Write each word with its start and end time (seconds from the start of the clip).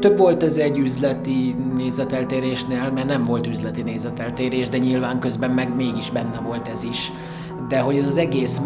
Több 0.00 0.18
volt 0.18 0.42
ez 0.42 0.56
egy 0.56 0.78
üzleti 0.78 1.54
nézeteltérésnél, 1.76 2.90
mert 2.90 3.06
nem 3.06 3.24
volt 3.24 3.46
üzleti 3.46 3.82
nézeteltérés, 3.82 4.68
de 4.68 4.78
nyilván 4.78 5.20
közben 5.20 5.50
meg 5.50 5.76
mégis 5.76 6.10
benne 6.10 6.40
volt 6.40 6.68
ez 6.68 6.82
is. 6.82 7.12
De 7.68 7.80
hogy 7.80 7.96
ez 7.96 8.06
az 8.06 8.16
egész 8.16 8.60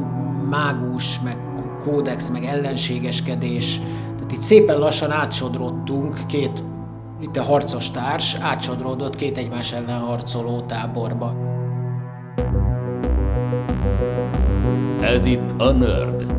mágus, 0.50 1.21
meg 1.21 1.37
kódex, 1.84 2.30
meg 2.30 2.45
ellenségeskedés, 2.45 3.80
tehát 4.16 4.32
itt 4.32 4.40
szépen 4.40 4.79
lassan 4.79 5.10
átsodrottunk 5.10 6.26
két, 6.26 6.64
itt 7.20 7.36
a 7.36 7.42
harcos 7.42 7.90
társ 7.90 8.36
átsodródott 8.40 9.16
két 9.16 9.36
egymás 9.36 9.72
ellen 9.72 10.00
harcoló 10.00 10.60
táborba. 10.60 11.36
Ez 15.00 15.24
itt 15.24 15.50
a 15.58 15.70
Nerd. 15.70 16.31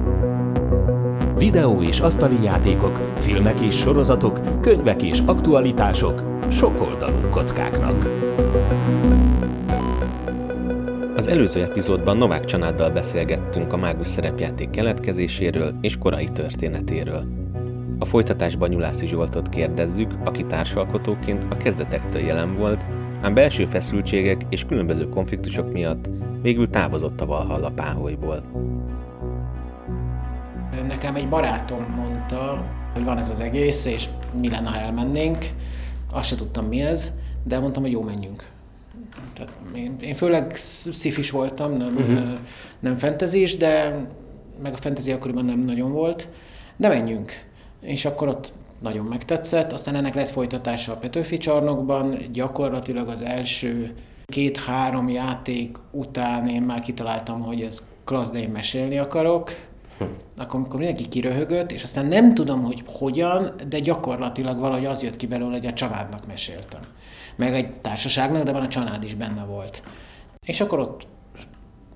Videó 1.44 1.82
és 1.82 2.00
asztali 2.00 2.44
játékok, 2.44 3.14
filmek 3.16 3.62
és 3.62 3.76
sorozatok, 3.76 4.62
könyvek 4.62 5.02
és 5.02 5.20
aktualitások, 5.26 6.24
sokoldalú 6.52 7.30
kockáknak. 7.30 8.10
Az 11.16 11.28
előző 11.28 11.64
epizódban 11.64 12.18
Novák 12.18 12.46
Csanáddal 12.46 12.90
beszélgettünk 12.90 13.74
a 13.74 13.78
mágus 13.78 14.08
szerepjáték 14.08 14.70
keletkezéséről 14.70 15.74
és 15.82 15.98
korai 15.98 16.26
történetéről. 16.26 17.24
A 18.00 18.06
folytatásban 18.06 18.70
Nyulászi 18.70 19.08
Zsoltot 19.08 19.50
kérdezzük, 19.50 20.12
aki 20.26 20.46
társalkotóként 20.46 21.46
a 21.50 21.58
kezdetektől 21.58 22.22
jelen 22.22 22.56
volt, 22.56 22.86
ám 23.22 23.34
belső 23.34 23.66
feszültségek 23.66 24.46
és 24.50 24.66
különböző 24.66 25.10
konfliktusok 25.10 25.72
miatt 25.72 26.10
végül 26.42 26.70
távozott 26.70 27.22
a 27.22 27.26
Valhalla 27.26 27.70
páholyból. 27.70 28.44
Nekem 31.04 31.22
egy 31.22 31.30
barátom 31.30 31.84
mondta, 31.96 32.66
hogy 32.94 33.04
van 33.04 33.18
ez 33.18 33.30
az 33.30 33.40
egész, 33.40 33.86
és 33.86 34.10
mi 34.40 34.50
lenne, 34.50 34.70
ha 34.70 34.78
elmennénk. 34.78 35.46
Azt 36.12 36.28
se 36.28 36.36
tudtam 36.36 36.66
mi 36.66 36.82
ez, 36.82 37.12
de 37.44 37.60
mondtam, 37.60 37.84
hogy 37.84 37.92
jó, 37.92 38.02
menjünk. 38.02 38.50
Tehát 39.34 39.52
én, 39.76 39.96
én 40.00 40.14
főleg 40.14 40.56
szifis 40.94 41.32
voltam, 41.32 41.78
nem, 41.78 41.96
uh-huh. 41.96 42.40
nem 42.80 42.96
fentezis, 42.96 43.58
de 43.58 43.96
meg 44.62 44.74
a 44.74 44.78
fentezi 44.78 45.12
akkoriban 45.12 45.46
nem 45.46 45.60
nagyon 45.60 45.92
volt, 45.92 46.30
de 46.76 46.88
menjünk. 46.88 47.32
És 47.82 48.06
akkor 48.06 48.28
ott 48.28 48.54
nagyon 48.82 49.06
megtetszett, 49.06 49.72
aztán 49.72 49.96
ennek 49.96 50.16
lett 50.16 50.30
folytatása 50.30 50.92
a 50.92 50.98
Petőfi 50.98 51.38
csarnokban, 51.38 52.18
gyakorlatilag 52.32 53.08
az 53.08 53.22
első 53.22 53.94
két-három 54.26 55.10
játék 55.10 55.78
után 55.92 56.48
én 56.48 56.62
már 56.62 56.82
kitaláltam, 56.82 57.42
hogy 57.42 57.62
ez 57.62 57.88
klassz, 58.04 58.32
de 58.32 58.40
én 58.40 58.50
mesélni 58.50 58.98
akarok, 58.98 59.52
akkor, 60.38 60.60
amikor 60.60 60.80
mindenki 60.80 61.08
kiröhögött, 61.08 61.72
és 61.72 61.84
aztán 61.84 62.06
nem 62.06 62.34
tudom, 62.34 62.64
hogy 62.64 62.84
hogyan, 62.86 63.52
de 63.68 63.80
gyakorlatilag 63.80 64.60
valahogy 64.60 64.86
az 64.86 65.04
jött 65.04 65.16
ki 65.16 65.28
belőle, 65.28 65.52
hogy 65.52 65.66
a 65.66 65.74
családnak 65.74 66.28
meséltem. 66.28 66.82
Meg 67.36 67.54
egy 67.54 67.74
társaságnak, 67.74 68.44
de 68.44 68.52
van 68.52 68.62
a 68.62 68.68
család 68.68 69.04
is 69.04 69.16
benne 69.16 69.44
volt. 69.44 69.84
És 70.46 70.62
akkor 70.62 70.80
ott 70.80 71.08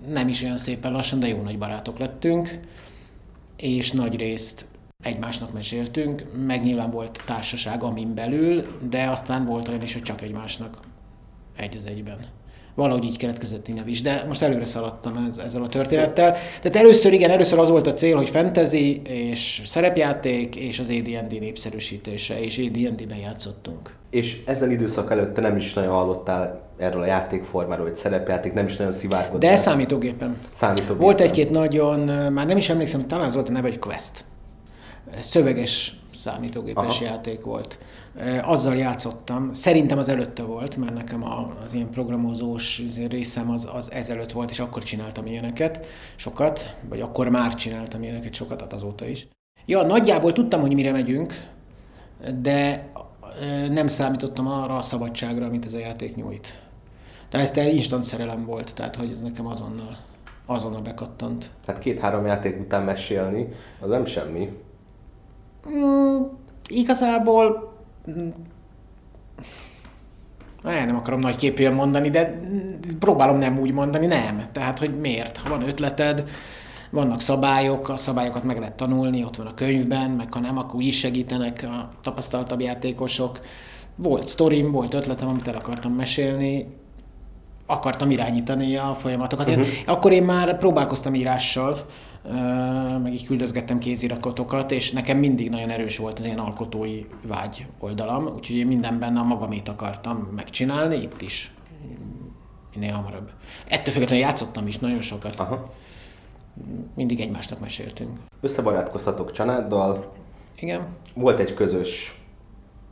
nem 0.08 0.28
is 0.28 0.44
olyan 0.44 0.58
szépen 0.58 0.92
lassan, 0.92 1.20
de 1.20 1.28
jó 1.28 1.42
nagy 1.42 1.58
barátok 1.58 1.98
lettünk, 1.98 2.59
és 3.58 3.92
nagy 3.92 4.16
részt 4.16 4.66
egymásnak 5.03 5.53
meséltünk, 5.53 6.23
meg 6.45 6.64
nyilván 6.64 6.92
volt 6.92 7.23
társaság 7.25 7.84
amin 7.84 8.14
belül, 8.14 8.66
de 8.90 9.09
aztán 9.09 9.45
volt 9.45 9.68
olyan 9.68 9.81
is, 9.81 9.94
hogy 9.94 10.02
csak 10.02 10.22
egymásnak 10.22 10.78
egy 11.56 11.75
az 11.75 11.86
egyben. 11.86 12.20
Valahogy 12.78 13.03
így 13.03 13.17
keletkezett 13.17 13.67
innen 13.67 13.88
is, 13.88 14.02
de 14.02 14.23
most 14.28 14.42
előre 14.42 14.66
szaladtam 14.66 15.25
ez, 15.30 15.38
ezzel 15.38 15.61
a 15.61 15.67
történettel. 15.67 16.31
Tehát 16.61 16.75
először, 16.75 17.14
igen, 17.14 17.30
először 17.30 17.59
az 17.59 17.69
volt 17.69 17.88
a 17.88 17.94
cél, 17.94 18.16
hogy 18.16 18.30
fantasy 18.30 19.02
és 19.03 19.61
szerepjáték 19.66 20.56
és 20.56 20.80
az 20.80 20.89
AD&D 20.89 21.39
népszerűsítése, 21.39 22.39
és 22.39 22.58
AD&D-ben 22.58 23.17
játszottunk. 23.17 23.95
És 24.09 24.38
ezen 24.45 24.72
időszak 24.72 25.11
előtt 25.11 25.34
te 25.34 25.42
nem 25.42 25.56
is 25.56 25.73
nagyon 25.73 25.92
hallottál 25.92 26.69
erről 26.78 27.02
a 27.02 27.06
játékformáról, 27.06 27.86
hogy 27.86 27.95
szerepjáték, 27.95 28.53
nem 28.53 28.66
is 28.66 28.78
nagyon 28.78 28.94
szivárgott. 28.94 29.39
De 29.39 29.56
számítógépen. 29.56 30.38
Számítógépen. 30.50 30.97
Volt 30.97 31.22
egy-két 31.22 31.50
nagyon, 31.50 32.00
már 32.31 32.46
nem 32.46 32.57
is 32.57 32.69
emlékszem, 32.69 33.07
talán 33.07 33.25
az 33.25 33.34
volt 33.34 33.50
a 33.50 33.51
neve, 33.51 33.68
egy 33.68 33.80
Quest 33.80 34.25
szöveges 35.19 36.00
számítógépes 36.16 37.01
Aha. 37.01 37.06
játék 37.06 37.41
volt. 37.41 37.78
Azzal 38.41 38.75
játszottam. 38.75 39.53
Szerintem 39.53 39.97
az 39.97 40.09
előtte 40.09 40.44
volt, 40.44 40.78
mert 40.78 40.94
nekem 40.94 41.23
az 41.63 41.73
ilyen 41.73 41.89
programozós 41.89 42.81
részem 43.09 43.50
az, 43.50 43.69
az 43.73 43.91
ezelőtt 43.91 44.31
volt, 44.31 44.50
és 44.50 44.59
akkor 44.59 44.83
csináltam 44.83 45.25
ilyeneket 45.25 45.85
sokat, 46.16 46.77
vagy 46.89 47.01
akkor 47.01 47.29
már 47.29 47.53
csináltam 47.53 48.03
ilyeneket 48.03 48.33
sokat, 48.33 48.61
hát 48.61 48.73
azóta 48.73 49.07
is. 49.07 49.27
Ja, 49.66 49.81
nagyjából 49.81 50.33
tudtam, 50.33 50.61
hogy 50.61 50.73
mire 50.73 50.91
megyünk, 50.91 51.33
de 52.41 52.89
nem 53.69 53.88
számítottam 53.88 54.47
arra 54.47 54.75
a 54.75 54.81
szabadságra, 54.81 55.45
amit 55.45 55.66
ez 55.66 55.73
a 55.73 55.79
játék 55.79 56.16
nyújt. 56.16 56.59
Tehát 57.29 57.57
ez 57.57 57.73
instant 57.73 58.03
szerelem 58.03 58.45
volt, 58.45 58.75
tehát 58.75 58.95
hogy 58.95 59.11
ez 59.11 59.22
nekem 59.22 59.47
azonnal, 59.47 59.97
azonnal 60.45 60.81
bekattant. 60.81 61.51
Tehát 61.66 61.81
két-három 61.81 62.25
játék 62.25 62.59
után 62.59 62.83
mesélni, 62.83 63.47
az 63.79 63.89
nem 63.89 64.06
semmi. 64.06 64.50
Mm, 65.69 66.17
igazából 66.67 67.75
mm, 68.09 68.29
nem 70.63 70.95
akarom 70.95 71.19
nagy 71.19 71.35
képűen 71.35 71.73
mondani, 71.73 72.09
de 72.09 72.35
próbálom 73.00 73.38
nem 73.38 73.59
úgy 73.59 73.72
mondani, 73.72 74.06
nem. 74.06 74.44
Tehát, 74.51 74.79
hogy 74.79 75.00
miért? 75.00 75.38
Ha 75.38 75.50
van 75.50 75.68
ötleted, 75.68 76.29
vannak 76.90 77.22
szabályok, 77.22 77.90
a 77.90 77.97
szabályokat 77.97 78.44
meg 78.44 78.57
lehet 78.57 78.75
tanulni, 78.75 79.23
ott 79.23 79.35
van 79.35 79.47
a 79.47 79.53
könyvben, 79.53 80.12
meg 80.12 80.34
ha 80.34 80.40
nem, 80.40 80.57
akkor 80.57 80.75
úgy 80.75 80.85
is 80.85 81.00
segítenek 81.00 81.63
a 81.63 81.90
tapasztaltabb 82.01 82.59
játékosok. 82.59 83.40
Volt 83.95 84.28
sztorim, 84.28 84.72
volt 84.72 84.94
ötletem, 84.94 85.28
amit 85.28 85.47
el 85.47 85.56
akartam 85.56 85.94
mesélni, 85.94 86.68
akartam 87.67 88.11
irányítani 88.11 88.75
a 88.75 88.94
folyamatokat. 88.94 89.47
Uh-huh. 89.47 89.67
Akkor 89.85 90.11
én 90.11 90.23
már 90.23 90.57
próbálkoztam 90.57 91.13
írással, 91.13 91.85
meg 93.03 93.13
így 93.13 93.25
küldözgettem 93.25 93.79
kéziratokat, 93.79 94.72
és 94.72 94.91
nekem 94.91 95.17
mindig 95.17 95.50
nagyon 95.50 95.69
erős 95.69 95.97
volt 95.97 96.19
az 96.19 96.25
ilyen 96.25 96.39
alkotói 96.39 97.06
vágy 97.27 97.66
oldalam, 97.79 98.25
úgyhogy 98.25 98.56
én 98.56 98.67
mindenben 98.67 99.17
a 99.17 99.23
magamét 99.23 99.69
akartam 99.69 100.17
megcsinálni, 100.35 100.95
itt 100.95 101.22
is 101.22 101.51
minél 102.73 102.94
hamarabb. 102.94 103.29
Ettől 103.67 103.94
függetlenül 103.94 104.25
játszottam 104.25 104.67
is 104.67 104.77
nagyon 104.77 105.01
sokat. 105.01 105.39
Aha. 105.39 105.73
Mindig 106.95 107.19
egymásnak 107.19 107.59
meséltünk. 107.59 108.19
Összebarátkoztatok 108.41 109.31
családdal. 109.31 110.11
Igen. 110.59 110.88
Volt 111.13 111.39
egy 111.39 111.53
közös 111.53 112.16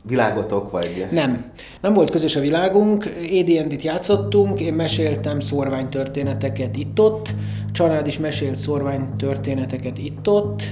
világotok, 0.08 0.70
vagy... 0.70 1.06
Nem. 1.10 1.44
Nem 1.80 1.94
volt 1.94 2.10
közös 2.10 2.36
a 2.36 2.40
világunk. 2.40 3.04
AD&D-t 3.40 3.82
játszottunk, 3.82 4.60
én 4.60 4.74
meséltem 4.74 5.40
szorványtörténeteket 5.40 6.76
itt-ott, 6.76 7.34
család 7.72 8.06
is 8.06 8.18
mesélt 8.18 8.56
szorványtörténeteket 8.56 9.98
itt-ott, 9.98 10.62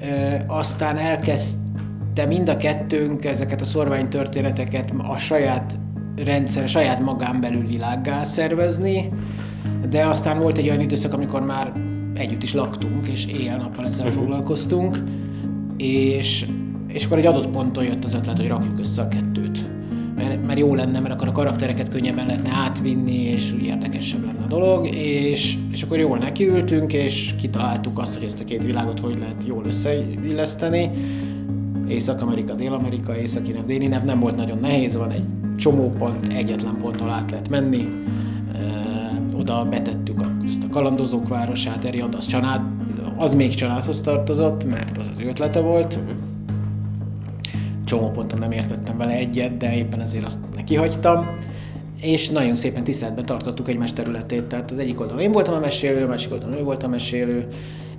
e, 0.00 0.44
aztán 0.46 0.96
elkezdte 0.96 2.26
mind 2.26 2.48
a 2.48 2.56
kettőnk 2.56 3.24
ezeket 3.24 3.60
a 3.60 3.64
szorványtörténeteket 3.64 4.92
a 5.08 5.18
saját 5.18 5.76
rendszer, 6.24 6.62
a 6.62 6.66
saját 6.66 7.00
magán 7.00 7.40
belül 7.40 7.66
világgá 7.66 8.24
szervezni, 8.24 9.12
de 9.88 10.06
aztán 10.06 10.40
volt 10.40 10.58
egy 10.58 10.68
olyan 10.68 10.80
időszak, 10.80 11.12
amikor 11.12 11.42
már 11.42 11.72
együtt 12.14 12.42
is 12.42 12.54
laktunk, 12.54 13.06
és 13.06 13.26
éjjel-nappal 13.26 13.86
ezzel 13.86 14.06
uh-huh. 14.06 14.22
foglalkoztunk, 14.22 15.02
és 15.76 16.46
és 16.94 17.04
akkor 17.04 17.18
egy 17.18 17.26
adott 17.26 17.48
ponton 17.48 17.84
jött 17.84 18.04
az 18.04 18.14
ötlet, 18.14 18.36
hogy 18.36 18.48
rakjuk 18.48 18.78
össze 18.78 19.02
a 19.02 19.08
kettőt. 19.08 19.70
Mert, 20.16 20.46
mert 20.46 20.58
jó 20.58 20.74
lenne, 20.74 21.00
mert 21.00 21.14
akkor 21.14 21.28
a 21.28 21.32
karaktereket 21.32 21.88
könnyebben 21.88 22.26
lehetne 22.26 22.50
átvinni, 22.52 23.22
és 23.22 23.52
úgy 23.52 23.64
érdekesebb 23.64 24.24
lenne 24.24 24.42
a 24.44 24.46
dolog, 24.46 24.86
és, 24.94 25.56
és 25.70 25.82
akkor 25.82 25.98
jól 25.98 26.18
nekiültünk, 26.18 26.92
és 26.92 27.34
kitaláltuk 27.40 27.98
azt, 27.98 28.14
hogy 28.14 28.24
ezt 28.24 28.40
a 28.40 28.44
két 28.44 28.64
világot 28.64 29.00
hogy 29.00 29.18
lehet 29.18 29.42
jól 29.46 29.64
összeilleszteni. 29.66 30.90
Észak-Amerika, 31.88 32.54
Dél-Amerika, 32.54 33.16
északi 33.16 33.52
nev, 33.52 33.64
déli 33.64 33.86
nev 33.86 34.04
nem 34.04 34.20
volt 34.20 34.36
nagyon 34.36 34.58
nehéz, 34.58 34.96
van 34.96 35.10
egy 35.10 35.24
csomó 35.56 35.92
pont, 35.98 36.32
egyetlen 36.32 36.76
ponttól 36.80 37.10
át 37.10 37.30
lehet 37.30 37.48
menni. 37.48 37.88
Oda 39.38 39.64
betettük 39.64 40.20
a, 40.20 40.36
ezt 40.46 40.64
a 40.64 40.68
kalandozók 40.70 41.28
városát, 41.28 41.84
Eriad, 41.84 42.14
az 42.14 42.26
család, 42.26 42.60
az 43.16 43.34
még 43.34 43.54
családhoz 43.54 44.00
tartozott, 44.00 44.64
mert 44.70 44.98
az 44.98 45.10
az 45.16 45.24
ötlete 45.24 45.60
volt. 45.60 45.98
Csomó 47.84 48.10
ponton 48.10 48.38
nem 48.38 48.52
értettem 48.52 48.96
vele 48.96 49.12
egyet, 49.12 49.56
de 49.56 49.76
éppen 49.76 50.00
ezért 50.00 50.24
azt 50.24 50.38
neki 50.54 50.74
hagytam. 50.74 51.26
És 52.00 52.28
nagyon 52.28 52.54
szépen 52.54 52.84
tiszteletben 52.84 53.26
tartottuk 53.26 53.68
egymás 53.68 53.92
területét. 53.92 54.44
Tehát 54.44 54.70
az 54.70 54.78
egyik 54.78 55.00
oldalon 55.00 55.22
én 55.22 55.32
voltam 55.32 55.54
a 55.54 55.58
mesélő, 55.58 56.04
a 56.04 56.08
másik 56.08 56.32
oldalon 56.32 56.56
ő 56.56 56.62
volt 56.62 56.82
a 56.82 56.88
mesélő, 56.88 57.48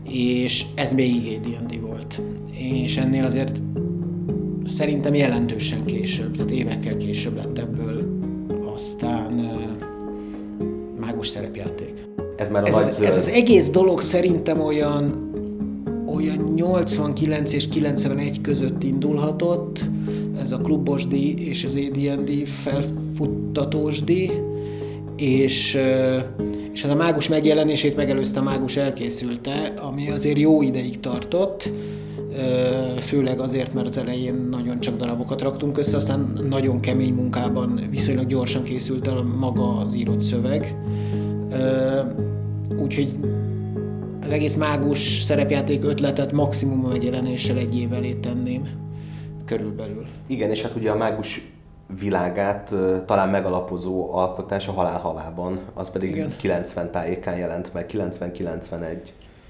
és 0.09 0.65
ez 0.75 0.93
még 0.93 1.39
AD&D 1.39 1.81
volt. 1.81 2.21
És 2.51 2.97
ennél 2.97 3.23
azért 3.23 3.61
szerintem 4.65 5.13
jelentősen 5.13 5.85
később, 5.85 6.35
tehát 6.35 6.51
évekkel 6.51 6.97
később 6.97 7.35
lett 7.35 7.57
ebből 7.57 8.19
aztán 8.73 9.33
uh, 9.33 9.59
mágus 10.99 11.27
szerepjáték. 11.27 12.05
Ez 12.37 12.49
már 12.49 12.63
a 12.63 12.67
ez, 12.67 12.75
az, 12.75 13.01
ez 13.01 13.17
az 13.17 13.27
egész 13.27 13.69
dolog 13.69 14.01
szerintem 14.01 14.61
olyan 14.61 15.24
89 16.55 17.53
és 17.53 17.67
91 17.67 18.41
között 18.41 18.83
indulhatott, 18.83 19.79
ez 20.43 20.51
a 20.51 20.57
klubosdi 20.57 21.47
és 21.49 21.63
az 21.63 21.75
AD&D 21.75 22.47
felfuttatós 22.47 24.03
és, 25.15 25.77
és 26.73 26.83
ez 26.83 26.89
a 26.89 26.95
mágus 26.95 27.27
megjelenését 27.27 27.95
megelőzte 27.95 28.39
a 28.39 28.43
mágus 28.43 28.75
elkészülte, 28.75 29.73
ami 29.81 30.09
azért 30.09 30.39
jó 30.39 30.61
ideig 30.61 30.99
tartott, 30.99 31.71
főleg 32.99 33.39
azért, 33.39 33.73
mert 33.73 33.87
az 33.87 33.97
elején 33.97 34.47
nagyon 34.49 34.79
csak 34.79 34.97
darabokat 34.97 35.41
raktunk 35.41 35.77
össze, 35.77 35.95
aztán 35.95 36.39
nagyon 36.49 36.79
kemény 36.79 37.13
munkában 37.13 37.81
viszonylag 37.89 38.27
gyorsan 38.27 38.63
készült 38.63 39.07
el 39.07 39.21
maga 39.21 39.77
az 39.77 39.95
írott 39.95 40.21
szöveg. 40.21 40.75
Úgyhogy 42.83 43.15
az 44.25 44.31
egész 44.31 44.55
mágus 44.55 45.21
szerepjáték 45.21 45.83
ötletet 45.83 46.31
maximum 46.31 46.79
megjelenéssel 46.79 47.57
egy 47.57 47.79
év 47.79 47.93
elé 47.93 48.13
tenném 48.13 48.67
körülbelül. 49.45 50.05
Igen, 50.27 50.49
és 50.49 50.61
hát 50.61 50.75
ugye 50.75 50.91
a 50.91 50.95
mágus 50.95 51.53
világát 51.99 52.75
talán 53.05 53.29
megalapozó 53.29 54.13
alkotás 54.13 54.67
a 54.67 54.71
Halál 54.71 54.99
havában, 54.99 55.59
az 55.73 55.89
pedig 55.89 56.09
Igen. 56.09 56.35
90 56.37 56.91
tájékán 56.91 57.37
jelent 57.37 57.73
meg, 57.73 57.89
90-91, 57.93 58.97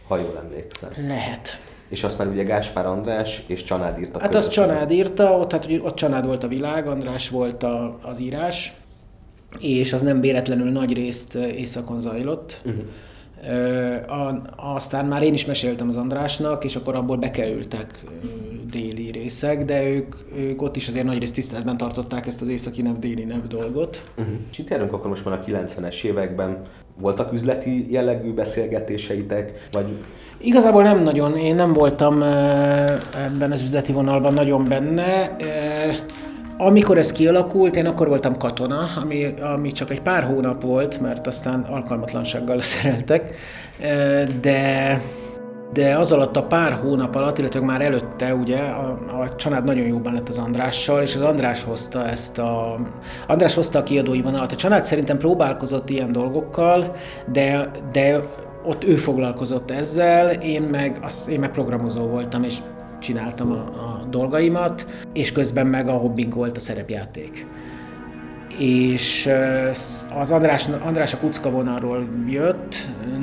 ha 0.07 0.17
jól 0.17 0.41
emlékszem. 0.43 0.89
Lehet. 1.07 1.47
És 1.89 2.03
azt 2.03 2.17
már 2.17 2.27
ugye 2.27 2.43
Gáspár 2.43 2.85
András 2.85 3.43
és 3.47 3.63
Csanád 3.63 3.99
írta. 3.99 4.19
Hát 4.19 4.35
azt 4.35 4.51
Csanád 4.51 4.91
írta, 4.91 5.37
ott, 5.37 5.51
hát, 5.51 5.67
ott 5.81 5.95
Csanád 5.95 6.25
volt 6.25 6.43
a 6.43 6.47
világ, 6.47 6.87
András 6.87 7.29
volt 7.29 7.63
a, 7.63 7.97
az 8.01 8.19
írás, 8.19 8.73
és 9.59 9.93
az 9.93 10.01
nem 10.01 10.21
véletlenül 10.21 10.71
nagy 10.71 10.93
részt 10.93 11.35
éjszakon 11.35 11.99
zajlott. 11.99 12.61
Uh-huh 12.65 12.83
aztán 14.55 15.05
már 15.05 15.23
én 15.23 15.33
is 15.33 15.45
meséltem 15.45 15.87
az 15.87 15.95
Andrásnak, 15.95 16.63
és 16.63 16.75
akkor 16.75 16.95
abból 16.95 17.17
bekerültek 17.17 18.03
déli 18.71 19.11
részek, 19.11 19.65
de 19.65 19.89
ők, 19.89 20.15
ők 20.35 20.61
ott 20.61 20.75
is 20.75 20.87
azért 20.87 21.05
nagyrészt 21.05 21.33
tiszteletben 21.33 21.77
tartották 21.77 22.27
ezt 22.27 22.41
az 22.41 22.47
északi 22.47 22.81
nev, 22.81 22.97
déli 22.99 23.23
nev 23.23 23.47
dolgot. 23.47 24.03
Uh-huh. 24.17 24.35
Járunk 24.67 24.93
akkor 24.93 25.09
most 25.09 25.25
már 25.25 25.39
a 25.39 25.43
90-es 25.43 26.03
években. 26.03 26.57
Voltak 26.99 27.33
üzleti 27.33 27.91
jellegű 27.91 28.33
beszélgetéseitek, 28.33 29.67
vagy... 29.71 29.85
Igazából 30.37 30.83
nem 30.83 31.03
nagyon. 31.03 31.37
Én 31.37 31.55
nem 31.55 31.73
voltam 31.73 32.21
ebben 32.21 33.51
az 33.51 33.61
üzleti 33.61 33.91
vonalban 33.91 34.33
nagyon 34.33 34.67
benne. 34.67 35.35
Amikor 36.57 36.97
ez 36.97 37.11
kialakult, 37.11 37.75
én 37.75 37.85
akkor 37.85 38.07
voltam 38.07 38.37
katona, 38.37 38.87
ami, 39.01 39.25
ami 39.41 39.71
csak 39.71 39.91
egy 39.91 40.01
pár 40.01 40.23
hónap 40.23 40.61
volt, 40.61 41.01
mert 41.01 41.27
aztán 41.27 41.61
alkalmatlansággal 41.61 42.61
szereltek, 42.73 43.35
de 44.41 45.01
de 45.73 45.97
az 45.97 46.11
alatt 46.11 46.35
a 46.35 46.43
pár 46.43 46.73
hónap 46.73 47.15
alatt, 47.15 47.37
illetve 47.37 47.59
már 47.59 47.81
előtte 47.81 48.35
ugye 48.35 48.57
a, 48.57 48.97
a 49.21 49.35
család 49.35 49.63
nagyon 49.63 49.85
jóban 49.85 50.13
lett 50.13 50.29
az 50.29 50.37
Andrással, 50.37 51.01
és 51.01 51.15
az 51.15 51.21
András 51.21 51.63
hozta 51.63 52.07
ezt 52.07 52.37
a... 52.37 52.79
András 53.27 53.55
hozta 53.55 53.79
a 53.79 53.83
kiadói 53.83 54.21
vonalat. 54.21 54.51
A 54.51 54.55
család 54.55 54.85
szerintem 54.85 55.17
próbálkozott 55.17 55.89
ilyen 55.89 56.11
dolgokkal, 56.11 56.95
de, 57.31 57.71
de 57.91 58.21
ott 58.65 58.83
ő 58.83 58.95
foglalkozott 58.95 59.71
ezzel, 59.71 60.29
én 60.29 60.61
meg, 60.61 60.99
az, 61.01 61.27
én 61.29 61.39
meg 61.39 61.51
programozó 61.51 62.07
voltam, 62.07 62.43
és 62.43 62.57
csináltam 62.99 63.51
a, 63.51 63.55
a 63.55 64.05
dolgaimat, 64.09 64.85
és 65.13 65.31
közben 65.31 65.67
meg 65.67 65.87
a 65.87 65.91
hobbink 65.91 66.35
volt 66.35 66.57
a 66.57 66.59
szerepjáték. 66.59 67.47
És 68.57 69.29
az 70.15 70.31
András, 70.31 70.67
András 70.85 71.13
a 71.13 71.17
Kucka 71.17 71.49
vonalról 71.49 72.09
jött, 72.27 72.75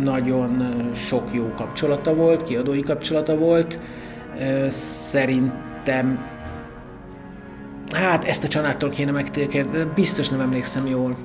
nagyon 0.02 0.62
sok 0.94 1.28
jó 1.32 1.52
kapcsolata 1.56 2.14
volt, 2.14 2.44
kiadói 2.44 2.82
kapcsolata 2.82 3.36
volt. 3.36 3.78
Szerintem 4.68 6.30
Hát 7.92 8.24
ezt 8.24 8.44
a 8.44 8.48
családtól 8.48 8.88
kéne 8.88 9.10
megtérkérni, 9.10 9.78
biztos 9.94 10.28
nem 10.28 10.40
emlékszem 10.40 10.86
jól. 10.86 11.16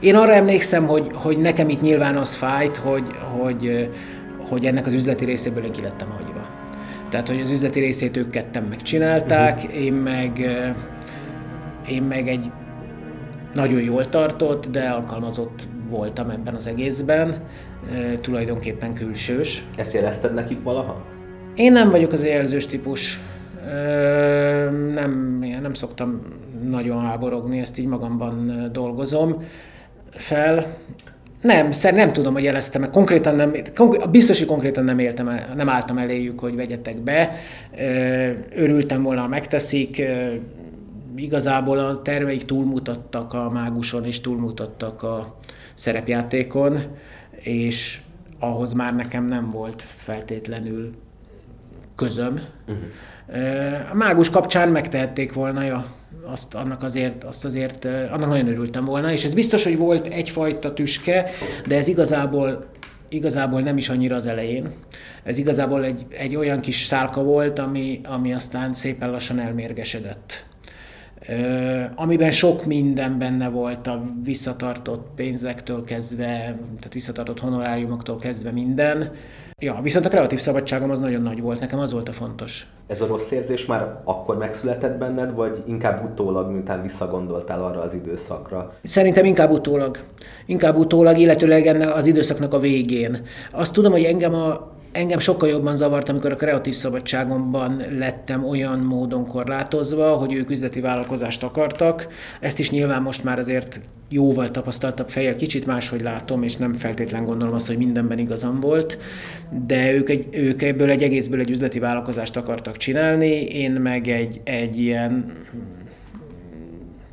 Én 0.00 0.14
arra 0.14 0.32
emlékszem, 0.32 0.86
hogy, 0.86 1.10
hogy 1.14 1.38
nekem 1.38 1.68
itt 1.68 1.80
nyilván 1.80 2.16
az 2.16 2.34
fájt, 2.34 2.76
hogy, 2.76 3.06
hogy, 3.38 3.90
hogy 4.48 4.64
ennek 4.64 4.86
az 4.86 4.94
üzleti 4.94 5.24
részéből 5.24 5.64
én 5.64 5.72
ki 5.72 5.82
lettem 5.82 6.10
hagyva. 6.10 6.35
Tehát, 7.10 7.28
hogy 7.28 7.40
az 7.40 7.50
üzleti 7.50 7.80
részét 7.80 8.16
ők 8.16 8.30
ketten 8.30 8.62
megcsinálták, 8.62 9.56
uh-huh. 9.56 9.84
én 9.84 9.92
meg 9.92 10.46
én 11.88 12.02
meg 12.02 12.28
egy 12.28 12.50
nagyon 13.54 13.80
jól 13.80 14.08
tartott, 14.08 14.66
de 14.70 14.88
alkalmazott 14.88 15.66
voltam 15.88 16.30
ebben 16.30 16.54
az 16.54 16.66
egészben, 16.66 17.34
tulajdonképpen 18.20 18.94
külsős. 18.94 19.64
Ezt 19.76 19.94
jelezted 19.94 20.34
nekik 20.34 20.62
valaha? 20.62 21.04
Én 21.54 21.72
nem 21.72 21.90
vagyok 21.90 22.12
az 22.12 22.24
jelzős 22.24 22.66
típus. 22.66 23.20
Nem, 24.94 25.44
nem 25.62 25.74
szoktam 25.74 26.22
nagyon 26.68 27.00
háborogni, 27.00 27.60
ezt 27.60 27.78
így 27.78 27.86
magamban 27.86 28.68
dolgozom 28.72 29.42
fel. 30.10 30.76
Nem, 31.46 31.72
szerintem 31.72 32.06
nem 32.06 32.14
tudom, 32.14 32.32
hogy 32.32 32.42
jeleztem 32.42 32.80
meg. 32.80 32.90
Konkrétan 32.90 33.34
nem, 33.34 33.52
konkrét, 33.74 34.10
biztos, 34.10 34.38
hogy 34.38 34.46
konkrétan 34.46 34.84
nem, 34.84 34.98
éltem, 34.98 35.30
nem 35.56 35.68
álltam 35.68 35.98
eléjük, 35.98 36.40
hogy 36.40 36.56
vegyetek 36.56 36.96
be. 36.96 37.32
Örültem 38.54 39.02
volna, 39.02 39.20
ha 39.20 39.28
megteszik. 39.28 40.02
Igazából 41.16 41.78
a 41.78 42.02
terveik 42.02 42.44
túlmutattak 42.44 43.32
a 43.32 43.50
máguson, 43.50 44.04
és 44.04 44.20
túlmutattak 44.20 45.02
a 45.02 45.36
szerepjátékon, 45.74 46.80
és 47.38 48.00
ahhoz 48.38 48.72
már 48.72 48.94
nekem 48.94 49.24
nem 49.24 49.50
volt 49.50 49.82
feltétlenül 49.82 50.94
közöm. 51.96 52.40
Uh-huh. 52.68 53.90
A 53.90 53.94
mágus 53.94 54.30
kapcsán 54.30 54.68
megtehették 54.68 55.32
volna, 55.32 55.62
ja 55.62 55.86
azt, 56.24 56.54
annak 56.54 56.82
azért, 56.82 57.24
azt 57.24 57.44
azért, 57.44 57.84
annak 57.84 58.28
nagyon 58.28 58.48
örültem 58.48 58.84
volna, 58.84 59.12
és 59.12 59.24
ez 59.24 59.34
biztos, 59.34 59.64
hogy 59.64 59.76
volt 59.76 60.06
egyfajta 60.06 60.72
tüske, 60.72 61.30
de 61.66 61.76
ez 61.76 61.88
igazából 61.88 62.66
igazából 63.08 63.60
nem 63.60 63.76
is 63.76 63.88
annyira 63.88 64.16
az 64.16 64.26
elején. 64.26 64.72
Ez 65.22 65.38
igazából 65.38 65.84
egy, 65.84 66.06
egy 66.08 66.36
olyan 66.36 66.60
kis 66.60 66.84
szálka 66.84 67.22
volt, 67.22 67.58
ami, 67.58 68.00
ami 68.08 68.32
aztán 68.32 68.74
szépen 68.74 69.10
lassan 69.10 69.38
elmérgesedett. 69.38 70.46
amiben 71.94 72.30
sok 72.30 72.64
minden 72.64 73.18
benne 73.18 73.48
volt, 73.48 73.86
a 73.86 74.02
visszatartott 74.22 75.08
pénzektől 75.14 75.84
kezdve, 75.84 76.26
tehát 76.56 76.92
visszatartott 76.92 77.40
honoráriumoktól 77.40 78.16
kezdve 78.16 78.50
minden. 78.50 79.12
Ja, 79.62 79.78
viszont 79.82 80.04
a 80.04 80.08
kreatív 80.08 80.38
szabadságom 80.38 80.90
az 80.90 81.00
nagyon 81.00 81.22
nagy 81.22 81.40
volt, 81.40 81.60
nekem 81.60 81.78
az 81.78 81.92
volt 81.92 82.08
a 82.08 82.12
fontos. 82.12 82.66
Ez 82.86 83.00
a 83.00 83.06
rossz 83.06 83.30
érzés 83.30 83.66
már 83.66 84.00
akkor 84.04 84.36
megszületett 84.36 84.98
benned, 84.98 85.34
vagy 85.34 85.62
inkább 85.66 86.04
utólag, 86.04 86.50
miután 86.50 86.82
visszagondoltál 86.82 87.64
arra 87.64 87.80
az 87.80 87.94
időszakra? 87.94 88.72
Szerintem 88.84 89.24
inkább 89.24 89.50
utólag. 89.50 89.98
Inkább 90.46 90.76
utólag, 90.76 91.18
illetőleg 91.18 91.66
ennek 91.66 91.94
az 91.94 92.06
időszaknak 92.06 92.54
a 92.54 92.58
végén. 92.58 93.22
Azt 93.50 93.72
tudom, 93.72 93.92
hogy 93.92 94.04
engem 94.04 94.34
a 94.34 94.75
engem 94.96 95.18
sokkal 95.18 95.48
jobban 95.48 95.76
zavart, 95.76 96.08
amikor 96.08 96.32
a 96.32 96.36
kreatív 96.36 96.74
szabadságomban 96.74 97.82
lettem 97.98 98.44
olyan 98.44 98.78
módon 98.78 99.26
korlátozva, 99.26 100.16
hogy 100.16 100.34
ők 100.34 100.50
üzleti 100.50 100.80
vállalkozást 100.80 101.42
akartak. 101.42 102.08
Ezt 102.40 102.58
is 102.58 102.70
nyilván 102.70 103.02
most 103.02 103.24
már 103.24 103.38
azért 103.38 103.80
jóval 104.08 104.50
tapasztaltabb 104.50 105.08
fejjel 105.08 105.36
kicsit 105.36 105.66
máshogy 105.66 106.00
látom, 106.00 106.42
és 106.42 106.56
nem 106.56 106.72
feltétlen 106.74 107.24
gondolom 107.24 107.54
azt, 107.54 107.66
hogy 107.66 107.76
mindenben 107.76 108.18
igazam 108.18 108.60
volt, 108.60 108.98
de 109.66 109.92
ők, 109.92 110.08
egy, 110.08 110.26
ők 110.30 110.62
ebből 110.62 110.90
egy 110.90 111.02
egészből 111.02 111.40
egy 111.40 111.50
üzleti 111.50 111.78
vállalkozást 111.78 112.36
akartak 112.36 112.76
csinálni, 112.76 113.42
én 113.42 113.72
meg 113.72 114.08
egy, 114.08 114.40
egy 114.44 114.80
ilyen 114.80 115.32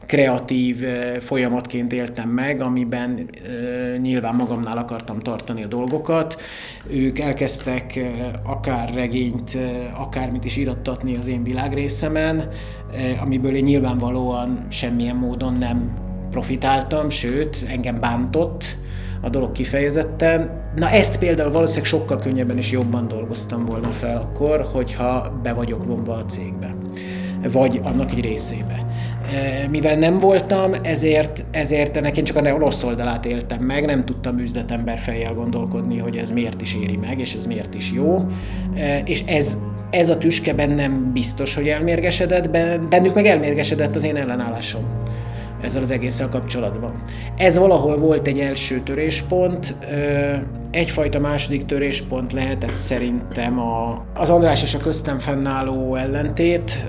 kreatív 0.06 0.84
folyamatként 1.20 1.94
éltem 1.94 2.30
meg, 2.30 2.62
amiben 2.62 3.30
nyilván 4.02 4.36
magamnál 4.36 4.78
akartam 4.78 5.20
tartani 5.20 5.64
a 5.64 5.68
dolgokat. 5.68 6.42
Ők 6.90 7.20
elkezdtek 7.20 8.00
akár 8.44 8.94
regényt, 8.94 9.58
akármit 9.98 10.46
is 10.46 10.58
irattatni 10.58 11.16
az 11.16 11.28
én 11.28 11.44
világrészemen, 11.44 12.50
amiből 13.22 13.56
én 13.56 13.64
nyilvánvalóan 13.64 14.66
semmilyen 14.70 15.16
módon 15.16 15.54
nem 15.54 15.94
profitáltam, 16.32 17.10
sőt, 17.10 17.66
engem 17.68 18.00
bántott 18.00 18.78
a 19.22 19.30
dolog 19.30 19.52
kifejezetten. 19.52 20.62
Na 20.76 20.90
ezt 20.90 21.20
például 21.20 21.52
valószínűleg 21.52 21.86
sokkal 21.86 22.18
könnyebben 22.18 22.58
és 22.58 22.72
jobban 22.72 23.08
dolgoztam 23.08 23.66
volna 23.66 23.90
fel 23.90 24.18
akkor, 24.18 24.68
hogyha 24.72 25.40
be 25.44 25.54
vagyok 25.54 25.86
vonva 25.86 26.14
a 26.14 26.26
cégbe 26.26 26.76
vagy 27.52 27.80
annak 27.84 28.12
egy 28.12 28.22
részébe. 28.22 28.86
Mivel 29.70 29.96
nem 29.96 30.20
voltam, 30.20 30.74
ezért, 30.82 31.46
ezért 31.52 31.98
ennek 31.98 32.18
én 32.18 32.24
csak 32.24 32.38
a 32.38 32.58
rossz 32.58 32.84
oldalát 32.84 33.26
éltem 33.26 33.62
meg, 33.64 33.86
nem 33.86 34.06
tudtam 34.06 34.40
üzletember 34.40 35.00
fejjel 35.00 35.34
gondolkodni, 35.34 35.98
hogy 35.98 36.18
ez 36.18 36.32
miért 36.32 36.62
is 36.62 36.76
éri 36.76 36.98
meg, 36.98 37.20
és 37.20 37.34
ez 37.34 37.46
miért 37.46 37.74
is 37.74 37.92
jó. 37.92 38.26
És 39.06 39.24
ez, 39.26 39.58
ez 39.90 40.10
a 40.10 40.18
tüske 40.18 40.54
bennem 40.54 41.12
biztos, 41.14 41.56
hogy 41.56 41.68
elmérgesedett, 41.68 42.50
bennük 42.90 43.14
meg 43.14 43.26
elmérgesedett 43.26 43.96
az 43.96 44.04
én 44.04 44.16
ellenállásom 44.16 45.02
ezzel 45.64 45.82
az 45.82 45.92
egésszel 45.92 46.30
kapcsolatban. 46.30 47.02
Ez 47.38 47.58
valahol 47.58 47.98
volt 47.98 48.28
egy 48.28 48.40
első 48.40 48.80
töréspont, 48.80 49.76
egyfajta 50.72 51.20
második 51.20 51.66
töréspont 51.66 52.34
lehetett 52.34 52.76
szerintem 52.76 53.60
a, 53.60 54.06
az 54.14 54.30
András 54.30 54.64
és 54.64 54.74
a 54.74 54.80
köztem 54.80 55.20
fennálló 55.20 55.96
ellentét, 55.96 56.84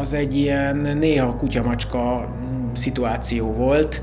az 0.00 0.12
egy 0.12 0.36
ilyen 0.36 0.76
néha 0.76 1.36
kutyamacska 1.36 2.34
szituáció 2.72 3.52
volt. 3.52 4.02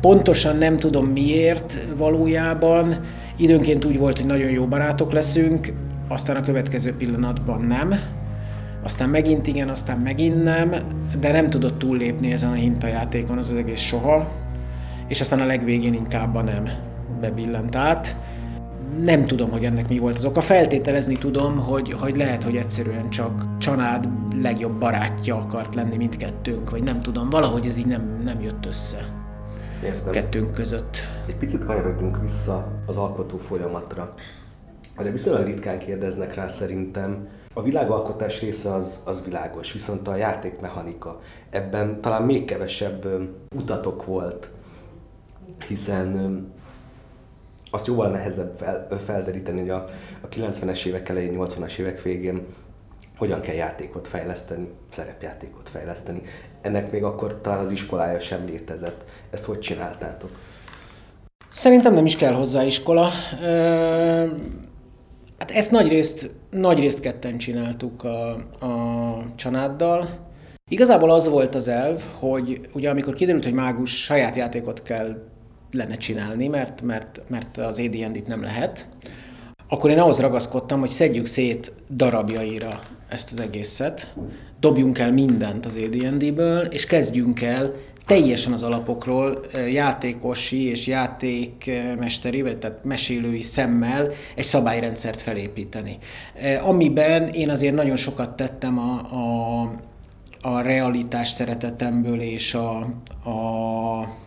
Pontosan 0.00 0.56
nem 0.56 0.76
tudom 0.76 1.06
miért 1.06 1.78
valójában. 1.96 3.00
Időnként 3.36 3.84
úgy 3.84 3.98
volt, 3.98 4.16
hogy 4.16 4.26
nagyon 4.26 4.50
jó 4.50 4.66
barátok 4.66 5.12
leszünk, 5.12 5.72
aztán 6.08 6.36
a 6.36 6.40
következő 6.40 6.94
pillanatban 6.96 7.60
nem. 7.60 7.94
Aztán 8.82 9.08
megint 9.08 9.46
igen, 9.46 9.68
aztán 9.68 9.98
megint 9.98 10.42
nem, 10.42 10.74
de 11.20 11.32
nem 11.32 11.50
tudott 11.50 11.78
túllépni 11.78 12.32
ezen 12.32 12.50
a 12.50 12.54
hintajátékon 12.54 13.38
az, 13.38 13.50
az 13.50 13.56
egész 13.56 13.80
soha. 13.80 14.28
És 15.08 15.20
aztán 15.20 15.40
a 15.40 15.44
legvégén 15.44 15.94
inkább 15.94 16.34
a 16.34 16.42
nem 16.42 16.70
bebillent 17.20 17.76
át. 17.76 18.16
Nem 18.98 19.26
tudom, 19.26 19.50
hogy 19.50 19.64
ennek 19.64 19.88
mi 19.88 19.98
volt 19.98 20.18
az 20.18 20.24
oka. 20.24 20.40
Feltételezni 20.40 21.18
tudom, 21.18 21.58
hogy, 21.58 21.92
hogy 21.92 22.16
lehet, 22.16 22.42
hogy 22.42 22.56
egyszerűen 22.56 23.08
csak 23.08 23.58
család 23.58 24.08
legjobb 24.34 24.78
barátja 24.78 25.36
akart 25.36 25.74
lenni 25.74 25.96
mindkettőnk, 25.96 26.70
vagy 26.70 26.82
nem 26.82 27.00
tudom, 27.00 27.30
valahogy 27.30 27.66
ez 27.66 27.76
így 27.76 27.86
nem, 27.86 28.20
nem 28.24 28.40
jött 28.40 28.66
össze. 28.66 29.18
Értem. 29.84 30.12
kettőnk 30.12 30.52
között. 30.52 30.96
Egy 31.26 31.36
picit 31.36 31.64
kanyarodjunk 31.64 32.20
vissza 32.20 32.82
az 32.86 32.96
alkotó 32.96 33.36
folyamatra. 33.36 34.14
De 34.96 35.10
viszonylag 35.10 35.46
ritkán 35.46 35.78
kérdeznek 35.78 36.34
rá 36.34 36.48
szerintem. 36.48 37.28
A 37.54 37.62
világalkotás 37.62 38.40
része 38.40 38.74
az, 38.74 39.00
az 39.04 39.24
világos, 39.24 39.72
viszont 39.72 40.08
a 40.08 40.16
játékmechanika, 40.16 41.20
ebben 41.50 42.00
talán 42.00 42.22
még 42.22 42.44
kevesebb 42.44 43.06
utatok 43.56 44.04
volt, 44.04 44.50
hiszen 45.66 46.46
azt 47.70 47.86
jóval 47.86 48.10
nehezebb 48.10 48.56
fel, 48.58 48.86
felderíteni, 49.04 49.60
hogy 49.60 49.70
a, 49.70 49.84
a 50.20 50.28
90-es 50.28 50.84
évek 50.84 51.08
elején, 51.08 51.36
80-as 51.38 51.78
évek 51.78 52.02
végén 52.02 52.46
hogyan 53.16 53.40
kell 53.40 53.54
játékot 53.54 54.08
fejleszteni, 54.08 54.68
szerepjátékot 54.90 55.68
fejleszteni. 55.68 56.22
Ennek 56.60 56.90
még 56.90 57.04
akkor 57.04 57.40
talán 57.40 57.58
az 57.58 57.70
iskolája 57.70 58.20
sem 58.20 58.44
létezett. 58.44 59.04
Ezt 59.30 59.44
hogy 59.44 59.58
csináltátok? 59.58 60.30
Szerintem 61.50 61.94
nem 61.94 62.04
is 62.04 62.16
kell 62.16 62.32
hozzá 62.32 62.62
iskola. 62.62 63.08
Hát 65.38 65.50
ezt 65.50 65.70
nagyrészt, 65.70 66.30
nagyrészt 66.50 67.00
ketten 67.00 67.38
csináltuk 67.38 68.04
a, 68.04 68.30
a 68.66 69.34
családdal. 69.34 70.08
Igazából 70.70 71.10
az 71.10 71.28
volt 71.28 71.54
az 71.54 71.68
elv, 71.68 72.02
hogy 72.18 72.68
ugye 72.72 72.90
amikor 72.90 73.14
kiderült, 73.14 73.44
hogy 73.44 73.52
mágus 73.52 74.02
saját 74.04 74.36
játékot 74.36 74.82
kell 74.82 75.29
lenne 75.72 75.96
csinálni, 75.96 76.48
mert, 76.48 76.82
mert, 76.82 77.22
mert 77.28 77.56
az 77.56 77.78
AD&D-t 77.78 78.26
nem 78.26 78.42
lehet, 78.42 78.86
akkor 79.68 79.90
én 79.90 79.98
ahhoz 79.98 80.20
ragaszkodtam, 80.20 80.80
hogy 80.80 80.90
szedjük 80.90 81.26
szét 81.26 81.72
darabjaira 81.90 82.80
ezt 83.08 83.32
az 83.32 83.40
egészet, 83.40 84.14
dobjunk 84.60 84.98
el 84.98 85.12
mindent 85.12 85.66
az 85.66 85.76
AD&D-ből, 85.76 86.64
és 86.64 86.86
kezdjünk 86.86 87.42
el 87.42 87.74
teljesen 88.06 88.52
az 88.52 88.62
alapokról 88.62 89.40
játékosi 89.72 90.68
és 90.68 90.86
játékmesteri, 90.86 92.42
vagy 92.42 92.58
tehát 92.58 92.84
mesélői 92.84 93.42
szemmel 93.42 94.10
egy 94.34 94.44
szabályrendszert 94.44 95.20
felépíteni. 95.20 95.98
Amiben 96.62 97.28
én 97.28 97.50
azért 97.50 97.74
nagyon 97.74 97.96
sokat 97.96 98.36
tettem 98.36 98.78
a, 98.78 98.98
a, 99.14 99.62
a 100.40 100.60
realitás 100.60 101.28
szeretetemből 101.28 102.20
és 102.20 102.54
a, 102.54 102.76
a 103.30 104.18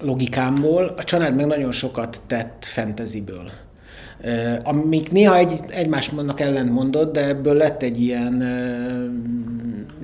logikámból, 0.00 0.94
a 0.96 1.04
család 1.04 1.34
meg 1.34 1.46
nagyon 1.46 1.72
sokat 1.72 2.22
tett 2.26 2.64
fenteziből. 2.64 3.50
Amik 4.62 5.10
néha 5.12 5.36
egy, 5.36 5.60
egymásnak 5.68 6.40
ellent 6.40 6.72
mondott, 6.72 7.12
de 7.12 7.28
ebből 7.28 7.54
lett 7.54 7.82
egy 7.82 8.00
ilyen 8.00 8.44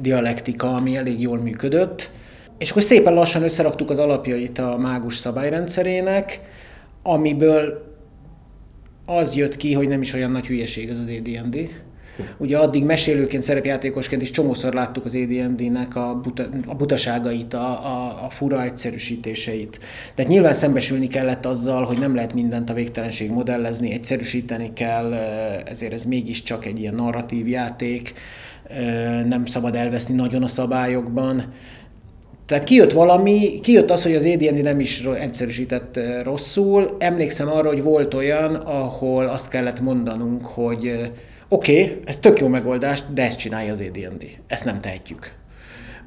dialektika, 0.01 0.75
ami 0.75 0.97
elég 0.97 1.21
jól 1.21 1.39
működött. 1.39 2.11
És 2.59 2.71
akkor 2.71 2.83
szépen 2.83 3.15
lassan 3.15 3.43
összeraktuk 3.43 3.91
az 3.91 3.99
alapjait 3.99 4.59
a 4.59 4.77
mágus 4.77 5.17
szabályrendszerének, 5.17 6.41
amiből 7.03 7.93
az 9.07 9.35
jött 9.35 9.57
ki, 9.57 9.73
hogy 9.73 9.89
nem 9.89 10.01
is 10.01 10.13
olyan 10.13 10.31
nagy 10.31 10.47
hülyeség 10.47 10.89
ez 10.89 10.99
az 10.99 11.13
AD&D. 11.19 11.57
Ugye 12.37 12.59
addig 12.59 12.85
mesélőként, 12.85 13.43
szerepjátékosként 13.43 14.23
is 14.23 14.31
csomószor 14.31 14.75
láttuk 14.75 15.05
az 15.05 15.15
AD&D-nek 15.15 15.97
a, 15.97 16.21
buta, 16.23 16.45
a 16.67 16.75
butaságait, 16.75 17.55
a, 17.55 17.69
a, 17.69 18.25
a 18.25 18.31
fura 18.31 18.63
egyszerűsítéseit. 18.63 19.79
Tehát 20.15 20.31
nyilván 20.31 20.55
szembesülni 20.55 21.07
kellett 21.07 21.47
azzal, 21.47 21.85
hogy 21.85 21.99
nem 21.99 22.15
lehet 22.15 22.35
mindent 22.35 22.71
a 22.71 22.75
végtelenség 22.75 23.31
modellezni, 23.31 23.93
egyszerűsíteni 23.93 24.73
kell, 24.73 25.13
ezért 25.65 25.93
ez 25.93 26.05
mégiscsak 26.05 26.65
egy 26.65 26.79
ilyen 26.79 26.95
narratív 26.95 27.49
játék, 27.49 28.13
nem 29.29 29.47
szabad 29.47 29.75
elveszni 29.75 30.15
nagyon 30.15 30.43
a 30.43 30.47
szabályokban. 30.47 31.53
Tehát 32.47 32.65
kijött 32.65 32.93
valami, 32.93 33.61
kijött 33.63 33.91
az, 33.91 34.03
hogy 34.03 34.15
az 34.15 34.25
AD&D 34.25 34.63
nem 34.63 34.81
is 34.81 35.05
egyszerűsített 35.05 36.01
rosszul. 36.23 36.97
Emlékszem 36.99 37.49
arra, 37.49 37.69
hogy 37.69 37.83
volt 37.83 38.15
olyan, 38.15 38.55
ahol 38.55 39.27
azt 39.27 39.49
kellett 39.49 39.81
mondanunk, 39.81 40.45
hogy 40.45 41.11
oké, 41.49 41.83
okay, 41.83 42.01
ez 42.05 42.19
tök 42.19 42.41
jó 42.41 42.49
megoldás, 42.49 43.03
de 43.15 43.23
ezt 43.23 43.39
csinálja 43.39 43.73
az 43.73 43.81
AD&D. 43.81 44.25
Ezt 44.47 44.65
nem 44.65 44.81
tehetjük. 44.81 45.33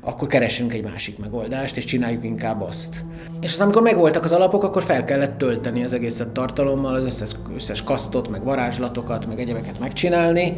Akkor 0.01 0.27
keresünk 0.27 0.74
egy 0.74 0.84
másik 0.84 1.17
megoldást, 1.17 1.77
és 1.77 1.86
csináljuk 1.86 2.24
inkább 2.24 2.62
azt. 2.62 3.03
És 3.41 3.51
aztán, 3.51 3.65
amikor 3.65 3.82
megvoltak 3.82 4.24
az 4.24 4.32
alapok, 4.32 4.63
akkor 4.63 4.84
fel 4.84 5.03
kellett 5.03 5.38
tölteni 5.38 5.84
az 5.84 5.94
egészet 5.94 6.29
tartalommal, 6.29 6.96
az 6.96 7.03
összes, 7.03 7.32
összes 7.56 7.84
kasztot, 7.84 8.29
meg 8.29 8.44
varázslatokat, 8.44 9.27
meg 9.27 9.39
egyebeket 9.39 9.79
megcsinálni. 9.79 10.53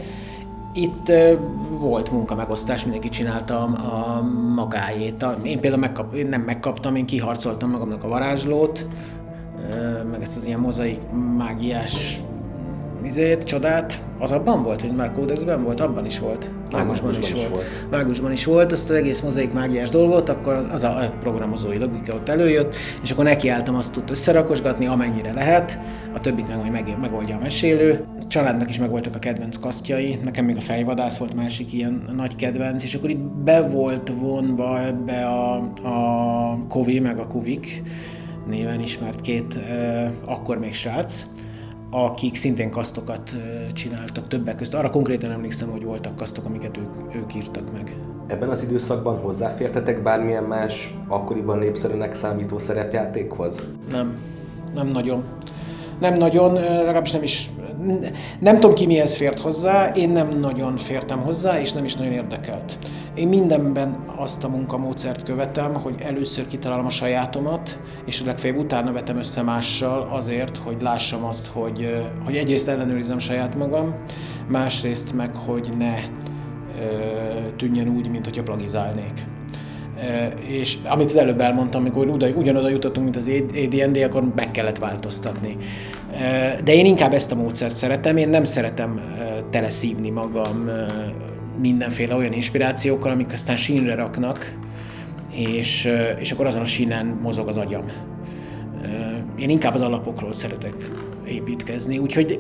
Itt 0.74 1.12
volt 1.70 2.12
munkamegosztás, 2.12 2.82
mindenki 2.84 3.10
csinálta 3.10 3.64
a 3.64 4.22
magáét. 4.56 5.26
Én 5.44 5.60
például 5.60 5.82
megkap, 5.82 6.14
én 6.14 6.28
nem 6.28 6.42
megkaptam, 6.42 6.96
én 6.96 7.06
kiharcoltam 7.06 7.70
magamnak 7.70 8.04
a 8.04 8.08
varázslót, 8.08 8.88
meg 10.12 10.22
ezt 10.22 10.38
az 10.38 10.46
ilyen 10.46 10.60
mozaik 10.60 11.00
mágiás 11.38 12.20
izét, 13.06 13.44
csodát, 13.44 14.04
az 14.20 14.32
abban 14.32 14.64
volt, 14.64 14.82
hogy 14.82 14.96
már 14.96 15.12
kódexben 15.12 15.64
volt? 15.64 15.80
Abban 15.80 16.06
is 16.06 16.20
volt. 16.20 16.52
Mágusban 16.72 17.12
is, 17.12 17.18
is 17.18 17.34
volt. 17.34 17.50
volt. 17.50 17.66
Mágusban 17.92 18.32
is 18.32 18.46
volt, 18.46 18.72
azt 18.72 18.90
az 18.90 18.96
egész 18.96 19.20
mozaik 19.20 19.54
mágiás 19.54 19.90
dolgot, 19.90 20.30
akkor 20.30 20.54
az 20.72 20.84
a 20.84 21.14
programozói 21.20 21.78
logika 21.78 22.14
ott 22.14 22.30
előjött, 22.30 22.76
és 23.04 23.12
akkor 23.12 23.24
nekiálltam 23.24 23.76
azt 23.76 23.92
tud 23.92 24.10
összerakosgatni, 24.10 24.86
amennyire 24.86 25.34
lehet, 25.34 25.80
a 26.16 26.20
többit 26.20 26.48
meg 26.48 26.72
majd 26.72 27.00
megoldja 27.00 27.36
a 27.36 27.40
mesélő. 27.40 28.06
A 28.20 28.28
családnak 28.28 28.70
is 28.70 28.80
megvoltak 28.80 29.16
a 29.16 29.20
kedvenc 29.20 29.58
kasztjai, 29.58 30.20
nekem 30.24 30.46
még 30.46 30.56
a 30.56 30.62
fejvadász 30.62 31.18
volt 31.18 31.36
másik 31.36 31.74
ilyen 31.74 32.10
nagy 32.16 32.36
kedvenc, 32.36 32.84
és 32.84 32.96
akkor 32.96 33.10
itt 33.10 33.22
be 33.44 33.62
volt 33.62 34.12
vonva 34.20 34.86
ebbe 34.86 35.26
a, 35.26 35.56
a 35.84 36.66
Kovi 36.68 37.00
meg 37.00 37.20
a 37.20 37.28
Kuvik 37.28 37.84
néven 38.50 38.82
ismert 38.82 39.22
két 39.22 39.56
eh, 39.56 40.10
akkor 40.26 40.58
még 40.58 40.74
srác, 40.74 41.26
akik 41.90 42.36
szintén 42.36 42.70
kasztokat 42.70 43.36
csináltak 43.74 44.28
többek 44.28 44.56
között. 44.56 44.74
Arra 44.74 44.90
konkrétan 44.90 45.32
emlékszem, 45.32 45.70
hogy 45.70 45.84
voltak 45.84 46.16
kasztok, 46.16 46.46
amiket 46.46 46.78
ők, 46.78 47.16
ők 47.16 47.36
írtak 47.36 47.74
meg. 47.74 47.96
Ebben 48.28 48.50
az 48.50 48.64
időszakban 48.64 49.20
hozzáfértetek 49.20 50.04
bármilyen 50.04 50.44
más 50.44 50.94
akkoriban 51.08 51.58
népszerűnek 51.58 52.14
számító 52.14 52.58
szerepjátékhoz? 52.58 53.66
Nem, 53.92 54.18
nem 54.74 54.88
nagyon. 54.88 55.24
Nem 56.00 56.18
nagyon, 56.18 56.54
legalábbis 56.54 57.12
nem 57.12 57.24
is 57.24 57.50
nem 58.40 58.56
tudom 58.56 58.74
ki 58.74 58.86
mihez 58.86 59.16
fért 59.16 59.40
hozzá, 59.40 59.92
én 59.92 60.10
nem 60.10 60.40
nagyon 60.40 60.78
fértem 60.78 61.20
hozzá, 61.20 61.60
és 61.60 61.72
nem 61.74 61.84
is 61.84 61.96
nagyon 61.96 62.12
érdekelt. 62.12 62.78
Én 63.14 63.28
mindenben 63.28 63.98
azt 64.16 64.44
a 64.44 64.50
munkamódszert 64.50 65.24
követem, 65.24 65.74
hogy 65.74 65.96
először 66.00 66.48
kitalálom 66.48 66.86
a 66.86 66.90
sajátomat, 66.90 67.80
és 68.06 68.24
legfeljebb 68.26 68.60
utána 68.60 68.92
vetem 68.92 69.18
össze 69.18 69.42
mással 69.42 70.10
azért, 70.12 70.58
hogy 70.58 70.82
lássam 70.82 71.24
azt, 71.24 71.48
hogy, 71.48 72.06
hogy 72.26 72.36
egyrészt 72.36 72.68
ellenőrizem 72.68 73.20
saját 73.20 73.56
magam, 73.56 73.96
másrészt 74.48 75.14
meg, 75.14 75.36
hogy 75.36 75.74
ne 75.78 75.94
tűnjen 77.58 77.88
úgy, 77.88 78.10
mint 78.10 78.26
hogyha 78.26 78.44
plagizálnék. 78.44 79.26
És 80.48 80.78
amit 80.84 81.10
az 81.10 81.16
előbb 81.18 81.40
elmondtam, 81.40 81.82
amikor 81.82 82.08
ugyanoda 82.36 82.70
jutottunk, 82.70 83.04
mint 83.04 83.16
az 83.16 83.32
AD&D, 83.56 83.98
akkor 83.98 84.34
meg 84.36 84.52
kellett 84.52 84.78
változtatni. 84.78 85.58
De 86.64 86.74
én 86.74 86.86
inkább 86.86 87.14
ezt 87.14 87.32
a 87.32 87.36
módszert 87.36 87.76
szeretem, 87.76 88.18
én 88.18 88.30
nem 88.30 88.44
szeretem 88.44 89.02
teleszívni 89.50 90.10
magam 90.10 90.70
mindenféle 91.60 92.16
olyan 92.16 92.34
inspirációkkal, 92.34 93.12
amik 93.12 93.34
aztán 93.34 93.56
sínre 93.56 93.96
raknak, 93.96 94.54
és, 95.32 95.90
és 96.20 96.32
akkor 96.32 96.46
azon 96.46 96.62
a 96.62 96.66
sínen 96.66 97.20
mozog 97.22 97.48
az 97.48 97.58
agyam. 97.58 97.92
Én 99.36 99.50
inkább 99.50 99.76
az 99.76 99.82
alapokról 99.82 100.34
szeretek 100.34 100.74
építkezni, 101.28 101.98
úgyhogy 101.98 102.40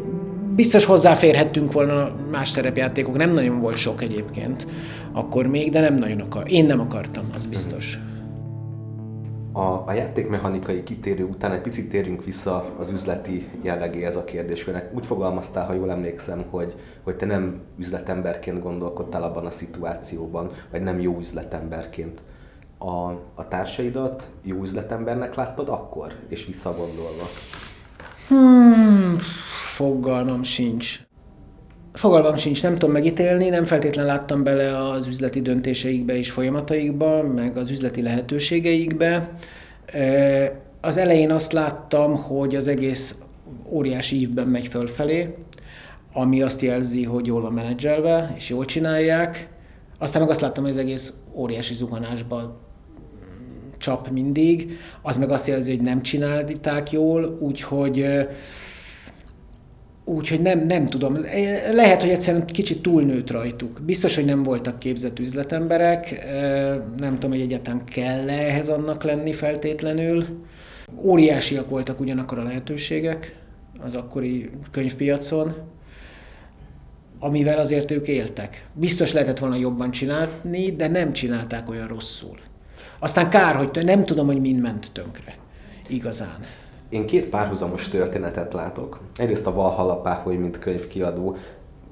biztos 0.55 0.85
hozzáférhettünk 0.85 1.71
volna 1.71 2.11
más 2.31 2.49
szerepjátékok, 2.49 3.17
nem 3.17 3.31
nagyon 3.31 3.59
volt 3.59 3.77
sok 3.77 4.01
egyébként 4.01 4.67
akkor 5.11 5.47
még, 5.47 5.71
de 5.71 5.79
nem 5.79 5.95
nagyon 5.95 6.19
akar. 6.19 6.51
Én 6.51 6.65
nem 6.65 6.79
akartam, 6.79 7.23
az 7.35 7.45
biztos. 7.45 7.99
A, 9.51 9.83
a 9.85 9.93
játékmechanikai 9.93 10.83
kitérő 10.83 11.23
után 11.23 11.51
egy 11.51 11.61
picit 11.61 11.89
térjünk 11.89 12.23
vissza 12.23 12.73
az 12.77 12.91
üzleti 12.91 13.49
jellegéhez 13.61 14.15
a 14.15 14.23
kérdéskörnek. 14.23 14.95
Úgy 14.95 15.05
fogalmaztál, 15.05 15.65
ha 15.65 15.73
jól 15.73 15.91
emlékszem, 15.91 16.45
hogy, 16.49 16.75
hogy 17.03 17.15
te 17.15 17.25
nem 17.25 17.61
üzletemberként 17.77 18.61
gondolkodtál 18.61 19.23
abban 19.23 19.45
a 19.45 19.49
szituációban, 19.49 20.51
vagy 20.71 20.81
nem 20.81 20.99
jó 20.99 21.17
üzletemberként. 21.17 22.23
A, 22.77 23.09
a 23.35 23.47
társaidat 23.47 24.29
jó 24.43 24.61
üzletembernek 24.61 25.35
láttad 25.35 25.69
akkor, 25.69 26.13
és 26.27 26.45
visszagondolva? 26.45 27.23
Hmm, 28.27 29.17
fogalmam 29.75 30.43
sincs. 30.43 31.07
Fogalmam 31.93 32.37
sincs, 32.37 32.63
nem 32.63 32.73
tudom 32.73 32.91
megítélni, 32.91 33.49
nem 33.49 33.65
feltétlen 33.65 34.05
láttam 34.05 34.43
bele 34.43 34.89
az 34.89 35.07
üzleti 35.07 35.41
döntéseikbe 35.41 36.17
és 36.17 36.31
folyamataikba, 36.31 37.23
meg 37.23 37.57
az 37.57 37.69
üzleti 37.69 38.01
lehetőségeikbe. 38.01 39.31
Az 40.81 40.97
elején 40.97 41.31
azt 41.31 41.51
láttam, 41.51 42.15
hogy 42.15 42.55
az 42.55 42.67
egész 42.67 43.15
óriási 43.69 44.19
ívben 44.19 44.47
megy 44.47 44.67
fölfelé, 44.67 45.35
ami 46.13 46.41
azt 46.41 46.61
jelzi, 46.61 47.03
hogy 47.03 47.25
jól 47.25 47.41
van 47.41 47.53
menedzselve, 47.53 48.33
és 48.37 48.49
jól 48.49 48.65
csinálják. 48.65 49.49
Aztán 49.97 50.21
meg 50.21 50.29
azt 50.31 50.41
láttam, 50.41 50.63
hogy 50.63 50.71
az 50.71 50.79
egész 50.79 51.13
óriási 51.33 51.73
zuhanásba 51.73 52.59
csap 53.77 54.09
mindig, 54.09 54.77
az 55.01 55.17
meg 55.17 55.29
azt 55.29 55.47
jelzi, 55.47 55.75
hogy 55.75 55.81
nem 55.81 56.01
csinálták 56.01 56.91
jól, 56.91 57.37
úgyhogy 57.39 58.05
Úgyhogy 60.09 60.41
nem, 60.41 60.59
nem 60.59 60.85
tudom. 60.85 61.17
Lehet, 61.73 62.01
hogy 62.01 62.09
egyszerűen 62.09 62.45
kicsit 62.45 62.81
túlnőtt 62.81 63.31
rajtuk. 63.31 63.79
Biztos, 63.81 64.15
hogy 64.15 64.25
nem 64.25 64.43
voltak 64.43 64.79
képzett 64.79 65.19
üzletemberek. 65.19 66.25
Nem 66.97 67.13
tudom, 67.13 67.31
hogy 67.31 67.41
egyáltalán 67.41 67.85
kell 67.85 68.29
-e 68.29 68.47
ehhez 68.47 68.69
annak 68.69 69.03
lenni 69.03 69.33
feltétlenül. 69.33 70.23
Óriásiak 71.01 71.69
voltak 71.69 71.99
ugyanakkor 71.99 72.39
a 72.39 72.43
lehetőségek 72.43 73.35
az 73.79 73.95
akkori 73.95 74.49
könyvpiacon, 74.71 75.55
amivel 77.19 77.59
azért 77.59 77.91
ők 77.91 78.07
éltek. 78.07 78.65
Biztos 78.73 79.13
lehetett 79.13 79.39
volna 79.39 79.55
jobban 79.55 79.91
csinálni, 79.91 80.71
de 80.75 80.87
nem 80.87 81.13
csinálták 81.13 81.69
olyan 81.69 81.87
rosszul. 81.87 82.37
Aztán 82.99 83.29
kár, 83.29 83.55
hogy 83.55 83.83
nem 83.83 84.05
tudom, 84.05 84.25
hogy 84.25 84.41
mind 84.41 84.61
ment 84.61 84.89
tönkre. 84.93 85.35
Igazán. 85.87 86.39
Én 86.89 87.05
két 87.05 87.27
párhuzamos 87.27 87.87
történetet 87.87 88.53
látok. 88.53 88.99
Egyrészt 89.15 89.47
a 89.47 89.53
Valhalla 89.53 89.95
Páholy, 89.95 90.35
mint 90.35 90.59
könyvkiadó, 90.59 91.35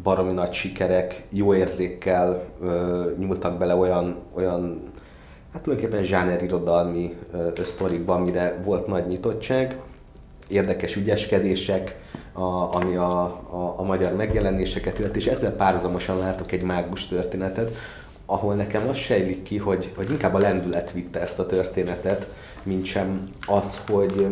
baromi 0.04 0.34
nagy 0.34 0.54
sikerek, 0.54 1.24
jó 1.30 1.54
érzékkel 1.54 2.44
ö, 2.62 3.12
nyúltak 3.18 3.58
bele 3.58 3.76
olyan, 3.76 4.16
olyan 4.36 4.82
hát 5.54 5.62
tulajdonképpen 5.62 6.06
zsánerirodalmi 6.06 7.18
sztorikba, 7.64 8.14
amire 8.14 8.60
volt 8.64 8.88
nagy 8.88 9.08
nyitottság, 9.08 9.80
érdekes 10.50 10.96
ügyeskedések, 10.96 11.96
a, 12.34 12.76
ami 12.76 12.96
a, 12.96 13.22
a, 13.50 13.74
a 13.78 13.84
magyar 13.84 14.14
megjelenéseket 14.14 15.00
illeti, 15.00 15.20
és 15.20 15.28
ezzel 15.28 15.56
párhuzamosan 15.56 16.18
látok 16.18 16.52
egy 16.52 16.64
mágus 16.64 17.06
történetet, 17.06 17.72
ahol 18.26 18.54
nekem 18.56 18.88
az 18.88 18.98
sejlik 18.98 19.44
ki, 19.44 19.58
hogy, 19.58 19.92
hogy 19.96 20.10
inkább 20.10 20.34
a 20.34 20.40
lendület 20.40 20.92
vitte 20.92 21.22
ezt 21.22 21.40
a 21.40 21.46
történetet, 21.46 22.28
mint 22.64 22.86
sem 22.86 23.24
az, 23.46 23.82
hogy 23.88 24.28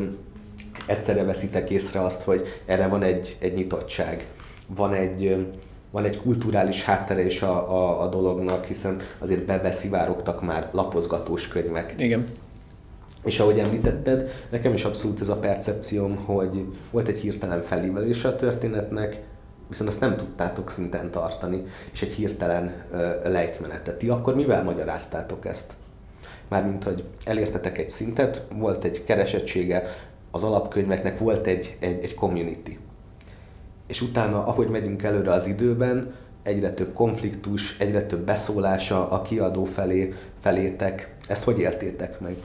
egyszerre 0.85 1.23
veszitek 1.23 1.69
észre 1.69 2.01
azt, 2.01 2.21
hogy 2.21 2.61
erre 2.65 2.87
van 2.87 3.03
egy, 3.03 3.37
egy 3.39 3.53
nyitottság, 3.53 4.27
van 4.67 4.93
egy, 4.93 5.47
van 5.91 6.03
egy 6.03 6.21
kulturális 6.21 6.83
háttere 6.83 7.25
is 7.25 7.41
a, 7.41 7.75
a, 7.75 8.01
a 8.01 8.07
dolognak, 8.07 8.65
hiszen 8.65 8.95
azért 9.19 9.45
bebeszivárogtak 9.45 10.41
már 10.41 10.69
lapozgatós 10.71 11.47
könyvek. 11.47 11.93
Igen. 11.97 12.27
És 13.23 13.39
ahogy 13.39 13.59
említetted, 13.59 14.31
nekem 14.49 14.73
is 14.73 14.83
abszolút 14.83 15.21
ez 15.21 15.29
a 15.29 15.35
percepcióm, 15.35 16.15
hogy 16.15 16.65
volt 16.91 17.07
egy 17.07 17.19
hirtelen 17.19 17.61
felívelése 17.61 18.27
a 18.27 18.35
történetnek, 18.35 19.21
viszont 19.67 19.89
azt 19.89 19.99
nem 19.99 20.15
tudtátok 20.15 20.69
szinten 20.69 21.11
tartani, 21.11 21.63
és 21.91 22.01
egy 22.01 22.11
hirtelen 22.11 22.83
uh, 22.91 22.99
lejtmenetet. 23.31 23.95
Ti 23.95 24.09
akkor 24.09 24.35
mivel 24.35 24.63
magyaráztátok 24.63 25.45
ezt? 25.45 25.73
Mármint, 26.47 26.83
hogy 26.83 27.03
elértetek 27.23 27.77
egy 27.77 27.89
szintet, 27.89 28.43
volt 28.57 28.83
egy 28.83 29.03
keresettsége, 29.03 29.83
az 30.35 30.43
alapkönyveknek 30.43 31.17
volt 31.17 31.47
egy, 31.47 31.77
egy, 31.79 32.03
egy 32.03 32.13
community. 32.15 32.77
És 33.87 34.01
utána, 34.01 34.45
ahogy 34.45 34.67
megyünk 34.67 35.03
előre 35.03 35.31
az 35.31 35.47
időben, 35.47 36.13
egyre 36.43 36.71
több 36.71 36.93
konfliktus, 36.93 37.77
egyre 37.79 38.01
több 38.01 38.25
beszólása 38.25 39.09
a 39.09 39.21
kiadó 39.21 39.63
felé, 39.63 40.13
felétek. 40.39 41.15
Ezt 41.27 41.43
hogy 41.43 41.59
éltétek 41.59 42.19
meg? 42.19 42.35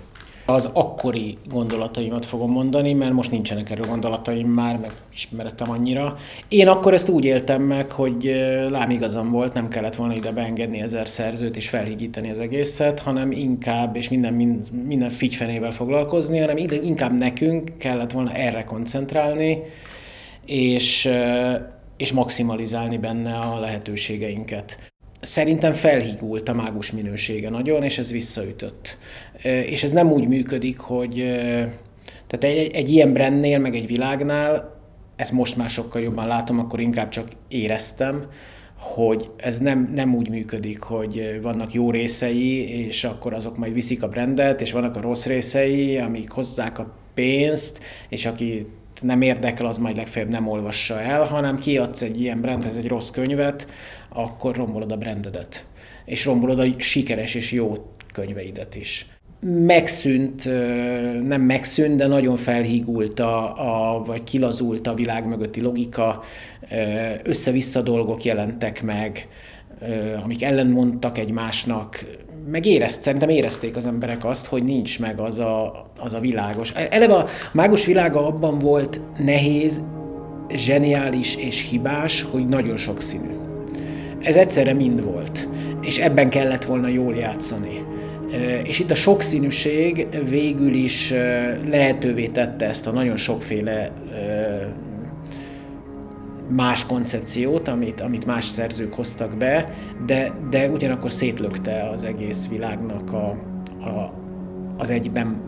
Az 0.52 0.68
akkori 0.72 1.38
gondolataimat 1.48 2.26
fogom 2.26 2.50
mondani, 2.50 2.92
mert 2.92 3.12
most 3.12 3.30
nincsenek 3.30 3.70
erről 3.70 3.86
gondolataim 3.86 4.48
már, 4.48 4.78
meg 4.78 4.90
ismeretem 5.12 5.70
annyira. 5.70 6.16
Én 6.48 6.68
akkor 6.68 6.94
ezt 6.94 7.08
úgy 7.08 7.24
éltem 7.24 7.62
meg, 7.62 7.90
hogy 7.90 8.24
lám 8.70 8.90
igazam 8.90 9.30
volt, 9.30 9.54
nem 9.54 9.68
kellett 9.68 9.94
volna 9.94 10.14
ide 10.14 10.32
beengedni 10.32 10.80
ezer 10.80 11.08
szerzőt 11.08 11.56
és 11.56 11.68
felhígítani 11.68 12.30
az 12.30 12.38
egészet, 12.38 13.00
hanem 13.00 13.32
inkább, 13.32 13.96
és 13.96 14.08
minden, 14.08 14.34
minden 14.86 15.10
figyfenével 15.10 15.70
foglalkozni, 15.70 16.38
hanem 16.38 16.56
inkább 16.56 17.12
nekünk 17.12 17.72
kellett 17.78 18.12
volna 18.12 18.32
erre 18.32 18.64
koncentrálni, 18.64 19.58
és, 20.46 21.08
és 21.96 22.12
maximalizálni 22.12 22.98
benne 22.98 23.34
a 23.34 23.60
lehetőségeinket 23.60 24.90
szerintem 25.20 25.72
felhígult 25.72 26.48
a 26.48 26.54
mágus 26.54 26.92
minősége 26.92 27.50
nagyon, 27.50 27.82
és 27.82 27.98
ez 27.98 28.10
visszaütött. 28.10 28.98
És 29.42 29.82
ez 29.82 29.92
nem 29.92 30.12
úgy 30.12 30.28
működik, 30.28 30.78
hogy 30.78 31.14
tehát 32.26 32.56
egy, 32.56 32.70
egy 32.72 32.92
ilyen 32.92 33.12
brandnél, 33.12 33.58
meg 33.58 33.74
egy 33.74 33.86
világnál, 33.86 34.78
ezt 35.16 35.32
most 35.32 35.56
már 35.56 35.68
sokkal 35.68 36.02
jobban 36.02 36.26
látom, 36.26 36.58
akkor 36.58 36.80
inkább 36.80 37.08
csak 37.08 37.28
éreztem, 37.48 38.26
hogy 38.78 39.30
ez 39.36 39.58
nem, 39.58 39.90
nem 39.94 40.14
úgy 40.14 40.28
működik, 40.28 40.82
hogy 40.82 41.38
vannak 41.42 41.72
jó 41.72 41.90
részei, 41.90 42.68
és 42.86 43.04
akkor 43.04 43.32
azok 43.32 43.56
majd 43.56 43.72
viszik 43.72 44.02
a 44.02 44.08
brandet, 44.08 44.60
és 44.60 44.72
vannak 44.72 44.96
a 44.96 45.00
rossz 45.00 45.26
részei, 45.26 45.98
amik 45.98 46.30
hozzák 46.30 46.78
a 46.78 46.94
pénzt, 47.14 47.78
és 48.08 48.26
aki 48.26 48.66
nem 49.00 49.22
érdekel, 49.22 49.66
az 49.66 49.78
majd 49.78 49.96
legfeljebb 49.96 50.30
nem 50.30 50.48
olvassa 50.48 51.00
el, 51.00 51.24
hanem 51.24 51.58
kiadsz 51.58 52.02
egy 52.02 52.20
ilyen 52.20 52.40
brandhez 52.40 52.76
egy 52.76 52.88
rossz 52.88 53.10
könyvet, 53.10 53.68
akkor 54.08 54.56
rombolod 54.56 54.92
a 54.92 54.96
brandedet. 54.96 55.66
És 56.04 56.24
rombolod 56.24 56.58
a 56.58 56.66
sikeres 56.78 57.34
és 57.34 57.52
jó 57.52 57.74
könyveidet 58.12 58.74
is. 58.74 59.06
Megszűnt, 59.42 60.44
nem 61.26 61.42
megszűnt, 61.42 61.96
de 61.96 62.06
nagyon 62.06 62.36
felhígult, 62.36 63.20
a, 63.20 63.44
a, 63.96 64.02
vagy 64.04 64.24
kilazult 64.24 64.86
a 64.86 64.94
világ 64.94 65.26
mögötti 65.26 65.60
logika, 65.60 66.22
össze-vissza 67.22 67.82
dolgok 67.82 68.24
jelentek 68.24 68.82
meg, 68.82 69.28
amik 70.22 70.42
ellenmondtak 70.42 71.18
egymásnak, 71.18 72.04
meg 72.50 72.66
érezt, 72.66 73.02
szerintem 73.02 73.28
érezték 73.28 73.76
az 73.76 73.86
emberek 73.86 74.24
azt, 74.24 74.46
hogy 74.46 74.64
nincs 74.64 75.00
meg 75.00 75.20
az 75.20 75.38
a, 75.38 75.84
az 75.98 76.14
a 76.14 76.20
világos. 76.20 76.70
Eleve 76.70 77.14
a 77.14 77.26
mágus 77.52 77.84
világa 77.84 78.26
abban 78.26 78.58
volt 78.58 79.00
nehéz, 79.24 79.82
zseniális 80.48 81.36
és 81.36 81.68
hibás, 81.70 82.22
hogy 82.30 82.48
nagyon 82.48 82.76
sokszínű. 82.76 83.34
Ez 84.20 84.36
egyszerre 84.36 84.72
mind 84.72 85.04
volt, 85.04 85.48
és 85.82 85.98
ebben 85.98 86.30
kellett 86.30 86.64
volna 86.64 86.88
jól 86.88 87.14
játszani. 87.14 87.84
És 88.64 88.78
itt 88.78 88.90
a 88.90 88.94
sokszínűség 88.94 90.06
végül 90.28 90.74
is 90.74 91.10
lehetővé 91.68 92.26
tette 92.26 92.64
ezt 92.68 92.86
a 92.86 92.90
nagyon 92.90 93.16
sokféle 93.16 93.92
más 96.50 96.86
koncepciót, 96.86 97.68
amit, 97.68 98.00
amit 98.00 98.26
más 98.26 98.44
szerzők 98.44 98.94
hoztak 98.94 99.36
be, 99.36 99.68
de, 100.06 100.32
de 100.50 100.68
ugyanakkor 100.68 101.10
szétlökte 101.10 101.88
az 101.92 102.02
egész 102.02 102.48
világnak 102.48 103.12
a, 103.12 103.28
a, 103.80 104.12
az 104.76 104.90
egyben, 104.90 105.42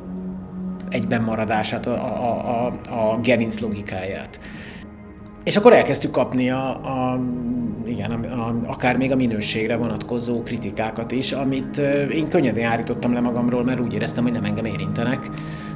egyben 0.90 1.23
maradását, 1.23 1.87
a, 1.87 1.92
a, 1.92 2.66
a, 2.66 3.12
a 3.12 3.21
gerinc 3.21 3.61
logikáját. 3.61 4.40
És 5.44 5.57
akkor 5.57 5.72
elkezdtük 5.72 6.11
kapni 6.11 6.50
a, 6.50 6.68
a 6.68 7.20
igen, 7.87 8.11
a, 8.11 8.33
a, 8.33 8.55
akár 8.66 8.96
még 8.96 9.12
a 9.12 9.16
minőségre 9.16 9.76
vonatkozó 9.76 10.42
kritikákat 10.42 11.12
is, 11.12 11.33
amit 11.33 11.76
én 12.12 12.28
könnyedén 12.28 12.66
állítottam 12.66 13.12
le 13.12 13.20
magamról, 13.20 13.64
mert 13.64 13.81
úgy 13.81 13.92
éreztem, 13.94 14.22
hogy 14.22 14.33
nem 14.33 14.44
engem 14.44 14.64
érintenek. 14.64 15.31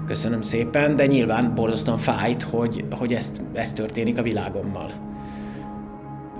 Köszönöm 0.06 0.42
szépen, 0.42 0.96
de 0.96 1.06
nyilván 1.06 1.54
borzasztóan 1.54 1.98
fájt, 1.98 2.42
hogy, 2.42 2.84
hogy 2.90 3.12
ezt, 3.12 3.40
ez 3.52 3.72
történik 3.72 4.18
a 4.18 4.22
világommal. 4.22 4.92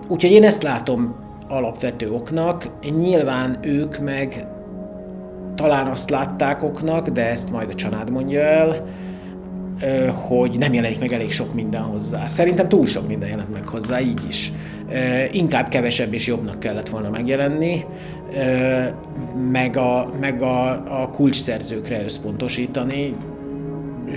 Úgyhogy 0.09 0.31
én 0.31 0.45
ezt 0.45 0.63
látom 0.63 1.15
alapvető 1.49 2.11
oknak. 2.11 2.65
Nyilván 2.97 3.59
ők 3.61 3.99
meg 3.99 4.47
talán 5.55 5.87
azt 5.87 6.11
látták 6.11 6.63
oknak, 6.63 7.09
de 7.09 7.31
ezt 7.31 7.51
majd 7.51 7.69
a 7.71 7.75
család 7.75 8.11
mondja 8.11 8.41
el, 8.41 8.87
hogy 10.29 10.59
nem 10.59 10.73
jelenik 10.73 10.99
meg 10.99 11.13
elég 11.13 11.33
sok 11.33 11.55
minden 11.55 11.83
hozzá. 11.83 12.27
Szerintem 12.27 12.69
túl 12.69 12.87
sok 12.87 13.09
minden 13.09 13.29
jelent 13.29 13.53
meg 13.53 13.67
hozzá, 13.67 14.01
így 14.01 14.25
is. 14.29 14.53
Inkább 15.33 15.69
kevesebb 15.69 16.13
és 16.13 16.27
jobbnak 16.27 16.59
kellett 16.59 16.89
volna 16.89 17.11
megjelenni. 17.11 17.85
meg 19.51 19.77
a, 19.77 20.09
meg 20.21 20.43
a, 20.43 20.71
a 21.03 21.11
kulcsszerzőkre 21.11 22.05
összpontosítani. 22.05 23.15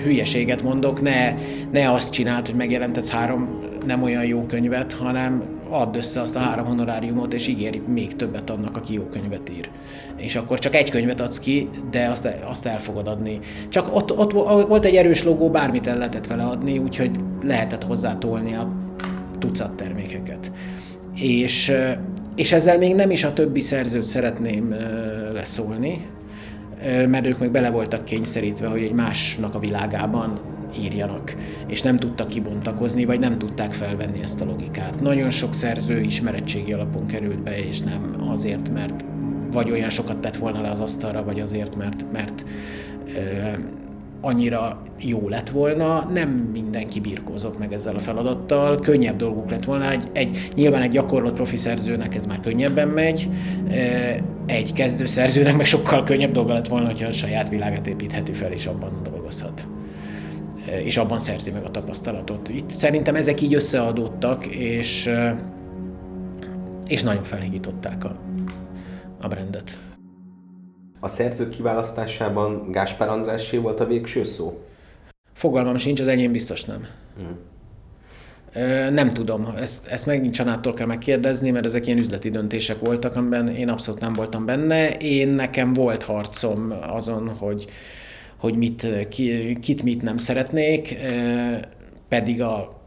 Hülyeséget 0.04 0.62
mondok, 0.62 1.02
ne, 1.02 1.34
ne 1.72 1.90
azt 1.92 2.12
csináld, 2.12 2.46
hogy 2.46 2.54
megjelentetsz 2.54 3.10
három 3.10 3.60
nem 3.86 4.02
olyan 4.02 4.24
jó 4.24 4.42
könyvet, 4.46 4.92
hanem 4.92 5.42
add 5.70 5.96
össze 5.96 6.20
azt 6.20 6.36
a 6.36 6.38
három 6.38 6.66
honoráriumot, 6.66 7.34
és 7.34 7.46
ígéri 7.46 7.82
még 7.86 8.16
többet 8.16 8.50
annak, 8.50 8.76
aki 8.76 8.92
jó 8.92 9.02
könyvet 9.02 9.50
ír. 9.50 9.70
És 10.16 10.36
akkor 10.36 10.58
csak 10.58 10.74
egy 10.74 10.90
könyvet 10.90 11.20
adsz 11.20 11.38
ki, 11.38 11.68
de 11.90 12.08
azt, 12.08 12.28
azt 12.44 12.66
el 12.66 12.78
fogod 12.78 13.08
adni. 13.08 13.38
Csak 13.68 13.96
ott, 13.96 14.18
ott 14.18 14.32
volt 14.68 14.84
egy 14.84 14.94
erős 14.94 15.24
logó, 15.24 15.50
bármit 15.50 15.86
el 15.86 15.98
lehetett 15.98 16.26
vele 16.26 16.42
adni, 16.42 16.78
úgyhogy 16.78 17.10
lehetett 17.42 17.84
hozzátolni 17.84 18.54
a 18.54 18.72
tucat 19.38 19.72
termékeket. 19.72 20.52
És, 21.14 21.72
és 22.34 22.52
ezzel 22.52 22.78
még 22.78 22.94
nem 22.94 23.10
is 23.10 23.24
a 23.24 23.32
többi 23.32 23.60
szerzőt 23.60 24.04
szeretném 24.04 24.74
leszólni, 25.32 26.06
mert 27.08 27.26
ők 27.26 27.38
meg 27.38 27.50
bele 27.50 27.70
voltak 27.70 28.04
kényszerítve, 28.04 28.66
hogy 28.66 28.82
egy 28.82 28.92
másnak 28.92 29.54
a 29.54 29.58
világában 29.58 30.38
írjanak, 30.78 31.36
és 31.66 31.82
nem 31.82 31.96
tudtak 31.96 32.28
kibontakozni, 32.28 33.04
vagy 33.04 33.18
nem 33.18 33.38
tudták 33.38 33.72
felvenni 33.72 34.22
ezt 34.22 34.40
a 34.40 34.44
logikát. 34.44 35.00
Nagyon 35.00 35.30
sok 35.30 35.54
szerző 35.54 36.00
ismerettségi 36.00 36.72
alapon 36.72 37.06
került 37.06 37.42
be, 37.42 37.66
és 37.66 37.80
nem 37.80 38.26
azért, 38.28 38.72
mert 38.72 39.04
vagy 39.52 39.70
olyan 39.70 39.90
sokat 39.90 40.18
tett 40.18 40.36
volna 40.36 40.60
le 40.60 40.70
az 40.70 40.80
asztalra, 40.80 41.24
vagy 41.24 41.40
azért, 41.40 41.76
mert, 41.76 42.04
mert 42.12 42.44
ö, 43.16 43.20
annyira 44.20 44.82
jó 44.98 45.28
lett 45.28 45.48
volna, 45.48 46.10
nem 46.14 46.28
mindenki 46.28 47.00
birkózott 47.00 47.58
meg 47.58 47.72
ezzel 47.72 47.94
a 47.94 47.98
feladattal, 47.98 48.78
könnyebb 48.78 49.16
dolguk 49.16 49.50
lett 49.50 49.64
volna, 49.64 49.90
egy, 49.90 50.08
egy 50.12 50.48
nyilván 50.54 50.82
egy 50.82 50.90
gyakorlott 50.90 51.34
profi 51.34 51.56
szerzőnek 51.56 52.14
ez 52.14 52.26
már 52.26 52.40
könnyebben 52.40 52.88
megy, 52.88 53.28
egy 54.46 54.72
kezdő 54.72 55.06
szerzőnek 55.06 55.56
meg 55.56 55.66
sokkal 55.66 56.02
könnyebb 56.04 56.32
dolga 56.32 56.52
lett 56.52 56.68
volna, 56.68 56.86
hogyha 56.86 57.08
a 57.08 57.12
saját 57.12 57.48
világát 57.48 57.86
építheti 57.86 58.32
fel, 58.32 58.52
és 58.52 58.66
abban 58.66 59.00
dolgozhat 59.10 59.66
és 60.66 60.96
abban 60.96 61.20
szerzi 61.20 61.50
meg 61.50 61.64
a 61.64 61.70
tapasztalatot. 61.70 62.48
Itt 62.48 62.70
szerintem 62.70 63.14
ezek 63.14 63.40
így 63.40 63.54
összeadódtak, 63.54 64.46
és, 64.46 65.10
és 66.86 67.02
nagyon 67.02 67.22
felhígították 67.22 68.04
a, 68.04 68.20
a 69.20 69.28
brandet. 69.28 69.78
A 71.00 71.08
szerző 71.08 71.48
kiválasztásában 71.48 72.70
Gáspár 72.70 73.08
Andrássé 73.08 73.56
volt 73.56 73.80
a 73.80 73.86
végső 73.86 74.24
szó? 74.24 74.64
Fogalmam 75.32 75.76
sincs, 75.76 76.00
az 76.00 76.06
enyém 76.06 76.32
biztos 76.32 76.64
nem. 76.64 76.86
Hmm. 77.16 77.38
Nem 78.94 79.10
tudom, 79.10 79.54
ezt, 79.58 79.86
ezt 79.86 80.06
megint 80.06 80.34
Csanától 80.34 80.74
kell 80.74 80.86
megkérdezni, 80.86 81.50
mert 81.50 81.64
ezek 81.64 81.86
ilyen 81.86 81.98
üzleti 81.98 82.30
döntések 82.30 82.78
voltak, 82.78 83.16
amiben 83.16 83.48
én 83.48 83.68
abszolút 83.68 84.00
nem 84.00 84.12
voltam 84.12 84.44
benne. 84.44 84.96
Én 84.96 85.28
nekem 85.28 85.72
volt 85.72 86.02
harcom 86.02 86.74
azon, 86.86 87.28
hogy, 87.28 87.66
hogy 88.40 88.56
mit, 88.56 89.08
ki, 89.08 89.58
kit 89.60 89.82
mit 89.82 90.02
nem 90.02 90.16
szeretnék, 90.16 90.96
pedig 92.08 92.42
a 92.42 92.80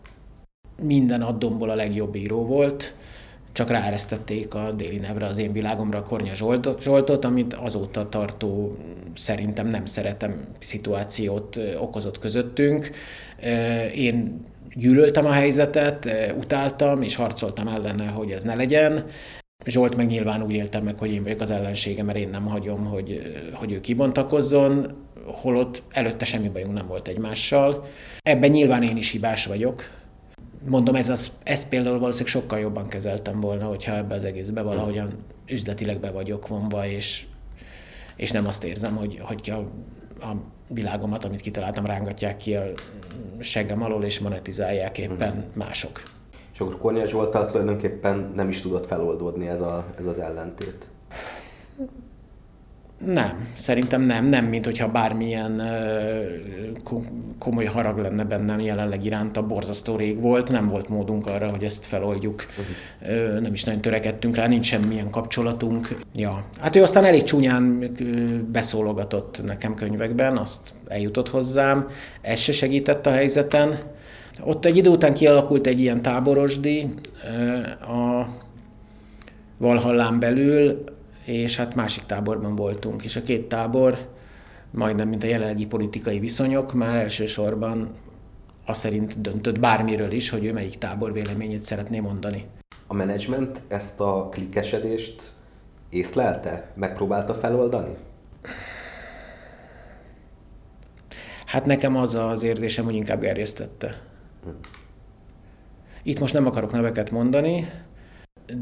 minden 0.81 1.21
addomból 1.21 1.69
a 1.69 1.75
legjobb 1.75 2.15
író 2.15 2.45
volt, 2.45 2.95
csak 3.51 3.69
ráeresztették 3.69 4.53
a 4.53 4.71
déli 4.71 4.97
nevre, 4.97 5.25
az 5.25 5.37
én 5.37 5.51
világomra 5.51 6.03
Kornya 6.03 6.33
Zsoltot, 6.33 6.81
Zsoltot, 6.81 7.25
amit 7.25 7.53
azóta 7.53 8.09
tartó 8.09 8.77
szerintem 9.15 9.67
nem 9.67 9.85
szeretem 9.85 10.47
szituációt 10.59 11.59
okozott 11.79 12.19
közöttünk. 12.19 12.91
Én 13.95 14.41
gyűlöltem 14.75 15.25
a 15.25 15.31
helyzetet, 15.31 16.09
utáltam 16.37 17.01
és 17.01 17.15
harcoltam 17.15 17.67
ellene, 17.67 18.05
hogy 18.05 18.31
ez 18.31 18.43
ne 18.43 18.55
legyen. 18.55 19.05
Zsolt 19.65 19.95
meg 19.95 20.07
nyilván 20.07 20.43
úgy 20.43 20.55
éltem 20.55 20.83
meg, 20.83 20.99
hogy 20.99 21.11
én 21.11 21.23
vagyok 21.23 21.41
az 21.41 21.51
ellensége, 21.51 22.03
mert 22.03 22.17
én 22.17 22.29
nem 22.29 22.45
hagyom, 22.45 22.85
hogy, 22.85 23.21
hogy 23.53 23.71
ő 23.71 23.81
kibontakozzon 23.81 25.02
holott 25.25 25.83
előtte 25.89 26.25
semmi 26.25 26.49
bajunk 26.49 26.73
nem 26.73 26.87
volt 26.87 27.07
egymással. 27.07 27.85
Ebben 28.21 28.49
nyilván 28.49 28.83
én 28.83 28.97
is 28.97 29.11
hibás 29.11 29.45
vagyok. 29.45 29.83
Mondom, 30.67 30.95
ez, 30.95 31.09
az, 31.09 31.31
ezt 31.43 31.69
például 31.69 31.99
valószínűleg 31.99 32.33
sokkal 32.33 32.59
jobban 32.59 32.87
kezeltem 32.87 33.39
volna, 33.39 33.65
hogyha 33.65 33.95
ebbe 33.95 34.15
az 34.15 34.23
egészbe 34.23 34.61
valahogyan 34.61 35.25
üzletileg 35.47 35.99
be 35.99 36.11
vagyok 36.11 36.47
vonva, 36.47 36.87
és, 36.87 37.25
és 38.15 38.31
nem 38.31 38.47
azt 38.47 38.63
érzem, 38.63 38.95
hogy, 38.95 39.19
hogy 39.21 39.49
a, 39.49 39.57
a 40.25 40.35
világomat, 40.67 41.25
amit 41.25 41.41
kitaláltam, 41.41 41.85
rángatják 41.85 42.37
ki 42.37 42.55
a 42.55 42.63
seggem 43.39 43.83
alól, 43.83 44.03
és 44.03 44.19
monetizálják 44.19 44.97
éppen 44.97 45.31
hmm. 45.31 45.45
mások. 45.53 46.03
És 46.53 46.59
akkor 46.59 46.77
Kornél 46.77 47.05
Zsoltal 47.05 47.45
tulajdonképpen 47.45 48.31
nem 48.35 48.49
is 48.49 48.61
tudott 48.61 48.85
feloldódni 48.85 49.47
ez, 49.47 49.61
a, 49.61 49.85
ez 49.97 50.05
az 50.05 50.19
ellentét. 50.19 50.87
Nem, 53.05 53.47
szerintem 53.57 54.01
nem, 54.01 54.25
nem, 54.25 54.45
mint 54.45 54.65
hogyha 54.65 54.91
bármilyen 54.91 55.61
komoly 57.39 57.65
harag 57.65 57.97
lenne 57.97 58.23
bennem 58.23 58.59
jelenleg 58.59 59.05
iránta, 59.05 59.47
borzasztó 59.47 59.95
rég 59.95 60.21
volt, 60.21 60.49
nem 60.49 60.67
volt 60.67 60.89
módunk 60.89 61.27
arra, 61.27 61.49
hogy 61.49 61.63
ezt 61.63 61.85
feloldjuk, 61.85 62.45
nem 63.41 63.53
is 63.53 63.63
nagyon 63.63 63.81
törekedtünk 63.81 64.35
rá, 64.35 64.47
nincs 64.47 64.65
semmilyen 64.65 65.09
kapcsolatunk. 65.09 65.97
Ja. 66.15 66.43
Hát 66.59 66.75
ő 66.75 66.81
aztán 66.81 67.05
elég 67.05 67.23
csúnyán 67.23 67.91
beszólogatott 68.51 69.43
nekem 69.45 69.73
könyvekben, 69.73 70.37
azt 70.37 70.73
eljutott 70.87 71.29
hozzám, 71.29 71.87
ez 72.21 72.39
se 72.39 72.51
segített 72.51 73.05
a 73.05 73.11
helyzeten. 73.11 73.79
Ott 74.43 74.65
egy 74.65 74.77
idő 74.77 74.89
után 74.89 75.13
kialakult 75.13 75.67
egy 75.67 75.79
ilyen 75.79 76.01
táborosdi 76.01 76.93
a 77.81 78.25
Valhallán 79.57 80.19
belül, 80.19 80.83
és 81.25 81.57
hát 81.57 81.75
másik 81.75 82.03
táborban 82.03 82.55
voltunk, 82.55 83.03
és 83.03 83.15
a 83.15 83.21
két 83.21 83.47
tábor 83.47 84.09
majdnem, 84.71 85.07
mint 85.07 85.23
a 85.23 85.27
jelenlegi 85.27 85.65
politikai 85.65 86.19
viszonyok, 86.19 86.73
már 86.73 86.95
elsősorban 86.95 87.95
azt 88.65 88.79
szerint 88.79 89.21
döntött 89.21 89.59
bármiről 89.59 90.11
is, 90.11 90.29
hogy 90.29 90.45
ő 90.45 90.53
melyik 90.53 90.77
tábor 90.77 91.13
véleményét 91.13 91.63
szeretné 91.63 91.99
mondani. 91.99 92.45
A 92.87 92.93
menedzsment 92.93 93.61
ezt 93.67 93.99
a 93.99 94.27
klikkesedést 94.31 95.23
észlelte? 95.89 96.71
Megpróbálta 96.75 97.33
feloldani? 97.33 97.95
Hát 101.45 101.65
nekem 101.65 101.95
az 101.95 102.15
az 102.15 102.43
érzésem, 102.43 102.85
hogy 102.85 102.95
inkább 102.95 103.19
gerjesztette. 103.19 104.01
Hm. 104.43 104.49
Itt 106.03 106.19
most 106.19 106.33
nem 106.33 106.45
akarok 106.45 106.71
neveket 106.71 107.11
mondani, 107.11 107.69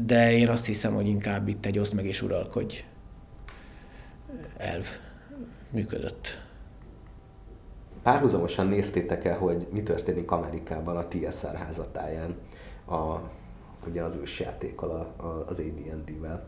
de 0.06 0.32
én 0.32 0.48
azt 0.48 0.66
hiszem, 0.66 0.94
hogy 0.94 1.06
inkább 1.06 1.48
itt 1.48 1.66
egy 1.66 1.78
oszd 1.78 1.94
meg 1.94 2.06
és 2.06 2.22
uralkodj 2.22 2.84
elv 4.56 4.86
működött. 5.70 6.38
Párhuzamosan 8.02 8.66
néztétek 8.66 9.24
el, 9.24 9.38
hogy 9.38 9.66
mi 9.70 9.82
történik 9.82 10.30
Amerikában 10.30 10.96
a 10.96 11.08
TSR 11.08 11.54
házatáján, 11.54 12.34
a, 12.86 13.16
ugye 13.88 14.02
az 14.02 14.18
ősjátékkal, 14.20 14.90
a, 14.90 15.22
a, 15.22 15.44
az 15.48 15.58
AD&D-vel. 15.58 16.44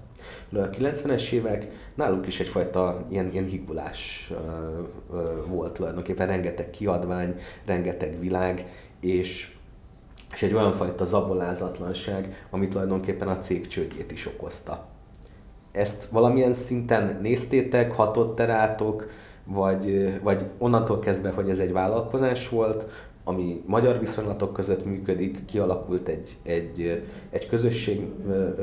A 0.52 0.70
90-es 0.70 1.30
évek 1.30 1.90
náluk 1.94 2.26
is 2.26 2.40
egyfajta 2.40 3.06
ilyen, 3.08 3.32
ilyen 3.32 3.44
higulás 3.44 4.30
uh, 4.30 4.38
uh, 5.10 5.46
volt 5.46 5.72
tulajdonképpen, 5.72 6.26
rengeteg 6.26 6.70
kiadvány, 6.70 7.34
rengeteg 7.64 8.20
világ, 8.20 8.66
és 9.00 9.56
és 10.34 10.42
egy 10.42 10.54
olyan 10.54 10.72
fajta 10.72 11.04
zabolázatlanság, 11.04 12.46
ami 12.50 12.68
tulajdonképpen 12.68 13.28
a 13.28 13.38
cég 13.38 13.66
csődjét 13.66 14.12
is 14.12 14.26
okozta. 14.26 14.86
Ezt 15.72 16.04
valamilyen 16.04 16.52
szinten 16.52 17.18
néztétek, 17.22 17.92
hatott 17.92 18.40
rátok, 18.40 19.06
vagy, 19.44 20.14
vagy 20.22 20.46
onnantól 20.58 20.98
kezdve, 20.98 21.30
hogy 21.30 21.50
ez 21.50 21.58
egy 21.58 21.72
vállalkozás 21.72 22.48
volt, 22.48 22.86
ami 23.24 23.62
magyar 23.66 23.98
viszonylatok 23.98 24.52
között 24.52 24.84
működik, 24.84 25.44
kialakult 25.44 26.08
egy, 26.08 26.36
egy, 26.42 27.04
egy 27.30 27.48
közösség 27.48 28.06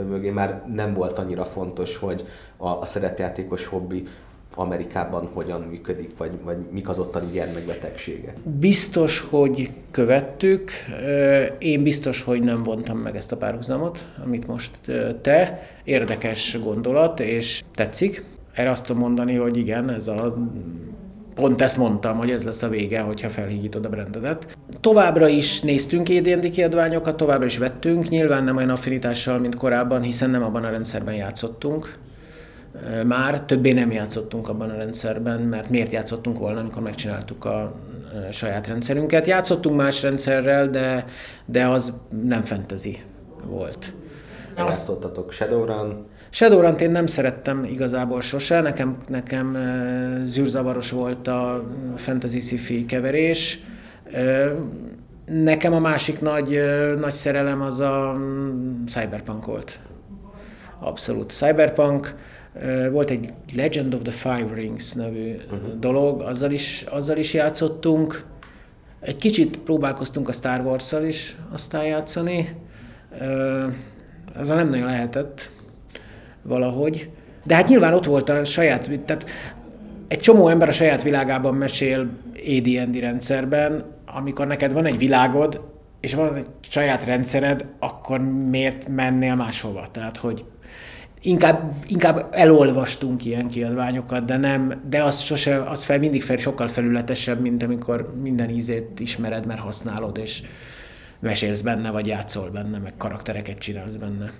mögé, 0.09 0.29
már 0.29 0.63
nem 0.73 0.93
volt 0.93 1.19
annyira 1.19 1.45
fontos, 1.45 1.97
hogy 1.97 2.25
a, 2.57 2.67
a 2.67 2.85
szerepjátékos 2.85 3.65
hobbi 3.65 4.07
Amerikában 4.55 5.29
hogyan 5.33 5.61
működik, 5.61 6.17
vagy, 6.17 6.31
vagy 6.43 6.57
mik 6.71 6.89
az 6.89 6.99
ottani 6.99 7.31
gyermekbetegségek? 7.31 8.35
Biztos, 8.43 9.19
hogy 9.19 9.71
követtük. 9.91 10.71
Én 11.59 11.83
biztos, 11.83 12.23
hogy 12.23 12.41
nem 12.41 12.63
vontam 12.63 12.97
meg 12.97 13.15
ezt 13.15 13.31
a 13.31 13.37
párhuzamot, 13.37 14.07
amit 14.23 14.47
most 14.47 14.71
te. 15.21 15.59
Érdekes 15.83 16.57
gondolat, 16.63 17.19
és 17.19 17.63
tetszik. 17.75 18.23
Erre 18.53 18.69
azt 18.69 18.85
tudom 18.85 19.01
mondani, 19.01 19.35
hogy 19.35 19.57
igen, 19.57 19.89
ez 19.89 20.07
a 20.07 20.33
pont 21.35 21.61
ezt 21.61 21.77
mondtam, 21.77 22.17
hogy 22.17 22.29
ez 22.31 22.43
lesz 22.43 22.63
a 22.63 22.69
vége, 22.69 22.99
hogyha 22.99 23.29
felhígítod 23.29 23.85
a 23.85 23.89
brandedet. 23.89 24.57
Továbbra 24.81 25.27
is 25.27 25.61
néztünk 25.61 26.09
ED&D 26.09 26.49
kiadványokat, 26.49 27.17
továbbra 27.17 27.45
is 27.45 27.57
vettünk, 27.57 28.09
nyilván 28.09 28.43
nem 28.43 28.55
olyan 28.55 28.69
affinitással, 28.69 29.37
mint 29.37 29.55
korábban, 29.55 30.01
hiszen 30.01 30.29
nem 30.29 30.43
abban 30.43 30.63
a 30.63 30.69
rendszerben 30.69 31.15
játszottunk 31.15 31.97
már 33.05 33.41
többé 33.41 33.71
nem 33.71 33.91
játszottunk 33.91 34.49
abban 34.49 34.69
a 34.69 34.75
rendszerben, 34.75 35.41
mert 35.41 35.69
miért 35.69 35.91
játszottunk 35.91 36.37
volna, 36.37 36.59
amikor 36.59 36.81
megcsináltuk 36.81 37.45
a 37.45 37.73
saját 38.31 38.67
rendszerünket. 38.67 39.27
Játszottunk 39.27 39.75
más 39.75 40.01
rendszerrel, 40.01 40.69
de, 40.69 41.05
de 41.45 41.67
az 41.67 41.93
nem 42.23 42.43
fantasy 42.43 43.03
volt. 43.45 43.93
Játszottatok 44.57 45.31
Shadowrun? 45.31 46.05
Shadowrun-t 46.29 46.81
én 46.81 46.91
nem 46.91 47.07
szerettem 47.07 47.63
igazából 47.63 48.21
sose, 48.21 48.61
nekem, 48.61 48.97
nekem 49.07 49.57
zűrzavaros 50.25 50.91
volt 50.91 51.27
a 51.27 51.63
fantasy 51.95 52.39
sci 52.39 52.85
keverés. 52.85 53.59
Nekem 55.25 55.73
a 55.73 55.79
másik 55.79 56.21
nagy, 56.21 56.61
nagy 56.99 57.13
szerelem 57.13 57.61
az 57.61 57.79
a 57.79 58.15
mm, 58.17 58.85
Cyberpunk 58.85 59.45
volt. 59.45 59.79
Abszolút. 60.79 61.31
Cyberpunk, 61.31 62.15
volt 62.91 63.09
egy 63.09 63.33
Legend 63.55 63.93
of 63.93 64.01
the 64.01 64.11
Five 64.11 64.53
Rings 64.53 64.91
nevű 64.91 65.33
uh-huh. 65.33 65.79
dolog, 65.79 66.21
azzal 66.21 66.51
is, 66.51 66.85
azzal 66.89 67.17
is 67.17 67.33
játszottunk. 67.33 68.25
Egy 68.99 69.15
kicsit 69.15 69.57
próbálkoztunk 69.57 70.29
a 70.29 70.31
Star 70.31 70.65
Wars-szal 70.65 71.03
is 71.03 71.35
aztán 71.51 71.83
játszani. 71.83 72.55
Azzal 74.35 74.55
nem 74.55 74.69
nagyon 74.69 74.85
lehetett 74.85 75.49
valahogy. 76.41 77.09
De 77.45 77.55
hát 77.55 77.67
nyilván 77.67 77.93
ott 77.93 78.05
volt 78.05 78.29
a 78.29 78.43
saját, 78.43 78.89
tehát 79.05 79.25
egy 80.07 80.19
csomó 80.19 80.47
ember 80.47 80.67
a 80.67 80.71
saját 80.71 81.03
világában 81.03 81.55
mesél 81.55 82.09
AD&D 82.35 82.99
rendszerben, 82.99 83.83
amikor 84.05 84.47
neked 84.47 84.73
van 84.73 84.85
egy 84.85 84.97
világod, 84.97 85.61
és 85.99 86.13
van 86.13 86.35
egy 86.35 86.47
saját 86.61 87.05
rendszered, 87.05 87.65
akkor 87.79 88.19
miért 88.49 88.87
mennél 88.87 89.35
máshova? 89.35 89.87
Tehát, 89.91 90.17
hogy 90.17 90.45
inkább, 91.21 91.75
inkább 91.87 92.27
elolvastunk 92.31 93.25
ilyen 93.25 93.47
kiadványokat, 93.47 94.25
de 94.25 94.37
nem, 94.37 94.81
de 94.89 95.03
az 95.03 95.19
sose, 95.19 95.63
az 95.63 95.83
fel, 95.83 95.99
mindig 95.99 96.23
fel, 96.23 96.37
sokkal 96.37 96.67
felületesebb, 96.67 97.41
mint 97.41 97.63
amikor 97.63 98.13
minden 98.21 98.49
ízét 98.49 98.99
ismered, 98.99 99.45
mert 99.45 99.59
használod, 99.59 100.17
és 100.17 100.41
mesélsz 101.19 101.61
benne, 101.61 101.91
vagy 101.91 102.07
játszol 102.07 102.49
benne, 102.49 102.77
meg 102.77 102.93
karaktereket 102.97 103.57
csinálsz 103.57 103.95
benne. 103.95 104.31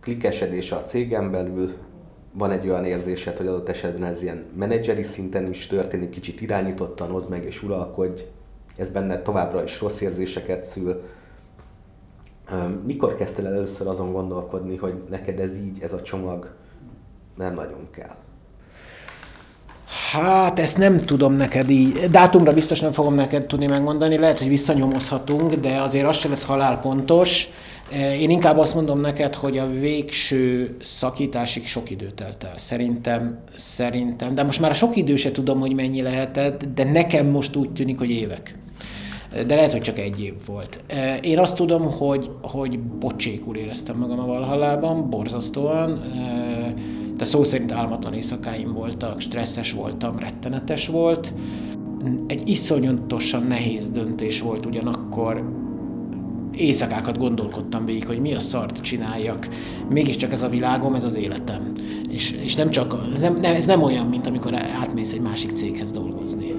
Klikkesedés 0.00 0.72
a 0.72 0.82
cégen 0.82 1.30
belül, 1.30 1.74
van 2.32 2.50
egy 2.50 2.68
olyan 2.68 2.84
érzésed, 2.84 3.36
hogy 3.36 3.46
adott 3.46 3.68
esetben 3.68 4.10
ez 4.10 4.22
ilyen 4.22 4.44
menedzseri 4.56 5.02
szinten 5.02 5.48
is 5.48 5.66
történik, 5.66 6.10
kicsit 6.10 6.40
irányítottan 6.40 7.10
hoz 7.10 7.26
meg 7.26 7.44
és 7.44 7.62
uralkodj, 7.62 8.22
ez 8.76 8.88
benne 8.88 9.22
továbbra 9.22 9.62
is 9.62 9.80
rossz 9.80 10.00
érzéseket 10.00 10.64
szül. 10.64 11.02
Mikor 12.86 13.16
kezdtél 13.16 13.46
el 13.46 13.52
először 13.52 13.86
azon 13.86 14.12
gondolkodni, 14.12 14.76
hogy 14.76 14.94
neked 15.10 15.38
ez 15.38 15.56
így, 15.58 15.78
ez 15.82 15.92
a 15.92 16.02
csomag 16.02 16.50
nem 17.36 17.54
nagyon 17.54 17.88
kell? 17.90 18.16
Hát 20.12 20.58
ezt 20.58 20.78
nem 20.78 20.96
tudom 20.96 21.32
neked 21.32 21.70
így, 21.70 22.10
dátumra 22.10 22.52
biztos 22.52 22.80
nem 22.80 22.92
fogom 22.92 23.14
neked 23.14 23.46
tudni 23.46 23.66
megmondani, 23.66 24.18
lehet, 24.18 24.38
hogy 24.38 24.48
visszanyomozhatunk, 24.48 25.54
de 25.54 25.80
azért 25.80 26.06
az 26.06 26.16
sem 26.16 26.30
lesz 26.30 26.44
halálpontos. 26.44 27.48
Én 28.18 28.30
inkább 28.30 28.58
azt 28.58 28.74
mondom 28.74 29.00
neked, 29.00 29.34
hogy 29.34 29.58
a 29.58 29.70
végső 29.70 30.76
szakításig 30.80 31.66
sok 31.66 31.90
idő 31.90 32.10
telt 32.10 32.44
el. 32.44 32.54
Szerintem, 32.56 33.38
szerintem, 33.54 34.34
de 34.34 34.42
most 34.42 34.60
már 34.60 34.70
a 34.70 34.74
sok 34.74 34.96
idő 34.96 35.16
se 35.16 35.32
tudom, 35.32 35.60
hogy 35.60 35.74
mennyi 35.74 36.02
lehetett, 36.02 36.64
de 36.74 36.84
nekem 36.84 37.26
most 37.26 37.56
úgy 37.56 37.72
tűnik, 37.72 37.98
hogy 37.98 38.10
évek 38.10 38.58
de 39.46 39.54
lehet, 39.54 39.72
hogy 39.72 39.80
csak 39.80 39.98
egy 39.98 40.22
év 40.22 40.34
volt. 40.46 40.80
Én 41.20 41.38
azt 41.38 41.56
tudom, 41.56 41.90
hogy, 41.90 42.30
hogy 42.42 42.78
bocsékul 42.78 43.56
éreztem 43.56 43.96
magam 43.96 44.18
a 44.18 44.26
Valhallában, 44.26 45.10
borzasztóan, 45.10 46.00
de 47.16 47.24
szó 47.24 47.44
szerint 47.44 47.72
álmatlan 47.72 48.14
éjszakáim 48.14 48.72
voltak, 48.72 49.20
stresszes 49.20 49.72
voltam, 49.72 50.18
rettenetes 50.18 50.86
volt. 50.86 51.32
Egy 52.26 52.48
iszonyatosan 52.48 53.42
nehéz 53.42 53.90
döntés 53.90 54.40
volt 54.40 54.66
ugyanakkor, 54.66 55.58
éjszakákat 56.56 57.18
gondolkodtam 57.18 57.84
végig, 57.84 58.06
hogy 58.06 58.20
mi 58.20 58.34
a 58.34 58.40
szart 58.40 58.80
csináljak. 58.80 59.48
Mégiscsak 59.88 60.32
ez 60.32 60.42
a 60.42 60.48
világom, 60.48 60.94
ez 60.94 61.04
az 61.04 61.14
életem. 61.14 61.72
És, 62.08 62.30
és 62.30 62.54
nem 62.54 62.70
csak, 62.70 62.96
ez 63.14 63.20
nem, 63.20 63.38
ez 63.42 63.66
nem 63.66 63.82
olyan, 63.82 64.06
mint 64.06 64.26
amikor 64.26 64.54
átmész 64.54 65.12
egy 65.12 65.20
másik 65.20 65.50
céghez 65.50 65.92
dolgozni. 65.92 66.54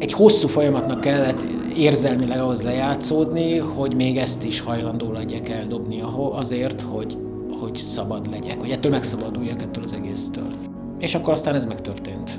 Egy 0.00 0.12
hosszú 0.12 0.48
folyamatnak 0.48 1.00
kellett 1.00 1.44
érzelmileg 1.76 2.38
ahhoz 2.40 2.62
lejátszódni, 2.62 3.56
hogy 3.56 3.94
még 3.94 4.16
ezt 4.16 4.44
is 4.44 4.60
hajlandó 4.60 5.12
legyek 5.12 5.48
eldobni 5.48 6.02
azért, 6.32 6.80
hogy, 6.80 7.18
hogy 7.60 7.76
szabad 7.76 8.30
legyek, 8.30 8.60
hogy 8.60 8.70
ettől 8.70 8.90
megszabaduljak 8.90 9.62
ettől 9.62 9.84
az 9.84 9.92
egésztől. 9.92 10.54
És 10.98 11.14
akkor 11.14 11.32
aztán 11.32 11.54
ez 11.54 11.64
megtörtént. 11.64 12.38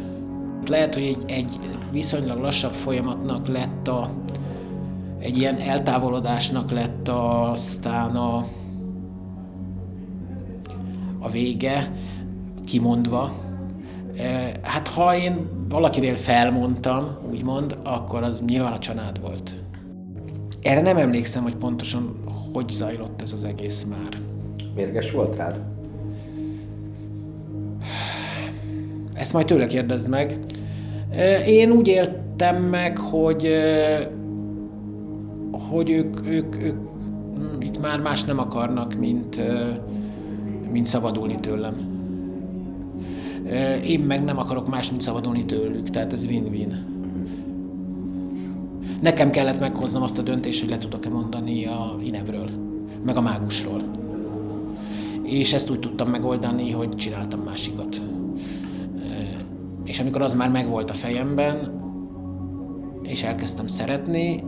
Lehet, 0.68 0.94
hogy 0.94 1.04
egy, 1.04 1.24
egy 1.28 1.60
viszonylag 1.92 2.40
lassabb 2.40 2.74
folyamatnak 2.74 3.48
lett 3.48 3.88
a, 3.88 4.10
egy 5.20 5.38
ilyen 5.38 5.58
eltávolodásnak 5.58 6.72
lett 6.72 7.08
aztán 7.08 8.16
a, 8.16 8.46
a 11.20 11.30
vége, 11.30 11.92
kimondva. 12.66 13.34
Hát 14.62 14.88
ha 14.88 15.16
én 15.16 15.50
valakinél 15.70 16.16
felmondtam, 16.16 17.18
úgymond, 17.32 17.78
akkor 17.84 18.24
az 18.24 18.42
nyilván 18.48 18.74
a 18.74 18.80
család 18.80 19.22
volt. 19.22 19.52
Erre 20.62 20.82
nem 20.82 20.98
emlékszem, 20.98 21.44
hogy 21.44 21.56
pontosan 21.56 22.20
hogy 22.54 22.70
zajlott 22.70 23.22
ez 23.22 23.34
az 23.34 23.44
egész 23.44 23.84
már. 23.84 24.22
Mérges 24.76 25.12
volt 25.12 25.36
rád? 25.36 25.62
Ezt 29.14 29.34
majd 29.34 29.46
tőle 29.46 29.68
kérdezd 29.68 30.10
meg. 30.10 30.40
Én 31.46 31.72
úgy 31.72 31.88
éltem 31.88 32.64
meg, 32.64 32.98
hogy 32.98 33.48
hogy 35.70 35.90
ők, 35.90 36.28
ők, 36.28 36.62
ők 36.62 36.76
itt 37.60 37.82
már 37.82 38.00
más 38.00 38.24
nem 38.24 38.40
akarnak, 38.40 38.94
mint, 38.94 39.40
mint 40.72 40.88
szabadulni 40.88 41.36
tőlem. 41.40 41.91
Én 43.86 44.00
meg 44.00 44.24
nem 44.24 44.38
akarok 44.38 44.70
más, 44.70 44.90
mint 44.90 45.02
szabadulni 45.02 45.46
tőlük, 45.46 45.90
tehát 45.90 46.14
ez 46.14 46.26
win-win. 46.26 46.86
Nekem 49.02 49.30
kellett 49.30 49.60
meghoznom 49.60 50.04
azt 50.04 50.18
a 50.18 50.22
döntést, 50.22 50.62
hogy 50.62 50.70
le 50.70 50.78
tudok-e 50.78 51.10
mondani 51.10 51.66
a 51.66 51.98
Inevről, 52.04 52.50
meg 53.06 53.18
a 53.18 53.22
mágusról. 53.22 53.82
És 55.24 55.54
ezt 55.54 55.70
úgy 55.70 55.80
tudtam 55.80 56.10
megoldani, 56.10 56.72
hogy 56.72 56.90
csináltam 56.90 57.40
másikat. 57.40 58.02
És 59.86 60.00
amikor 60.00 60.22
az 60.22 60.34
már 60.34 60.50
megvolt 60.50 60.90
a 60.90 60.94
fejemben, 60.94 61.80
és 63.04 63.24
elkezdtem 63.24 63.68
szeretni, 63.68 64.44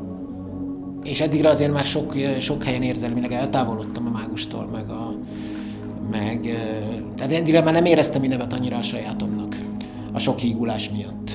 és 1.03 1.21
eddigre 1.21 1.49
azért 1.49 1.73
már 1.73 1.83
sok, 1.83 2.13
sok 2.39 2.63
helyen 2.63 2.81
érzelmileg 2.81 3.31
eltávolodtam 3.31 4.05
a 4.07 4.09
mágustól, 4.09 4.69
meg 4.71 4.89
a, 4.89 5.15
meg, 6.13 6.39
tehát 7.15 7.31
eddigre 7.31 7.61
már 7.61 7.73
nem 7.73 7.85
éreztem 7.85 8.21
nevet 8.21 8.53
annyira 8.53 8.77
a 8.77 8.81
sajátomnak, 8.81 9.55
a 10.13 10.19
sok 10.19 10.37
hígulás 10.37 10.89
miatt. 10.89 11.31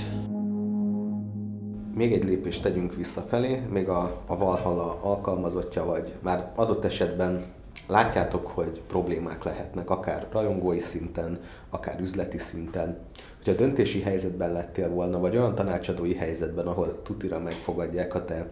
Még 1.94 2.12
egy 2.12 2.24
lépést 2.24 2.62
tegyünk 2.62 2.94
visszafelé, 2.94 3.62
még 3.70 3.88
a, 3.88 4.22
a 4.26 4.36
Valhalla 4.36 4.98
alkalmazottja 5.02 5.84
vagy, 5.84 6.14
már 6.22 6.52
adott 6.54 6.84
esetben 6.84 7.44
látjátok, 7.86 8.46
hogy 8.46 8.82
problémák 8.86 9.44
lehetnek, 9.44 9.90
akár 9.90 10.26
rajongói 10.32 10.78
szinten, 10.78 11.38
akár 11.70 12.00
üzleti 12.00 12.38
szinten. 12.38 12.98
Hogyha 13.36 13.52
döntési 13.52 14.00
helyzetben 14.00 14.52
lettél 14.52 14.88
volna, 14.88 15.18
vagy 15.18 15.36
olyan 15.36 15.54
tanácsadói 15.54 16.14
helyzetben, 16.14 16.66
ahol 16.66 17.02
tutira 17.02 17.38
megfogadják 17.38 18.14
a 18.14 18.24
te 18.24 18.50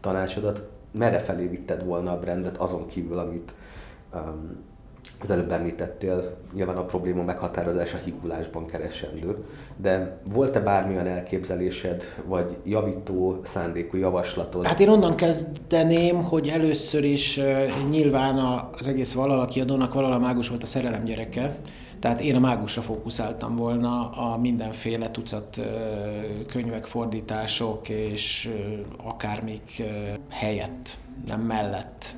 tanácsodat, 0.00 0.68
merre 0.92 1.18
felé 1.18 1.46
vitted 1.46 1.84
volna 1.84 2.12
a 2.12 2.18
brandet 2.18 2.56
azon 2.56 2.86
kívül, 2.86 3.18
amit 3.18 3.54
um, 4.14 4.66
az 5.20 5.30
előbb 5.30 5.52
említettél, 5.52 6.36
nyilván 6.54 6.76
a 6.76 6.84
probléma 6.84 7.22
meghatározása 7.22 7.96
higulásban 7.96 8.66
keresendő, 8.66 9.36
de 9.76 10.18
volt-e 10.32 10.60
bármilyen 10.60 11.06
elképzelésed, 11.06 12.04
vagy 12.26 12.56
javító 12.64 13.40
szándékú 13.42 13.96
javaslatod? 13.96 14.66
Hát 14.66 14.80
én 14.80 14.88
onnan 14.88 15.14
kezdeném, 15.14 16.22
hogy 16.22 16.48
először 16.48 17.04
is 17.04 17.40
nyilván 17.90 18.68
az 18.78 18.86
egész 18.86 19.12
Valala 19.12 19.44
kiadónak 19.44 19.94
Valala 19.94 20.18
Mágus 20.18 20.48
volt 20.48 20.62
a 20.62 20.66
szerelem 20.66 21.04
gyereke, 21.04 21.56
tehát 22.00 22.20
én 22.20 22.34
a 22.34 22.38
mágusra 22.38 22.82
fókuszáltam 22.82 23.56
volna 23.56 24.10
a 24.10 24.38
mindenféle 24.38 25.10
tucat 25.10 25.60
könyvek, 26.46 26.84
fordítások 26.84 27.88
és 27.88 28.50
akármik 29.04 29.82
helyett, 30.30 30.98
nem 31.26 31.40
mellett. 31.40 32.16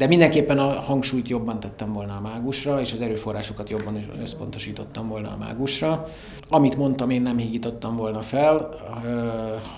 De 0.00 0.06
mindenképpen 0.06 0.58
a 0.58 0.80
hangsúlyt 0.80 1.28
jobban 1.28 1.60
tettem 1.60 1.92
volna 1.92 2.16
a 2.16 2.20
mágusra, 2.20 2.80
és 2.80 2.92
az 2.92 3.00
erőforrásokat 3.00 3.70
jobban 3.70 4.04
összpontosítottam 4.22 5.08
volna 5.08 5.28
a 5.28 5.36
mágusra. 5.36 6.08
Amit 6.48 6.76
mondtam, 6.76 7.10
én 7.10 7.22
nem 7.22 7.36
hígítottam 7.36 7.96
volna 7.96 8.20
fel, 8.20 8.68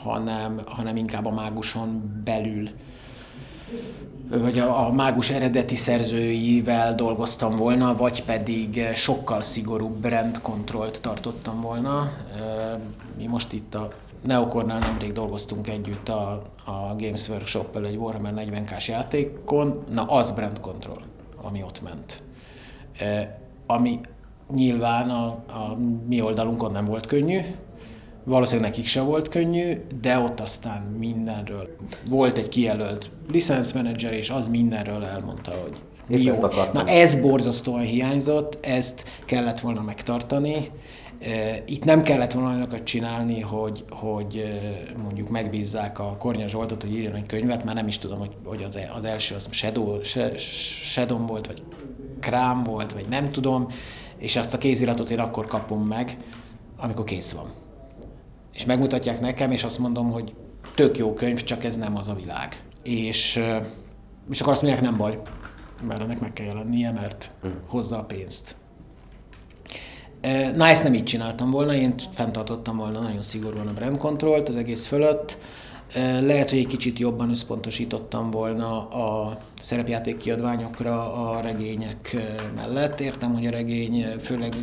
hanem, 0.02 0.60
hanem 0.66 0.96
inkább 0.96 1.26
a 1.26 1.30
máguson 1.30 2.20
belül 2.24 2.68
vagy 4.28 4.58
a, 4.58 4.86
a 4.86 4.92
mágus 4.92 5.30
eredeti 5.30 5.74
szerzőivel 5.74 6.94
dolgoztam 6.94 7.56
volna, 7.56 7.96
vagy 7.96 8.24
pedig 8.24 8.86
sokkal 8.94 9.42
szigorúbb 9.42 9.96
brand 9.96 10.40
kontrollt 10.40 11.00
tartottam 11.00 11.60
volna. 11.60 12.10
Mi 13.18 13.26
most 13.26 13.52
itt 13.52 13.74
a 13.74 13.88
Neokornál 14.24 14.78
nemrég 14.78 15.12
dolgoztunk 15.12 15.68
együtt 15.68 16.08
a, 16.08 16.42
a 16.64 16.94
Games 16.98 17.28
workshop 17.28 17.76
egy 17.76 17.96
Warhammer 17.96 18.32
40k 18.36 18.86
játékon, 18.86 19.84
na 19.92 20.02
az 20.02 20.30
brand 20.30 20.60
control, 20.60 21.02
ami 21.42 21.62
ott 21.62 21.82
ment. 21.82 22.22
Ami 23.66 24.00
nyilván 24.54 25.10
a, 25.10 25.26
a 25.26 25.76
mi 26.08 26.20
oldalunkon 26.20 26.72
nem 26.72 26.84
volt 26.84 27.06
könnyű, 27.06 27.40
valószínűleg 28.24 28.70
nekik 28.70 28.86
se 28.86 29.00
volt 29.00 29.28
könnyű, 29.28 29.80
de 30.00 30.18
ott 30.18 30.40
aztán 30.40 30.82
mindenről 30.82 31.76
volt 32.08 32.38
egy 32.38 32.48
kijelölt 32.48 33.10
licenszmenedzser, 33.30 34.12
és 34.12 34.30
az 34.30 34.48
mindenről 34.48 35.04
elmondta, 35.04 35.52
hogy 35.62 35.82
mi 36.06 36.22
jó. 36.22 36.32
Na 36.72 36.86
ez 36.86 37.14
borzasztóan 37.14 37.80
hiányzott, 37.80 38.58
ezt 38.60 39.04
kellett 39.26 39.60
volna 39.60 39.82
megtartani, 39.82 40.70
itt 41.64 41.84
nem 41.84 42.02
kellett 42.02 42.32
volna 42.32 42.48
olyanokat 42.48 42.82
csinálni, 42.82 43.40
hogy, 43.40 43.84
hogy 43.90 44.44
mondjuk 45.02 45.28
megbízzák 45.28 45.98
a 45.98 46.16
Kornya 46.18 46.46
Zsoltot, 46.46 46.82
hogy 46.82 46.94
írjon 46.94 47.14
egy 47.14 47.26
könyvet, 47.26 47.64
már 47.64 47.74
nem 47.74 47.88
is 47.88 47.98
tudom, 47.98 48.18
hogy, 48.18 48.36
hogy 48.44 48.62
az, 48.62 48.78
az 48.94 49.04
első 49.04 49.34
az 49.34 49.48
Shadow, 49.50 50.02
Shadow 50.02 51.26
volt, 51.26 51.46
vagy 51.46 51.62
Krám 52.20 52.62
volt, 52.62 52.92
vagy 52.92 53.06
nem 53.08 53.30
tudom, 53.30 53.68
és 54.16 54.36
azt 54.36 54.54
a 54.54 54.58
kéziratot 54.58 55.10
én 55.10 55.18
akkor 55.18 55.46
kapom 55.46 55.86
meg, 55.86 56.16
amikor 56.76 57.04
kész 57.04 57.32
van. 57.32 57.50
És 58.52 58.64
megmutatják 58.64 59.20
nekem, 59.20 59.50
és 59.50 59.64
azt 59.64 59.78
mondom, 59.78 60.10
hogy 60.10 60.34
tök 60.74 60.98
jó 60.98 61.14
könyv, 61.14 61.42
csak 61.42 61.64
ez 61.64 61.76
nem 61.76 61.96
az 61.96 62.08
a 62.08 62.14
világ. 62.14 62.62
És, 62.82 63.40
és 64.30 64.40
akkor 64.40 64.52
azt 64.52 64.62
mondják, 64.62 64.84
nem 64.84 64.96
baj, 64.96 65.20
mert 65.86 66.00
ennek 66.00 66.20
meg 66.20 66.32
kell 66.32 66.46
jelennie, 66.46 66.90
mert 66.90 67.30
hm. 67.42 67.48
hozza 67.66 67.98
a 67.98 68.04
pénzt. 68.04 68.56
Na 70.54 70.66
ezt 70.66 70.82
nem 70.82 70.94
így 70.94 71.04
csináltam 71.04 71.50
volna, 71.50 71.74
én 71.74 71.94
fenntartottam 72.12 72.76
volna 72.76 73.00
nagyon 73.00 73.22
szigorúan 73.22 73.68
a 73.68 73.72
brand 73.72 73.98
controlt 73.98 74.48
az 74.48 74.56
egész 74.56 74.86
fölött. 74.86 75.38
Lehet, 76.20 76.50
hogy 76.50 76.58
egy 76.58 76.66
kicsit 76.66 76.98
jobban 76.98 77.30
összpontosítottam 77.30 78.30
volna 78.30 78.88
a 78.88 79.38
szerepjáték 79.60 80.16
kiadványokra 80.16 81.12
a 81.12 81.40
regények 81.40 82.16
mellett. 82.54 83.00
Értem, 83.00 83.34
hogy 83.34 83.46
a 83.46 83.50
regény 83.50 84.06
főleg 84.20 84.54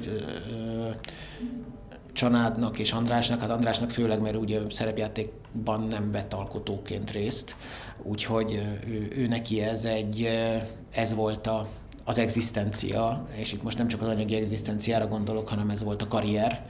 Csanádnak 2.14 2.80
és 2.80 2.92
Andrásnak, 2.92 3.40
hát 3.40 3.50
Andrásnak 3.50 3.92
főleg, 3.92 4.22
mert 4.22 4.36
ugye 4.36 4.60
szerepjátékban 4.70 5.88
nem 5.90 6.12
vett 6.12 6.34
alkotóként 6.34 7.12
részt, 7.12 7.56
úgyhogy 8.04 8.62
ő, 8.88 9.14
ő 9.16 9.28
neki 9.28 9.62
ez 9.62 9.86
egy, 9.86 10.30
ez 10.92 11.14
volt 11.14 11.48
a, 11.48 11.68
az 12.10 12.18
egzisztencia, 12.18 13.28
és 13.36 13.54
itt 13.54 13.64
most 13.64 13.78
nem 13.78 13.88
csak 13.88 14.02
az 14.02 14.08
anyagi 14.08 14.36
egzisztenciára 14.36 15.08
gondolok, 15.08 15.48
hanem 15.48 15.70
ez 15.70 15.84
volt 15.84 16.02
a 16.02 16.08
karrier, 16.08 16.66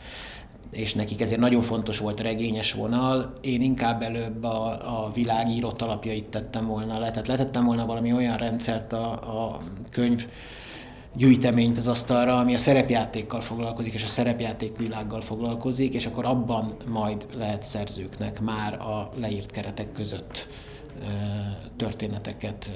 és 0.71 0.93
nekik 0.93 1.21
ezért 1.21 1.39
nagyon 1.39 1.61
fontos 1.61 1.99
volt 1.99 2.19
a 2.19 2.23
regényes 2.23 2.73
vonal. 2.73 3.33
Én 3.41 3.61
inkább 3.61 4.01
előbb 4.01 4.43
a, 4.43 4.67
a 5.05 5.11
világ 5.13 5.47
alapjait 5.77 6.25
tettem 6.25 6.65
volna 6.65 6.99
le, 6.99 7.11
tehát 7.11 7.27
letettem 7.27 7.65
volna 7.65 7.85
valami 7.85 8.13
olyan 8.13 8.37
rendszert 8.37 8.93
a, 8.93 9.11
a 9.11 9.57
könyv 9.89 10.27
gyűjteményt 11.15 11.77
az 11.77 11.87
asztalra, 11.87 12.39
ami 12.39 12.53
a 12.53 12.57
szerepjátékkal 12.57 13.41
foglalkozik, 13.41 13.93
és 13.93 14.03
a 14.03 14.07
szerepjáték 14.07 14.77
világgal 14.77 15.21
foglalkozik, 15.21 15.93
és 15.93 16.05
akkor 16.05 16.25
abban 16.25 16.75
majd 16.89 17.27
lehet 17.37 17.63
szerzőknek 17.63 18.41
már 18.41 18.73
a 18.73 19.11
leírt 19.19 19.51
keretek 19.51 19.91
között 19.91 20.47
történeteket 21.77 22.71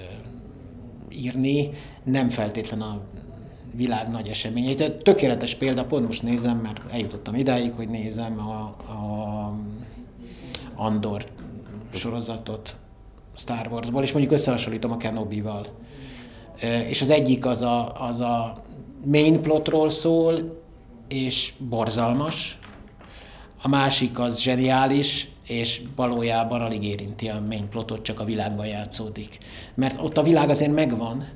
írni, 1.16 1.70
nem 2.04 2.30
feltétlen 2.30 2.82
a 2.82 3.02
világ 3.76 4.12
nagy 4.12 4.28
eseményeit. 4.28 4.92
Tökéletes 5.04 5.56
példa, 5.56 5.86
pont 5.86 6.06
most 6.06 6.24
nézem, 6.24 6.58
mert 6.58 6.82
eljutottam 6.92 7.36
idáig, 7.36 7.72
hogy 7.72 7.90
nézem 7.90 8.40
a, 8.40 8.62
a 8.92 9.54
Andor 10.76 11.26
sorozatot 11.94 12.76
Star 13.36 13.68
Warsból, 13.72 14.04
és 14.04 14.12
mondjuk 14.12 14.34
összehasonlítom 14.34 14.92
a 14.92 14.98
Kenobi-val. 14.98 15.66
És 16.88 17.02
az 17.02 17.10
egyik 17.10 17.46
az 17.46 17.62
a, 17.62 18.02
az 18.08 18.20
a 18.20 18.64
main 19.06 19.42
plotról 19.42 19.90
szól, 19.90 20.62
és 21.08 21.54
borzalmas, 21.58 22.60
a 23.62 23.68
másik 23.68 24.20
az 24.20 24.40
zseniális, 24.40 25.28
és 25.48 25.82
valójában 25.96 26.62
alig 26.62 26.84
érinti 26.84 27.28
a 27.28 27.44
main 27.48 27.70
plotot, 27.70 28.04
csak 28.04 28.20
a 28.20 28.26
világban 28.26 28.66
játszódik. 28.66 29.38
Mert 29.74 30.02
ott 30.02 30.18
a 30.18 30.24
világ 30.24 30.50
azért 30.50 30.74
megvan, 30.74 31.28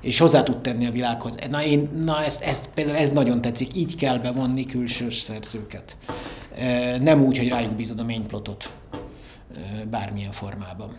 és 0.00 0.18
hozzá 0.18 0.42
tud 0.42 0.58
tenni 0.58 0.86
a 0.86 0.90
világhoz. 0.90 1.34
Na, 1.50 1.62
én, 1.62 1.90
na 2.04 2.24
ezt, 2.24 2.42
ezt, 2.42 2.70
például 2.74 2.96
ez 2.96 3.12
nagyon 3.12 3.40
tetszik, 3.40 3.76
így 3.76 3.96
kell 3.96 4.18
bevonni 4.18 4.64
külsős 4.64 5.14
szerzőket. 5.14 5.96
Nem 7.00 7.22
úgy, 7.22 7.38
hogy 7.38 7.48
rájuk 7.48 7.72
bízod 7.72 7.98
a 7.98 8.04
main 8.04 8.26
plotot 8.26 8.70
bármilyen 9.90 10.32
formában. 10.32 10.96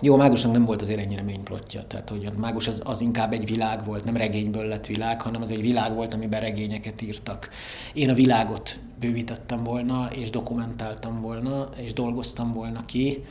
Jó, 0.00 0.14
a 0.14 0.16
mágusnak 0.16 0.52
nem 0.52 0.64
volt 0.64 0.82
azért 0.82 1.00
ennyire 1.00 1.22
main 1.22 1.42
plotja, 1.42 1.82
tehát 1.82 2.08
hogy 2.08 2.26
a 2.26 2.38
mágus 2.38 2.68
az, 2.68 2.80
az 2.84 3.00
inkább 3.00 3.32
egy 3.32 3.46
világ 3.46 3.84
volt, 3.84 4.04
nem 4.04 4.16
regényből 4.16 4.64
lett 4.66 4.86
világ, 4.86 5.20
hanem 5.22 5.42
az 5.42 5.50
egy 5.50 5.60
világ 5.60 5.94
volt, 5.94 6.14
amiben 6.14 6.40
regényeket 6.40 7.02
írtak. 7.02 7.48
Én 7.92 8.10
a 8.10 8.14
világot 8.14 8.78
bővítettem 9.00 9.64
volna, 9.64 10.08
és 10.14 10.30
dokumentáltam 10.30 11.20
volna, 11.20 11.68
és 11.76 11.92
dolgoztam 11.92 12.52
volna 12.52 12.84
ki. 12.84 13.24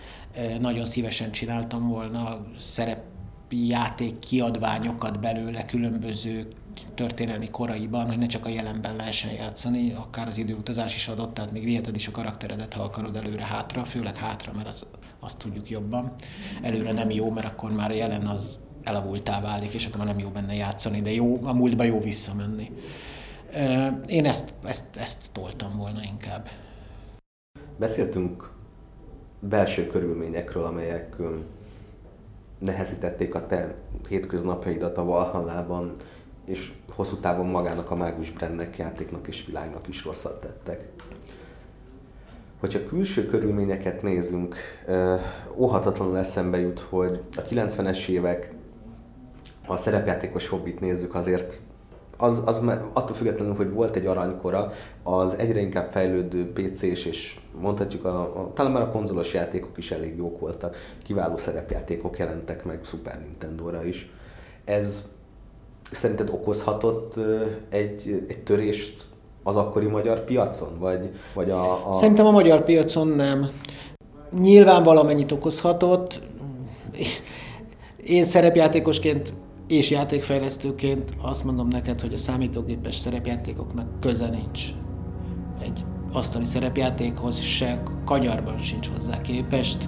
Nagyon 0.60 0.86
szívesen 0.86 1.32
csináltam 1.32 1.88
volna 1.88 2.46
szerepjáték 2.60 4.20
kiadványokat 4.20 5.20
belőle 5.20 5.66
különböző 5.66 6.48
történelmi 6.96 7.50
koraiban, 7.50 8.06
hogy 8.06 8.18
ne 8.18 8.26
csak 8.26 8.46
a 8.46 8.50
jelenben 8.50 8.96
lehessen 8.96 9.32
játszani, 9.32 9.94
akár 9.94 10.28
az 10.28 10.38
időutazás 10.38 10.96
is 10.96 11.08
adott, 11.08 11.34
tehát 11.34 11.52
még 11.52 11.64
viheted 11.64 11.96
is 11.96 12.08
a 12.08 12.12
karakteredet, 12.12 12.74
ha 12.74 12.84
akarod 12.84 13.16
előre-hátra, 13.16 13.86
főleg 13.86 14.16
hátra, 14.16 14.52
mert 14.56 14.68
az, 14.68 14.86
azt 15.20 15.38
tudjuk 15.38 15.70
jobban. 15.70 16.14
Előre 16.62 16.92
nem 16.92 17.10
jó, 17.10 17.30
mert 17.32 17.48
akkor 17.48 17.72
már 17.72 17.92
a 17.92 17.94
jelen 17.94 18.28
az 18.28 18.60
elavultá 18.84 19.42
válik, 19.42 19.74
és 19.74 19.86
akkor 19.86 19.98
már 19.98 20.08
nem 20.08 20.20
jó 20.20 20.30
benne 20.30 20.54
játszani, 20.54 21.02
de 21.02 21.12
jó, 21.12 21.40
a 21.44 21.54
múltba 21.54 21.84
jó 21.84 22.00
visszamenni. 22.00 22.72
Én 24.06 24.26
ezt, 24.26 24.54
ezt, 24.64 24.96
ezt 24.96 25.30
toltam 25.32 25.78
volna 25.78 26.00
inkább. 26.12 26.50
Beszéltünk 27.78 28.52
belső 29.40 29.88
körülményekről, 29.88 30.64
amelyek 30.64 31.16
nehezítették 32.60 33.36
a 33.36 33.48
te 33.48 33.76
hétköznapjaidat 34.10 34.98
a 34.98 35.04
Valhallában, 35.04 35.92
és 36.48 36.72
hosszú 36.90 37.16
távon 37.16 37.46
magának 37.46 37.92
a 37.92 37.96
mágus 37.96 38.32
brandnek, 38.32 38.78
játéknak 38.78 39.28
és 39.28 39.46
világnak 39.46 39.88
is 39.88 40.06
rosszat 40.06 40.40
tettek. 40.40 40.90
Hogyha 42.60 42.86
külső 42.88 43.26
körülményeket 43.26 44.02
nézünk, 44.02 44.56
óhatatlanul 45.56 46.18
eszembe 46.18 46.60
jut, 46.60 46.80
hogy 46.80 47.22
a 47.38 47.42
90-es 47.42 48.08
évek, 48.08 48.54
ha 49.66 49.74
a 49.74 49.78
szerepjátékos 49.78 50.48
hobbit 50.48 50.80
nézzük, 50.80 51.16
azért 51.16 51.62
az, 52.18 52.44
az 52.46 52.62
attól 52.94 53.16
függetlenül, 53.16 53.56
hogy 53.56 53.72
volt 53.72 53.96
egy 53.96 54.06
aranykora, 54.06 54.72
az 55.04 55.38
egyre 55.38 55.60
inkább 55.60 55.92
fejlődő 55.92 56.52
PC-s, 56.52 57.06
és 57.06 57.40
mondhatjuk, 57.60 58.06
a, 58.06 58.20
a, 58.20 58.52
talán 58.54 58.72
már 58.72 58.82
a 58.82 58.90
konzolos 58.90 59.34
játékok 59.34 59.78
is 59.78 59.92
elég 59.92 60.18
jók 60.18 60.40
voltak, 60.40 60.76
kiváló 61.04 61.38
szerepjátékok 61.38 62.18
jelentek 62.18 62.64
meg 62.64 62.84
Super 62.84 63.22
Nintendo-ra 63.22 63.84
is. 63.84 64.10
Ez 64.66 65.04
szerinted 65.92 66.30
okozhatott 66.30 67.20
egy, 67.70 68.26
egy 68.28 68.40
törést 68.40 69.06
az 69.44 69.56
akkori 69.56 69.86
magyar 69.86 70.24
piacon? 70.24 70.80
Vagy, 70.80 71.10
vagy 71.34 71.50
a, 71.50 71.90
a... 71.90 71.94
Szerintem 71.94 72.26
a 72.26 72.32
magyar 72.32 72.64
piacon 72.64 73.08
nem. 73.08 73.50
Nyilván 74.40 74.84
valamennyit 74.84 75.32
okozhatott. 75.32 76.22
Én 78.06 78.26
szerepjátékosként 78.26 79.34
és 79.68 79.90
játékfejlesztőként 79.90 81.14
azt 81.22 81.44
mondom 81.44 81.68
neked, 81.68 82.02
hogy 82.02 82.14
a 82.14 82.18
számítógépes 82.18 82.96
szerepjátékoknak 82.96 84.00
köze 84.00 84.30
nincs 84.30 84.62
egy 85.64 85.86
asztali 86.12 86.46
szerepjátékhoz, 86.46 87.40
se 87.40 87.84
kanyarban 88.06 88.58
sincs 88.58 88.88
hozzá 88.88 89.22
képest. 89.22 89.88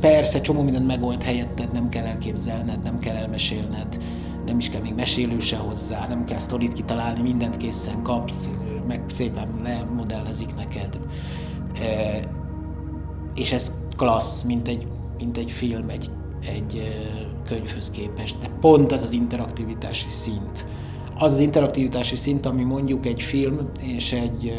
Persze, 0.00 0.40
csomó 0.40 0.62
mindent 0.62 0.86
megold 0.86 1.22
helyetted, 1.22 1.72
nem 1.72 1.88
kell 1.88 2.04
elképzelned, 2.04 2.82
nem 2.82 2.98
kell 2.98 3.16
elmesélned, 3.16 3.98
nem 4.46 4.58
is 4.58 4.68
kell 4.68 4.80
még 4.80 4.94
mesélő 4.94 5.38
hozzá, 5.66 6.06
nem 6.08 6.24
kell 6.24 6.38
sztorit 6.38 6.72
kitalálni, 6.72 7.20
mindent 7.20 7.56
készen 7.56 8.02
kapsz, 8.02 8.50
meg 8.86 9.02
szépen 9.10 9.60
lemodellezik 9.62 10.54
neked. 10.54 10.98
És 13.34 13.52
ez 13.52 13.72
klassz, 13.96 14.42
mint 14.42 14.68
egy, 14.68 14.88
mint 15.18 15.36
egy 15.36 15.50
film, 15.50 15.88
egy, 15.88 16.10
egy 16.46 16.82
könyvhöz 17.46 17.90
képest. 17.90 18.40
De 18.40 18.50
pont 18.60 18.92
ez 18.92 19.02
az 19.02 19.12
interaktivitási 19.12 20.08
szint. 20.08 20.66
Az 21.18 21.32
az 21.32 21.40
interaktivitási 21.40 22.16
szint, 22.16 22.46
ami 22.46 22.62
mondjuk 22.62 23.06
egy 23.06 23.22
film 23.22 23.70
és 23.82 24.12
egy, 24.12 24.52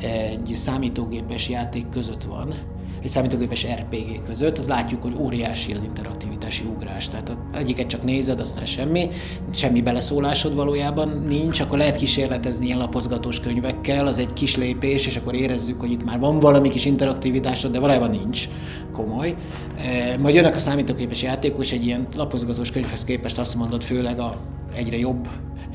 egy 0.00 0.52
számítógépes 0.54 1.48
játék 1.48 1.88
között 1.88 2.22
van, 2.22 2.54
egy 3.02 3.08
számítógépes 3.08 3.66
RPG 3.66 4.22
között, 4.26 4.58
az 4.58 4.68
látjuk, 4.68 5.02
hogy 5.02 5.14
óriási 5.18 5.72
az 5.72 5.82
interaktivitási 5.82 6.64
ugrás. 6.74 7.08
Tehát 7.08 7.36
egyiket 7.54 7.86
csak 7.86 8.04
nézed, 8.04 8.40
aztán 8.40 8.64
semmi, 8.64 9.08
semmi 9.50 9.82
beleszólásod 9.82 10.54
valójában 10.54 11.24
nincs, 11.28 11.60
akkor 11.60 11.78
lehet 11.78 11.96
kísérletezni 11.96 12.66
ilyen 12.66 12.78
lapozgatós 12.78 13.40
könyvekkel, 13.40 14.06
az 14.06 14.18
egy 14.18 14.32
kis 14.32 14.56
lépés, 14.56 15.06
és 15.06 15.16
akkor 15.16 15.34
érezzük, 15.34 15.80
hogy 15.80 15.90
itt 15.90 16.04
már 16.04 16.18
van 16.18 16.38
valami 16.38 16.70
kis 16.70 16.84
interaktivitásod, 16.84 17.72
de 17.72 17.78
valójában 17.78 18.10
nincs 18.10 18.48
komoly. 18.92 19.36
E, 19.76 20.18
majd 20.18 20.34
jönnek 20.34 20.54
a 20.54 20.58
számítógépes 20.58 21.22
játékos, 21.22 21.72
egy 21.72 21.84
ilyen 21.84 22.06
lapozgatós 22.16 22.70
könyvhez 22.70 23.04
képest 23.04 23.38
azt 23.38 23.54
mondod, 23.54 23.82
főleg 23.82 24.18
a 24.18 24.36
egyre 24.74 24.98
jobb 24.98 25.28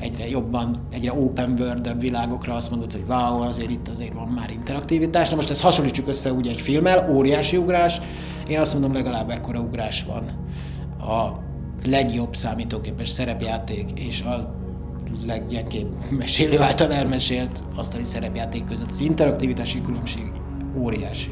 egyre 0.04 0.28
jobban, 0.28 0.86
egyre 0.90 1.12
open 1.12 1.54
world 1.58 2.00
világokra 2.00 2.54
azt 2.54 2.70
mondod, 2.70 2.92
hogy 2.92 3.04
wow, 3.08 3.40
azért 3.40 3.70
itt 3.70 3.88
azért 3.88 4.12
van 4.12 4.28
már 4.28 4.50
interaktivitás. 4.50 5.28
Na 5.28 5.36
most 5.36 5.50
ezt 5.50 5.60
hasonlítsuk 5.60 6.08
össze 6.08 6.32
ugye 6.32 6.50
egy 6.50 6.60
filmmel, 6.60 7.10
óriási 7.12 7.56
ugrás, 7.56 8.00
én 8.48 8.60
azt 8.60 8.72
mondom 8.72 8.92
legalább 8.92 9.30
ekkora 9.30 9.60
ugrás 9.60 10.04
van 10.04 10.24
a 11.08 11.42
legjobb 11.84 12.36
számítógépes 12.36 13.08
szerepjáték 13.08 13.90
és 13.94 14.22
a 14.22 14.54
leggyengébb 15.26 15.94
mesélő 16.18 16.60
által 16.60 16.92
elmesélt 16.92 17.62
asztali 17.76 18.04
szerepjáték 18.04 18.64
között. 18.64 18.90
Az 18.90 19.00
interaktivitási 19.00 19.82
különbség 19.82 20.32
óriási. 20.76 21.30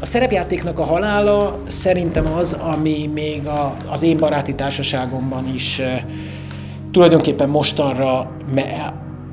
A 0.00 0.06
szerepjátéknak 0.06 0.78
a 0.78 0.84
halála 0.84 1.58
szerintem 1.66 2.26
az, 2.26 2.52
ami 2.52 3.10
még 3.14 3.46
a, 3.46 3.76
az 3.90 4.02
én 4.02 4.18
baráti 4.18 4.54
társaságomban 4.54 5.54
is 5.54 5.78
e, 5.78 6.06
tulajdonképpen 6.90 7.48
mostanra 7.48 8.30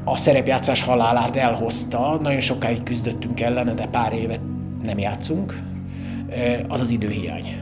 a 0.03 0.17
szerepjátszás 0.17 0.81
halálát 0.81 1.35
elhozta. 1.35 2.17
Nagyon 2.21 2.39
sokáig 2.39 2.83
küzdöttünk 2.83 3.41
ellene, 3.41 3.73
de 3.73 3.85
pár 3.85 4.13
évet 4.13 4.41
nem 4.83 4.97
játszunk. 4.97 5.59
Az 6.67 6.81
az 6.81 6.89
időhiány. 6.89 7.57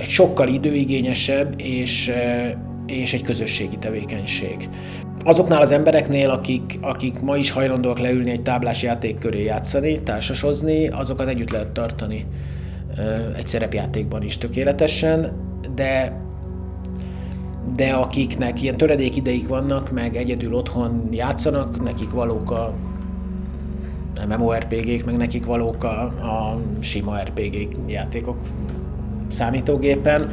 Egy 0.00 0.08
sokkal 0.08 0.48
időigényesebb 0.48 1.60
és, 1.60 2.12
és 2.86 3.14
egy 3.14 3.22
közösségi 3.22 3.76
tevékenység 3.76 4.68
azoknál 5.24 5.60
az 5.60 5.70
embereknél, 5.70 6.30
akik, 6.30 6.78
akik 6.80 7.20
ma 7.20 7.36
is 7.36 7.50
hajlandóak 7.50 7.98
leülni 7.98 8.30
egy 8.30 8.42
táblás 8.42 8.82
játék 8.82 9.18
köré 9.18 9.44
játszani, 9.44 10.02
társasozni, 10.02 10.88
azokat 10.88 11.28
együtt 11.28 11.50
lehet 11.50 11.68
tartani 11.68 12.26
egy 13.36 13.46
szerepjátékban 13.46 14.22
is 14.22 14.38
tökéletesen, 14.38 15.32
de 15.74 16.20
de 17.76 17.90
akiknek 17.92 18.62
ilyen 18.62 18.76
töredék 18.76 19.16
ideig 19.16 19.48
vannak, 19.48 19.90
meg 19.90 20.16
egyedül 20.16 20.54
otthon 20.54 21.08
játszanak, 21.10 21.82
nekik 21.82 22.10
valók 22.10 22.50
a 22.50 22.74
MMORPG-k, 24.28 25.04
meg 25.04 25.16
nekik 25.16 25.44
valók 25.44 25.84
a, 25.84 26.02
a 26.02 26.60
sima 26.80 27.18
RPG 27.18 27.68
játékok 27.86 28.36
számítógépen. 29.28 30.30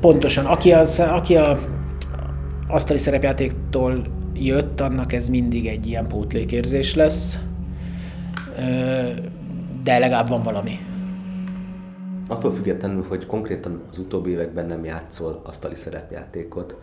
Pontosan, 0.00 0.44
aki 0.44 0.72
a, 0.72 0.84
aki 1.14 1.36
a 1.36 1.58
asztali 2.68 2.98
szerepjátéktól 2.98 4.06
jött, 4.34 4.80
annak 4.80 5.12
ez 5.12 5.28
mindig 5.28 5.66
egy 5.66 5.86
ilyen 5.86 6.06
pótlékérzés 6.06 6.94
lesz, 6.94 7.38
de 9.82 9.98
legalább 9.98 10.28
van 10.28 10.42
valami. 10.42 10.78
Attól 12.28 12.52
függetlenül, 12.52 13.04
hogy 13.08 13.26
konkrétan 13.26 13.82
az 13.90 13.98
utóbbi 13.98 14.30
években 14.30 14.66
nem 14.66 14.84
játszol 14.84 15.40
asztali 15.44 15.74
szerepjátékot, 15.74 16.76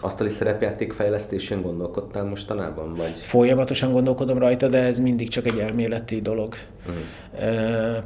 asztali 0.00 0.28
szerepjáték 0.28 0.92
fejlesztésén 0.92 1.62
gondolkodtál 1.62 2.24
mostanában? 2.24 2.94
Vagy? 2.94 3.18
Folyamatosan 3.18 3.92
gondolkodom 3.92 4.38
rajta, 4.38 4.68
de 4.68 4.78
ez 4.78 4.98
mindig 4.98 5.28
csak 5.28 5.46
egy 5.46 5.58
elméleti 5.58 6.20
dolog. 6.20 6.54
Uh-huh 6.86 8.04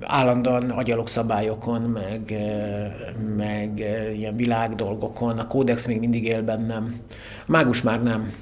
állandóan 0.00 0.70
agyalok 0.70 1.08
szabályokon, 1.08 1.82
meg, 1.82 2.34
meg 3.36 3.78
ilyen 4.16 4.36
világdolgokon. 4.36 5.38
A 5.38 5.46
kódex 5.46 5.86
még 5.86 5.98
mindig 5.98 6.24
él 6.24 6.42
bennem. 6.42 6.96
A 7.46 7.50
mágus 7.50 7.82
már 7.82 8.02
nem. 8.02 8.32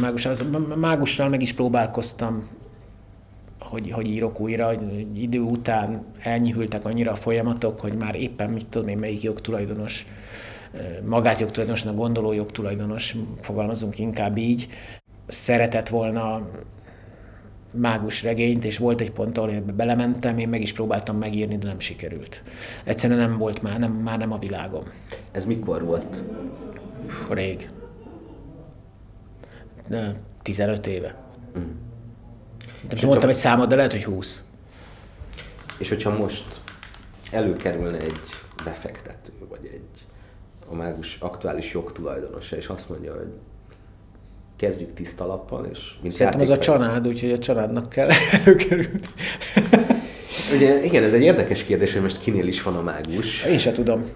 Mágus, 0.00 0.26
az, 0.26 0.44
mágussal 0.76 1.28
meg 1.28 1.42
is 1.42 1.52
próbálkoztam, 1.52 2.48
hogy, 3.66 3.90
hogy 3.90 4.06
írok 4.06 4.40
újra, 4.40 4.66
hogy 4.66 5.22
idő 5.22 5.40
után 5.40 6.04
elnyihültek 6.22 6.84
annyira 6.84 7.10
a 7.10 7.14
folyamatok, 7.14 7.80
hogy 7.80 7.92
már 7.92 8.14
éppen 8.14 8.50
mit 8.50 8.66
tudom 8.66 8.88
én, 8.88 8.98
melyik 8.98 9.22
jogtulajdonos, 9.22 10.06
magát 11.04 11.38
jogtulajdonosnak 11.38 11.96
gondoló 11.96 12.32
jogtulajdonos, 12.32 13.16
fogalmazunk 13.40 13.98
inkább 13.98 14.36
így, 14.36 14.68
szeretett 15.26 15.88
volna 15.88 16.48
mágus 17.70 18.22
regényt, 18.22 18.64
és 18.64 18.78
volt 18.78 19.00
egy 19.00 19.10
pont, 19.10 19.38
ahol 19.38 19.50
ebbe 19.50 19.72
belementem, 19.72 20.38
én 20.38 20.48
meg 20.48 20.62
is 20.62 20.72
próbáltam 20.72 21.16
megírni, 21.18 21.58
de 21.58 21.66
nem 21.66 21.78
sikerült. 21.78 22.42
Egyszerűen 22.84 23.18
nem 23.18 23.38
volt 23.38 23.62
már, 23.62 23.78
nem, 23.78 23.92
már 23.92 24.18
nem 24.18 24.32
a 24.32 24.38
világom. 24.38 24.82
Ez 25.32 25.44
mikor 25.44 25.84
volt? 25.84 26.24
Rég. 27.30 27.70
15 30.42 30.86
éve. 30.86 31.16
Mm. 31.58 31.62
De 32.88 32.94
mondtam 32.94 33.10
hogyha... 33.10 33.28
egy 33.28 33.36
számot, 33.36 33.68
de 33.68 33.76
lehet, 33.76 33.92
hogy 33.92 34.04
20. 34.04 34.42
És 35.78 35.88
hogyha 35.88 36.10
most 36.10 36.44
előkerülne 37.30 37.98
egy 37.98 38.20
befektető, 38.64 39.32
vagy 39.48 39.70
egy 39.72 40.06
a 40.70 40.74
mágus 40.74 41.16
aktuális 41.20 41.72
jogtulajdonosa, 41.72 42.56
és 42.56 42.66
azt 42.66 42.88
mondja, 42.88 43.12
hogy 43.12 43.28
kezdjük 44.56 44.94
tiszta 44.94 45.26
lappal, 45.26 45.64
és 45.72 45.78
mint 46.02 46.14
Szerintem 46.14 46.40
ez 46.40 46.48
a 46.48 46.58
család, 46.58 47.06
úgyhogy 47.06 47.32
a 47.32 47.38
családnak 47.38 47.88
kell 47.88 48.08
előkerülni. 48.44 49.00
Ugye, 50.54 50.84
igen, 50.84 51.02
ez 51.02 51.12
egy 51.12 51.22
érdekes 51.22 51.64
kérdés, 51.64 51.92
hogy 51.92 52.02
most 52.02 52.20
kinél 52.20 52.46
is 52.46 52.62
van 52.62 52.76
a 52.76 52.82
mágus. 52.82 53.44
Én 53.44 53.58
se 53.58 53.72
tudom. 53.72 54.12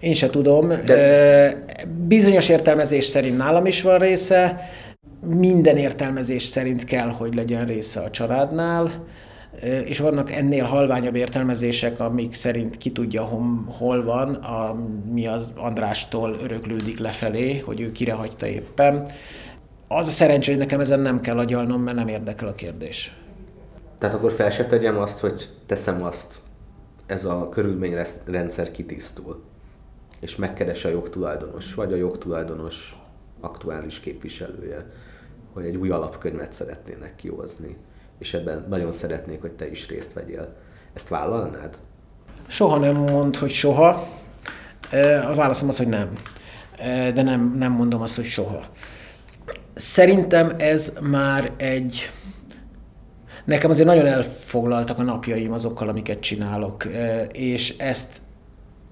Én 0.00 0.14
se 0.14 0.30
tudom. 0.30 0.68
De... 0.84 1.84
Bizonyos 2.06 2.48
értelmezés 2.48 3.04
szerint 3.04 3.36
nálam 3.36 3.66
is 3.66 3.82
van 3.82 3.98
része, 3.98 4.70
minden 5.28 5.76
értelmezés 5.76 6.42
szerint 6.42 6.84
kell, 6.84 7.08
hogy 7.08 7.34
legyen 7.34 7.66
része 7.66 8.00
a 8.00 8.10
családnál, 8.10 9.04
és 9.84 9.98
vannak 9.98 10.32
ennél 10.32 10.64
halványabb 10.64 11.14
értelmezések, 11.14 12.00
amik 12.00 12.34
szerint 12.34 12.76
ki 12.76 12.92
tudja, 12.92 13.22
hol 13.78 14.04
van, 14.04 14.34
ami 14.34 15.26
az 15.26 15.50
Andrástól 15.56 16.36
öröklődik 16.42 16.98
lefelé, 16.98 17.58
hogy 17.58 17.80
ő 17.80 17.92
kire 17.92 18.12
hagyta 18.12 18.46
éppen 18.46 19.08
az 19.88 20.06
a 20.06 20.10
szerencsé, 20.10 20.50
hogy 20.50 20.60
nekem 20.60 20.80
ezen 20.80 21.00
nem 21.00 21.20
kell 21.20 21.38
agyalnom, 21.38 21.82
mert 21.82 21.96
nem 21.96 22.08
érdekel 22.08 22.48
a 22.48 22.54
kérdés. 22.54 23.16
Tehát 23.98 24.14
akkor 24.14 24.32
fel 24.32 24.50
se 24.50 24.66
tegyem 24.66 24.98
azt, 24.98 25.18
hogy 25.18 25.48
teszem 25.66 26.02
azt, 26.02 26.40
ez 27.06 27.24
a 27.24 27.48
körülményrendszer 27.48 28.70
kitisztul, 28.70 29.42
és 30.20 30.36
megkeres 30.36 30.84
a 30.84 30.88
jogtulajdonos, 30.88 31.74
vagy 31.74 31.92
a 31.92 31.96
jogtulajdonos 31.96 32.96
aktuális 33.40 34.00
képviselője, 34.00 34.86
hogy 35.56 35.64
egy 35.66 35.76
új 35.76 35.90
alapkönyvet 35.90 36.52
szeretnének 36.52 37.14
kihozni, 37.14 37.76
és 38.18 38.34
ebben 38.34 38.66
nagyon 38.68 38.92
szeretnék, 38.92 39.40
hogy 39.40 39.52
te 39.52 39.70
is 39.70 39.88
részt 39.88 40.12
vegyél. 40.12 40.56
Ezt 40.94 41.08
vállalnád? 41.08 41.78
Soha 42.46 42.78
nem 42.78 42.96
mond, 42.96 43.36
hogy 43.36 43.50
soha. 43.50 44.08
A 45.30 45.34
válaszom 45.34 45.68
az, 45.68 45.76
hogy 45.76 45.88
nem. 45.88 46.10
De 47.14 47.22
nem, 47.22 47.54
nem 47.58 47.72
mondom 47.72 48.00
azt, 48.00 48.16
hogy 48.16 48.24
soha. 48.24 48.60
Szerintem 49.74 50.52
ez 50.58 50.92
már 51.00 51.52
egy... 51.56 52.10
Nekem 53.44 53.70
azért 53.70 53.86
nagyon 53.86 54.06
elfoglaltak 54.06 54.98
a 54.98 55.02
napjaim 55.02 55.52
azokkal, 55.52 55.88
amiket 55.88 56.20
csinálok, 56.20 56.84
és 57.32 57.76
ezt 57.78 58.22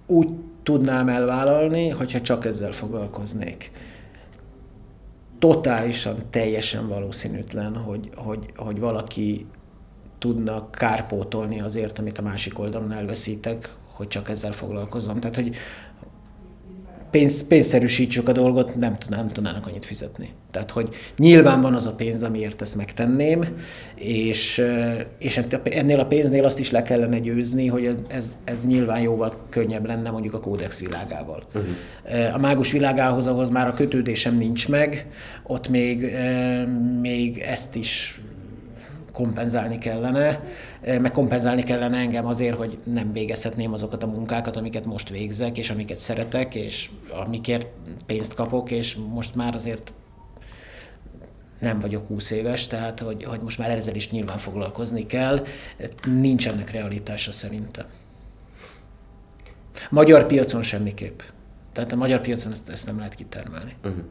úgy 0.07 0.29
tudnám 0.63 1.09
elvállalni, 1.09 1.89
hogyha 1.89 2.21
csak 2.21 2.45
ezzel 2.45 2.73
foglalkoznék. 2.73 3.71
Totálisan, 5.45 6.17
teljesen 6.31 6.89
valószínűtlen, 6.89 7.77
hogy, 7.77 8.11
hogy, 8.17 8.53
hogy 8.57 8.81
valaki 8.81 9.47
tudna 10.19 10.71
kárpótolni 10.71 11.61
azért, 11.61 11.99
amit 11.99 12.19
a 12.19 12.23
másik 12.23 12.59
oldalon 12.59 12.93
elveszítek, 12.93 13.75
hogy 13.93 14.09
csak 14.09 14.29
ezzel 14.29 14.53
foglalkozom. 14.53 15.21
Tehát, 15.21 15.37
hogy 15.37 15.57
pénz, 17.15 17.47
pénzszerűsítsük 17.47 18.29
a 18.29 18.33
dolgot, 18.33 18.77
nem, 18.77 18.97
nem 19.09 19.29
tudnának 19.29 19.67
annyit 19.67 19.85
fizetni. 19.85 20.29
Tehát, 20.51 20.71
hogy 20.71 20.89
nyilván 21.17 21.61
van 21.61 21.75
az 21.75 21.87
a 21.87 21.93
pénz, 21.95 22.23
amiért 22.23 22.63
ezt 22.63 22.77
megtenném, 22.77 23.47
és, 23.95 24.63
és 25.19 25.41
ennél 25.65 26.01
a 26.01 26.07
pénznél 26.07 26.45
azt 26.45 26.59
is 26.59 26.71
le 26.71 26.83
kellene 26.83 27.19
győzni, 27.19 27.67
hogy 27.67 27.97
ez, 28.09 28.37
ez 28.45 28.67
nyilván 28.67 29.01
jóval 29.01 29.47
könnyebb 29.49 29.87
lenne 29.87 30.11
mondjuk 30.11 30.35
a 30.35 30.41
kódex 30.41 30.81
világával. 30.81 31.43
Uh-huh. 31.55 32.35
A 32.35 32.39
mágus 32.39 32.73
világához, 32.73 33.27
ahhoz 33.27 33.49
már 33.49 33.69
a 33.69 33.73
kötődésem 33.73 34.37
nincs 34.37 34.69
meg, 34.69 35.07
ott 35.43 35.69
még, 35.69 36.17
még 37.01 37.39
ezt 37.39 37.77
is 37.77 38.21
kompenzálni 39.15 39.79
kellene, 39.79 40.41
meg 40.83 41.13
kompenzálni 41.13 41.63
kellene 41.63 41.97
engem 41.99 42.27
azért, 42.27 42.57
hogy 42.57 42.79
nem 42.85 43.13
végezhetném 43.13 43.73
azokat 43.73 44.03
a 44.03 44.07
munkákat, 44.07 44.57
amiket 44.57 44.85
most 44.85 45.09
végzek, 45.09 45.59
és 45.59 45.71
amiket 45.71 45.99
szeretek, 45.99 46.55
és 46.55 46.91
amikért 47.25 47.67
pénzt 48.07 48.35
kapok, 48.35 48.71
és 48.71 48.97
most 49.13 49.35
már 49.35 49.55
azért 49.55 49.93
nem 51.59 51.81
vagyok 51.81 52.07
20 52.07 52.31
éves, 52.31 52.67
tehát 52.67 53.01
hogy, 53.01 53.25
hogy 53.25 53.41
most 53.41 53.59
már 53.59 53.71
ezzel 53.71 53.95
is 53.95 54.11
nyilván 54.11 54.39
foglalkozni 54.39 55.07
kell. 55.07 55.47
Nincs 56.05 56.49
ennek 56.49 56.71
realitása 56.71 57.33
szerintem. 57.33 57.87
Magyar 59.91 60.27
piacon 60.27 60.63
semmiképp. 60.63 61.21
Tehát 61.73 61.93
a 61.93 61.97
magyar 61.97 62.21
piacon 62.21 62.53
ezt, 62.53 62.69
ezt 62.69 62.87
nem 62.87 62.97
lehet 62.97 63.15
kitermelni. 63.15 63.77
Uh-huh 63.85 64.05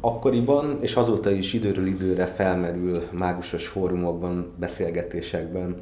akkoriban, 0.00 0.78
és 0.80 0.96
azóta 0.96 1.30
is 1.30 1.52
időről 1.52 1.86
időre 1.86 2.26
felmerül 2.26 3.02
mágusos 3.12 3.66
fórumokban, 3.66 4.54
beszélgetésekben 4.58 5.76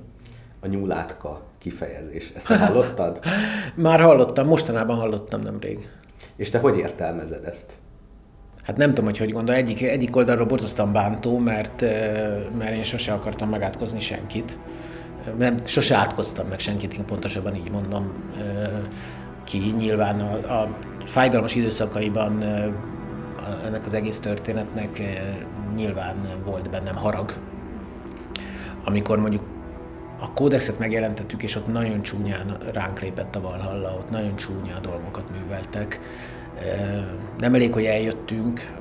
a 0.60 0.66
nyúlátka 0.66 1.42
kifejezés. 1.58 2.32
Ezt 2.36 2.46
te 2.46 2.58
hallottad? 2.58 3.20
Már 3.74 4.00
hallottam, 4.00 4.46
mostanában 4.46 4.96
hallottam 4.96 5.40
nemrég. 5.40 5.88
És 6.36 6.50
te 6.50 6.58
hogy 6.58 6.76
értelmezed 6.76 7.44
ezt? 7.44 7.72
Hát 8.62 8.76
nem 8.76 8.88
tudom, 8.88 9.04
hogy 9.04 9.18
hogy 9.18 9.32
gondol. 9.32 9.54
Egyik, 9.54 9.82
egyik 9.82 10.16
oldalról 10.16 10.46
borzasztóan 10.46 10.92
bántó, 10.92 11.38
mert, 11.38 11.80
mert 12.58 12.76
én 12.76 12.82
sose 12.82 13.12
akartam 13.12 13.48
megátkozni 13.48 14.00
senkit. 14.00 14.58
Nem, 15.38 15.56
sose 15.64 15.96
átkoztam 15.96 16.46
meg 16.46 16.58
senkit, 16.58 16.94
én 16.94 17.04
pontosabban 17.04 17.54
így 17.54 17.70
mondom 17.70 18.12
ki. 19.44 19.74
Nyilván 19.76 20.20
a, 20.20 20.60
a 20.60 20.76
fájdalmas 21.04 21.54
időszakaiban 21.54 22.42
ennek 23.64 23.86
az 23.86 23.94
egész 23.94 24.20
történetnek 24.20 25.02
nyilván 25.76 26.16
volt 26.44 26.70
bennem 26.70 26.96
harag. 26.96 27.32
Amikor 28.84 29.20
mondjuk 29.20 29.42
a 30.20 30.32
kódexet 30.32 30.78
megjelentettük, 30.78 31.42
és 31.42 31.56
ott 31.56 31.66
nagyon 31.66 32.02
csúnyán 32.02 32.58
ránk 32.72 33.00
lépett 33.00 33.36
a 33.36 33.40
Valhalla, 33.40 33.94
ott 33.98 34.10
nagyon 34.10 34.36
csúnya 34.36 34.78
dolgokat 34.82 35.30
műveltek. 35.30 36.00
Nem 37.38 37.54
elég, 37.54 37.72
hogy 37.72 37.84
eljöttünk, 37.84 38.72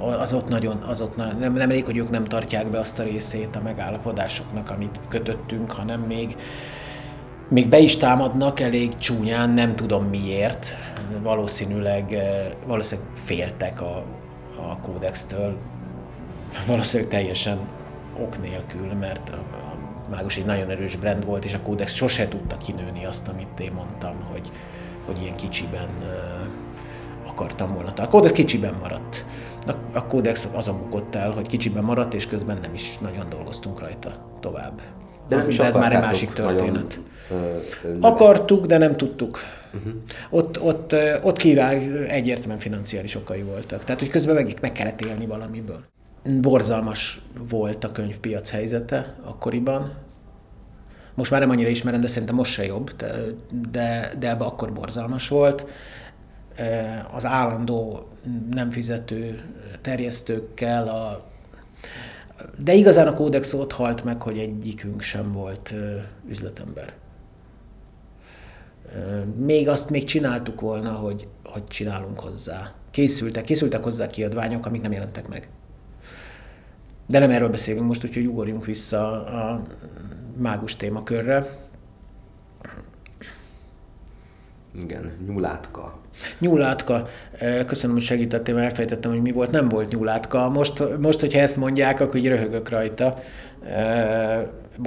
az 0.00 0.32
ott 0.32 0.48
nagyon, 0.48 0.76
az 0.76 1.00
ott 1.00 1.16
nem, 1.16 1.52
nem 1.52 1.70
elég, 1.70 1.84
hogy 1.84 1.96
ők 1.96 2.10
nem 2.10 2.24
tartják 2.24 2.66
be 2.66 2.78
azt 2.78 2.98
a 2.98 3.02
részét 3.02 3.56
a 3.56 3.62
megállapodásoknak, 3.62 4.70
amit 4.70 5.00
kötöttünk, 5.08 5.70
hanem 5.70 6.00
még, 6.00 6.36
még 7.50 7.68
be 7.68 7.78
is 7.78 7.96
támadnak 7.96 8.60
elég 8.60 8.98
csúnyán, 8.98 9.50
nem 9.50 9.76
tudom 9.76 10.04
miért. 10.04 10.66
Valószínűleg, 11.22 12.16
valószínűleg 12.66 13.10
féltek 13.24 13.80
a, 13.80 14.04
a 14.56 14.78
kódextől, 14.82 15.56
valószínűleg 16.66 17.10
teljesen 17.12 17.58
ok 18.20 18.40
nélkül, 18.42 18.92
mert 19.00 19.28
a, 19.28 19.36
a 19.36 19.70
Mágus 20.10 20.36
egy 20.36 20.44
nagyon 20.44 20.70
erős 20.70 20.96
brand 20.96 21.24
volt, 21.24 21.44
és 21.44 21.54
a 21.54 21.60
Kódex 21.60 21.94
sose 21.94 22.28
tudta 22.28 22.56
kinőni 22.56 23.04
azt, 23.04 23.28
amit 23.28 23.60
én 23.60 23.72
mondtam, 23.72 24.14
hogy, 24.30 24.50
hogy 25.06 25.22
ilyen 25.22 25.36
kicsiben 25.36 25.88
uh, 26.00 27.28
akartam 27.28 27.74
volna. 27.74 27.92
A 27.96 28.08
Kódex 28.08 28.32
kicsiben 28.32 28.74
maradt. 28.80 29.24
A, 29.66 29.72
a 29.92 30.06
Kódex 30.06 30.48
azon 30.54 30.78
bukott 30.78 31.14
el, 31.14 31.30
hogy 31.30 31.46
kicsiben 31.46 31.84
maradt, 31.84 32.14
és 32.14 32.26
közben 32.26 32.58
nem 32.62 32.74
is 32.74 32.98
nagyon 32.98 33.28
dolgoztunk 33.28 33.80
rajta 33.80 34.30
tovább. 34.40 34.80
De, 35.30 35.36
ez, 35.36 35.56
de 35.56 35.64
ez 35.64 35.74
már 35.74 35.92
egy 35.92 36.00
másik 36.00 36.32
történet. 36.32 37.00
Nagyon, 37.82 38.02
Akartuk, 38.02 38.66
de 38.66 38.78
nem 38.78 38.96
tudtuk. 38.96 39.38
Uh-huh. 39.74 39.92
Ott, 40.30 40.62
ott, 40.62 40.94
ott 41.22 41.36
kíván 41.36 42.04
egyértelműen 42.06 42.58
financiális 42.58 43.14
okai 43.14 43.42
voltak. 43.42 43.84
Tehát, 43.84 44.00
hogy 44.00 44.08
közben 44.08 44.34
meg, 44.34 44.58
meg 44.60 44.72
kellett 44.72 45.00
élni 45.00 45.26
valamiből 45.26 45.84
borzalmas 46.24 47.20
volt 47.48 47.84
a 47.84 47.92
könyvpiac 47.92 48.50
helyzete 48.50 49.14
akkoriban. 49.24 49.92
Most 51.14 51.30
már 51.30 51.40
nem 51.40 51.50
annyira 51.50 51.68
ismerem, 51.68 52.00
de 52.00 52.08
szerintem 52.08 52.34
most 52.34 52.52
se 52.52 52.64
jobb, 52.64 52.96
de, 52.96 53.12
de, 53.70 54.12
de 54.18 54.28
ebbe 54.28 54.44
akkor 54.44 54.72
borzalmas 54.72 55.28
volt. 55.28 55.66
Az 57.12 57.24
állandó 57.24 58.08
nem 58.50 58.70
fizető 58.70 59.40
terjesztőkkel, 59.80 60.88
a, 60.88 61.28
de 62.64 62.74
igazán 62.74 63.06
a 63.06 63.14
kódex 63.14 63.52
ott 63.52 63.72
halt 63.72 64.04
meg, 64.04 64.22
hogy 64.22 64.38
egyikünk 64.38 65.02
sem 65.02 65.32
volt 65.32 65.74
üzletember. 66.28 66.92
Még 69.36 69.68
azt 69.68 69.90
még 69.90 70.04
csináltuk 70.04 70.60
volna, 70.60 70.92
hogy, 70.92 71.28
hogy 71.44 71.66
csinálunk 71.66 72.20
hozzá. 72.20 72.72
Készültek, 72.90 73.44
készültek 73.44 73.82
hozzá 73.82 74.06
kiadványok, 74.06 74.66
amik 74.66 74.82
nem 74.82 74.92
jelentek 74.92 75.28
meg. 75.28 75.48
De 77.06 77.18
nem 77.18 77.30
erről 77.30 77.48
beszélünk 77.48 77.86
most, 77.86 78.04
úgyhogy 78.04 78.26
ugorjunk 78.26 78.64
vissza 78.64 79.24
a 79.24 79.62
mágus 80.36 80.76
témakörre. 80.76 81.68
Igen, 84.82 85.12
nyulátka. 85.26 85.98
Nyúlátka. 86.38 87.08
Köszönöm, 87.66 87.96
hogy 87.96 88.04
segítettél, 88.04 88.54
mert 88.54 88.66
elfejtettem, 88.66 89.10
hogy 89.10 89.22
mi 89.22 89.32
volt. 89.32 89.50
Nem 89.50 89.68
volt 89.68 89.92
nyúlátka. 89.92 90.48
Most, 90.48 90.98
most 90.98 91.20
hogyha 91.20 91.40
ezt 91.40 91.56
mondják, 91.56 92.00
akkor 92.00 92.16
így 92.16 92.28
röhögök 92.28 92.68
rajta. 92.68 93.18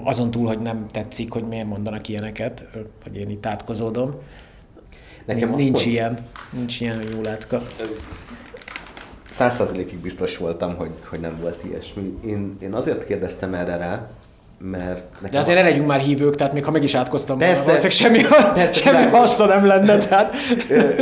Azon 0.03 0.31
túl, 0.31 0.47
hogy 0.47 0.59
nem 0.59 0.87
tetszik, 0.91 1.31
hogy 1.31 1.43
miért 1.43 1.67
mondanak 1.67 2.07
ilyeneket, 2.07 2.65
hogy 3.03 3.17
én 3.17 3.29
itt 3.29 3.45
átkozódom. 3.45 4.15
Nekem 5.25 5.49
nincs, 5.55 5.71
mond... 5.71 5.85
ilyen, 5.85 6.17
nincs 6.51 6.81
ilyen, 6.81 6.95
hogy 6.95 7.15
nyúlátka 7.15 7.61
százszerzelékig 9.33 9.99
biztos 9.99 10.37
voltam, 10.37 10.75
hogy, 10.75 10.91
hogy 11.05 11.19
nem 11.19 11.37
volt 11.41 11.63
ilyesmi. 11.63 12.17
Én, 12.25 12.57
én 12.61 12.73
azért 12.73 13.05
kérdeztem 13.05 13.53
erre 13.53 13.75
rá, 13.75 14.09
mert... 14.59 15.09
Nekem 15.13 15.31
De 15.31 15.39
azért 15.39 15.57
ne 15.57 15.63
legyünk 15.63 15.87
már 15.87 15.99
hívők, 15.99 16.35
tehát 16.35 16.53
még 16.53 16.65
ha 16.65 16.71
meg 16.71 16.83
is 16.83 16.95
átkoztam 16.95 17.37
persze, 17.37 17.71
volna, 17.71 17.89
semmi, 17.89 18.21
persze, 18.53 18.79
semmi 18.79 19.09
haszna 19.09 19.45
nem 19.45 19.65
lenne, 19.65 19.97
tehát... 19.97 20.35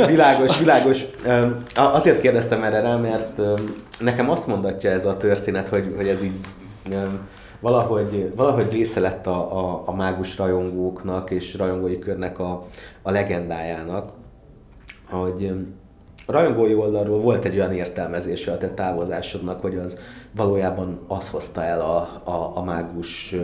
Világos, 0.06 0.58
világos. 0.58 1.04
Azért 1.74 2.20
kérdeztem 2.20 2.62
erre 2.62 2.80
rá, 2.80 2.96
mert 2.96 3.40
nekem 4.00 4.30
azt 4.30 4.46
mondatja 4.46 4.90
ez 4.90 5.06
a 5.06 5.16
történet, 5.16 5.68
hogy, 5.68 5.94
hogy 5.96 6.08
ez 6.08 6.22
így 6.22 6.40
valahogy, 7.60 8.32
valahogy 8.36 8.72
része 8.72 9.00
lett 9.00 9.26
a, 9.26 9.58
a, 9.58 9.82
a 9.84 9.94
mágus 9.94 10.36
rajongóknak 10.36 11.30
és 11.30 11.54
rajongói 11.54 11.98
körnek 11.98 12.38
a, 12.38 12.66
a 13.02 13.10
legendájának, 13.10 14.12
hogy 15.10 15.52
a 16.26 16.32
rajongói 16.32 16.74
oldalról 16.74 17.20
volt 17.20 17.44
egy 17.44 17.54
olyan 17.56 17.72
értelmezése 17.72 18.52
a 18.52 18.58
te 18.58 18.70
távozásodnak, 18.70 19.60
hogy 19.60 19.76
az 19.76 19.98
valójában 20.32 21.00
az 21.06 21.30
hozta 21.30 21.62
el 21.62 21.80
a, 21.80 22.20
a, 22.30 22.56
a 22.56 22.62
mágus 22.64 23.36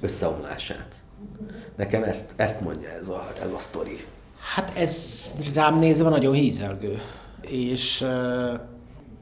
összeomlását. 0.00 0.94
Nekem 1.76 2.02
ezt, 2.02 2.32
ezt 2.36 2.60
mondja 2.60 2.88
ez 3.00 3.08
a, 3.08 3.26
ez 3.42 3.52
a 3.54 3.58
sztori. 3.58 3.96
Hát 4.54 4.72
ez 4.76 5.34
rám 5.54 5.78
nézve 5.78 6.08
nagyon 6.08 6.34
hízelgő. 6.34 6.98
És 7.40 8.06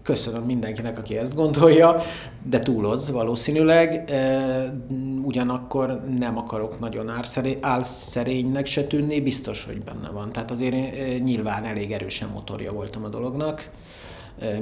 köszönöm 0.05 0.43
mindenkinek, 0.43 0.99
aki 0.99 1.17
ezt 1.17 1.35
gondolja, 1.35 1.97
de 2.43 2.59
túloz 2.59 3.11
valószínűleg. 3.11 4.13
Ugyanakkor 5.23 6.01
nem 6.19 6.39
akarok 6.39 6.81
nagyon 6.81 7.11
álszerénynek 7.61 8.67
se 8.67 8.85
tűnni, 8.85 9.21
biztos, 9.21 9.65
hogy 9.65 9.83
benne 9.83 10.09
van. 10.09 10.33
Tehát 10.33 10.51
azért 10.51 10.77
nyilván 11.23 11.65
elég 11.65 11.93
erősen 11.93 12.29
motorja 12.29 12.73
voltam 12.73 13.05
a 13.05 13.09
dolognak, 13.09 13.71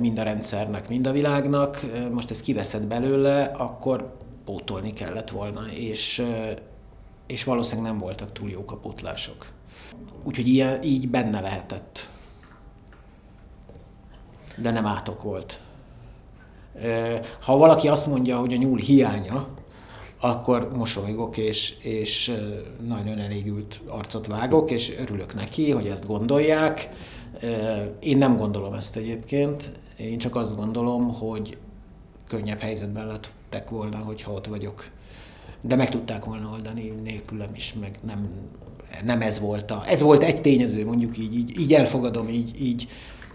mind 0.00 0.18
a 0.18 0.22
rendszernek, 0.22 0.88
mind 0.88 1.06
a 1.06 1.12
világnak. 1.12 1.80
Most 2.12 2.30
ezt 2.30 2.42
kiveszed 2.42 2.82
belőle, 2.82 3.42
akkor 3.42 4.16
pótolni 4.44 4.92
kellett 4.92 5.30
volna, 5.30 5.60
és, 5.74 6.22
és 7.26 7.44
valószínűleg 7.44 7.90
nem 7.90 8.00
voltak 8.00 8.32
túl 8.32 8.50
jók 8.50 8.72
a 8.72 8.76
pótlások. 8.76 9.46
Úgyhogy 10.24 10.48
ilyen, 10.48 10.82
így 10.82 11.08
benne 11.08 11.40
lehetett 11.40 12.08
de 14.56 14.70
nem 14.70 14.86
átok 14.86 15.22
volt. 15.22 15.60
Ha 17.40 17.56
valaki 17.56 17.88
azt 17.88 18.06
mondja, 18.06 18.38
hogy 18.38 18.52
a 18.52 18.56
nyúl 18.56 18.78
hiánya, 18.78 19.48
akkor 20.20 20.70
mosolygok, 20.76 21.36
és, 21.36 21.74
és 21.80 22.32
nagyon 22.86 23.18
elégült 23.18 23.80
arcot 23.86 24.26
vágok, 24.26 24.70
és 24.70 24.92
örülök 24.98 25.34
neki, 25.34 25.70
hogy 25.70 25.86
ezt 25.86 26.06
gondolják. 26.06 26.88
Én 28.00 28.18
nem 28.18 28.36
gondolom 28.36 28.74
ezt 28.74 28.96
egyébként, 28.96 29.72
én 29.96 30.18
csak 30.18 30.36
azt 30.36 30.56
gondolom, 30.56 31.14
hogy 31.14 31.58
könnyebb 32.28 32.60
helyzetben 32.60 33.06
lettek 33.06 33.70
volna, 33.70 33.96
hogyha 33.96 34.32
ott 34.32 34.46
vagyok. 34.46 34.84
De 35.60 35.76
meg 35.76 35.90
tudták 35.90 36.24
volna 36.24 36.50
oldani 36.52 36.92
nélkülem 37.02 37.54
is, 37.54 37.74
meg 37.80 37.94
nem, 38.06 38.28
nem 39.04 39.20
ez 39.20 39.38
volt 39.38 39.70
a... 39.70 39.82
Ez 39.86 40.02
volt 40.02 40.22
egy 40.22 40.40
tényező, 40.40 40.84
mondjuk 40.84 41.18
így, 41.18 41.34
így, 41.34 41.60
így 41.60 41.72
elfogadom, 41.72 42.28
így, 42.28 42.62
így, 42.62 42.88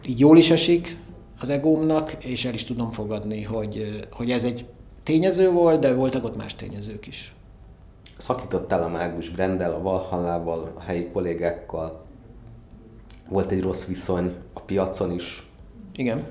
így 0.06 0.20
jól 0.20 0.38
is 0.38 0.52
esik, 0.52 0.98
az 1.40 1.50
egómnak, 1.50 2.24
és 2.24 2.46
el 2.46 2.54
is 2.54 2.64
tudom 2.64 2.90
fogadni, 2.90 3.44
hogy, 3.44 4.08
hogy 4.12 4.32
ez 4.32 4.44
egy 4.44 4.66
tényező 5.04 5.52
volt, 5.52 5.80
de 5.80 5.94
voltak 5.94 6.24
ott 6.24 6.38
más 6.38 6.56
tényezők 6.56 7.08
is. 7.08 7.36
Szakítottál 8.18 8.84
a 8.84 8.88
Mágus 8.88 9.30
Brendel, 9.30 9.74
a 9.74 9.82
Valhallával, 9.82 10.72
a 10.76 10.82
helyi 10.82 11.08
kollégákkal. 11.08 12.06
Volt 13.30 13.52
egy 13.52 13.62
rossz 13.62 13.86
viszony 13.86 14.36
a 14.54 14.60
piacon 14.60 15.12
is. 15.12 15.50
Igen. 15.96 16.24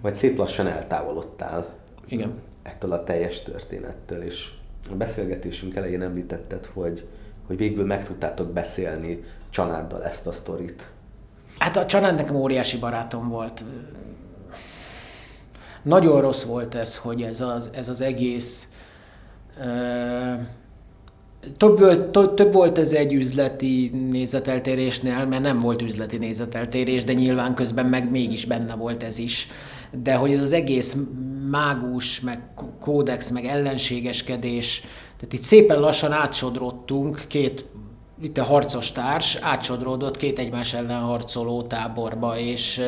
Vagy 0.00 0.14
szép 0.14 0.38
lassan 0.38 0.66
eltávolodtál. 0.66 1.66
Igen. 2.08 2.38
Ettől 2.62 2.92
a 2.92 3.04
teljes 3.04 3.42
történettől, 3.42 4.22
és 4.22 4.50
a 4.90 4.94
beszélgetésünk 4.94 5.76
elején 5.76 6.02
említetted, 6.02 6.66
hogy, 6.66 7.06
hogy 7.46 7.56
végül 7.56 7.84
meg 7.84 8.04
tudtátok 8.04 8.52
beszélni 8.52 9.24
Csanáddal 9.50 10.04
ezt 10.04 10.26
a 10.26 10.32
sztorit. 10.32 10.90
Hát 11.60 11.76
a 11.76 11.86
Csanád 11.86 12.14
nekem 12.14 12.34
óriási 12.34 12.78
barátom 12.78 13.28
volt. 13.28 13.64
Nagyon 15.82 16.20
rossz 16.20 16.42
volt 16.42 16.74
ez, 16.74 16.96
hogy 16.96 17.22
ez 17.22 17.40
az, 17.40 17.70
ez 17.72 17.88
az 17.88 18.00
egész... 18.00 18.68
több, 21.56 21.78
volt, 21.78 22.34
több 22.34 22.52
volt 22.52 22.78
ez 22.78 22.92
egy 22.92 23.12
üzleti 23.12 23.90
nézeteltérésnél, 24.10 25.24
mert 25.24 25.42
nem 25.42 25.58
volt 25.58 25.82
üzleti 25.82 26.16
nézeteltérés, 26.16 27.04
de 27.04 27.12
nyilván 27.12 27.54
közben 27.54 27.86
meg 27.86 28.10
mégis 28.10 28.44
benne 28.44 28.74
volt 28.74 29.02
ez 29.02 29.18
is. 29.18 29.48
De 30.02 30.14
hogy 30.14 30.32
ez 30.32 30.42
az 30.42 30.52
egész 30.52 30.96
mágus, 31.50 32.20
meg 32.20 32.40
kódex, 32.80 33.30
meg 33.30 33.44
ellenségeskedés, 33.44 34.80
tehát 35.16 35.32
itt 35.34 35.42
szépen 35.42 35.80
lassan 35.80 36.12
átsodrottunk 36.12 37.24
két 37.28 37.64
itt 38.20 38.38
a 38.38 38.44
harcos 38.44 38.92
társ 38.92 39.38
átsodródott 39.40 40.16
két 40.16 40.38
egymás 40.38 40.74
ellen 40.74 41.00
harcoló 41.00 41.62
táborba, 41.62 42.38
és 42.38 42.82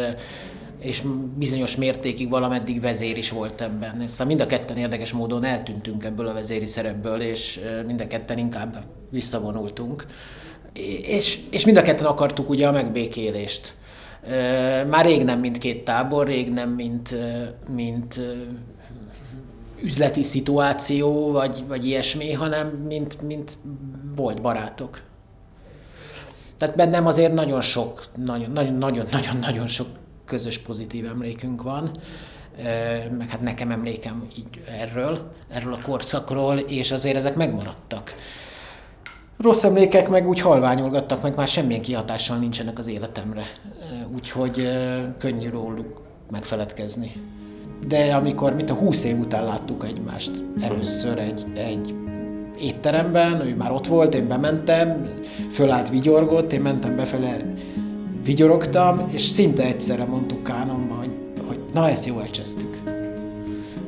és 0.83 1.03
bizonyos 1.35 1.77
mértékig 1.77 2.29
valameddig 2.29 2.81
vezér 2.81 3.17
is 3.17 3.31
volt 3.31 3.61
ebben. 3.61 4.09
Szóval 4.09 4.27
mind 4.27 4.41
a 4.41 4.47
ketten 4.47 4.77
érdekes 4.77 5.13
módon 5.13 5.45
eltűntünk 5.45 6.05
ebből 6.05 6.27
a 6.27 6.33
vezéri 6.33 6.67
szerepből, 6.67 7.21
és 7.21 7.61
mind 7.87 8.01
a 8.01 8.07
ketten 8.07 8.39
inkább 8.39 8.85
visszavonultunk. 9.11 10.07
És, 11.03 11.39
és 11.51 11.65
mind 11.65 11.77
a 11.77 11.83
ketten 11.83 12.07
akartuk 12.07 12.49
ugye 12.49 12.69
a 12.69 12.73
megbékélést. 12.73 13.77
Már 14.89 15.05
rég 15.05 15.25
nem 15.25 15.39
mint 15.39 15.59
két 15.59 15.85
tábor, 15.85 16.27
rég 16.27 16.51
nem 16.51 16.71
mint, 16.71 17.15
mint 17.75 18.21
üzleti 19.83 20.23
szituáció, 20.23 21.33
vagy, 21.33 21.65
vagy 21.69 21.87
ilyesmi, 21.87 22.33
hanem 22.33 22.69
mint, 22.69 23.23
mint 23.23 23.59
volt 24.17 24.41
barátok. 24.41 25.03
Tehát 26.63 26.77
bennem 26.77 27.07
azért 27.07 27.33
nagyon 27.33 27.61
sok, 27.61 28.05
nagyon, 28.25 28.51
nagyon, 28.51 28.75
nagyon, 28.75 29.07
nagyon, 29.11 29.37
nagyon 29.37 29.67
sok 29.67 29.87
közös 30.25 30.59
pozitív 30.59 31.07
emlékünk 31.07 31.63
van, 31.63 31.91
meg 33.19 33.29
hát 33.29 33.41
nekem 33.41 33.71
emlékem 33.71 34.29
így 34.37 34.63
erről, 34.81 35.33
erről 35.51 35.73
a 35.73 35.79
korszakról, 35.83 36.59
és 36.59 36.93
azért 36.93 37.17
ezek 37.17 37.35
megmaradtak. 37.35 38.15
Rossz 39.39 39.65
emlékek 39.65 40.09
meg 40.09 40.29
úgy 40.29 40.41
halványolgattak, 40.41 41.23
meg 41.23 41.37
már 41.37 41.49
semmilyen 41.49 41.83
kihatással 41.83 42.37
nincsenek 42.37 42.79
az 42.79 42.87
életemre. 42.87 43.45
Úgyhogy 44.15 44.69
könnyű 45.19 45.51
róluk 45.51 46.01
megfeledkezni. 46.31 47.13
De 47.87 48.15
amikor, 48.15 48.55
mint 48.55 48.71
a 48.71 48.75
20 48.75 49.05
év 49.05 49.19
után 49.19 49.45
láttuk 49.45 49.85
egymást 49.85 50.43
először 50.61 51.19
egy, 51.19 51.45
egy 51.55 51.95
étteremben, 52.63 53.47
ő 53.47 53.57
már 53.57 53.73
ott 53.73 53.87
volt, 53.87 54.15
én 54.15 54.29
bementem, 54.29 55.09
fölállt, 55.53 55.91
vigyorgott, 55.91 56.53
én 56.53 56.61
mentem 56.61 56.97
befele, 56.97 57.37
vigyorogtam, 58.25 59.09
és 59.11 59.23
szinte 59.23 59.63
egyszerre 59.63 60.05
mondtuk 60.05 60.43
Kánonba, 60.43 60.95
hogy, 60.95 61.11
hogy 61.47 61.59
na 61.73 61.89
ezt 61.89 62.07
jó 62.07 62.21
elcsesztük. 62.21 62.81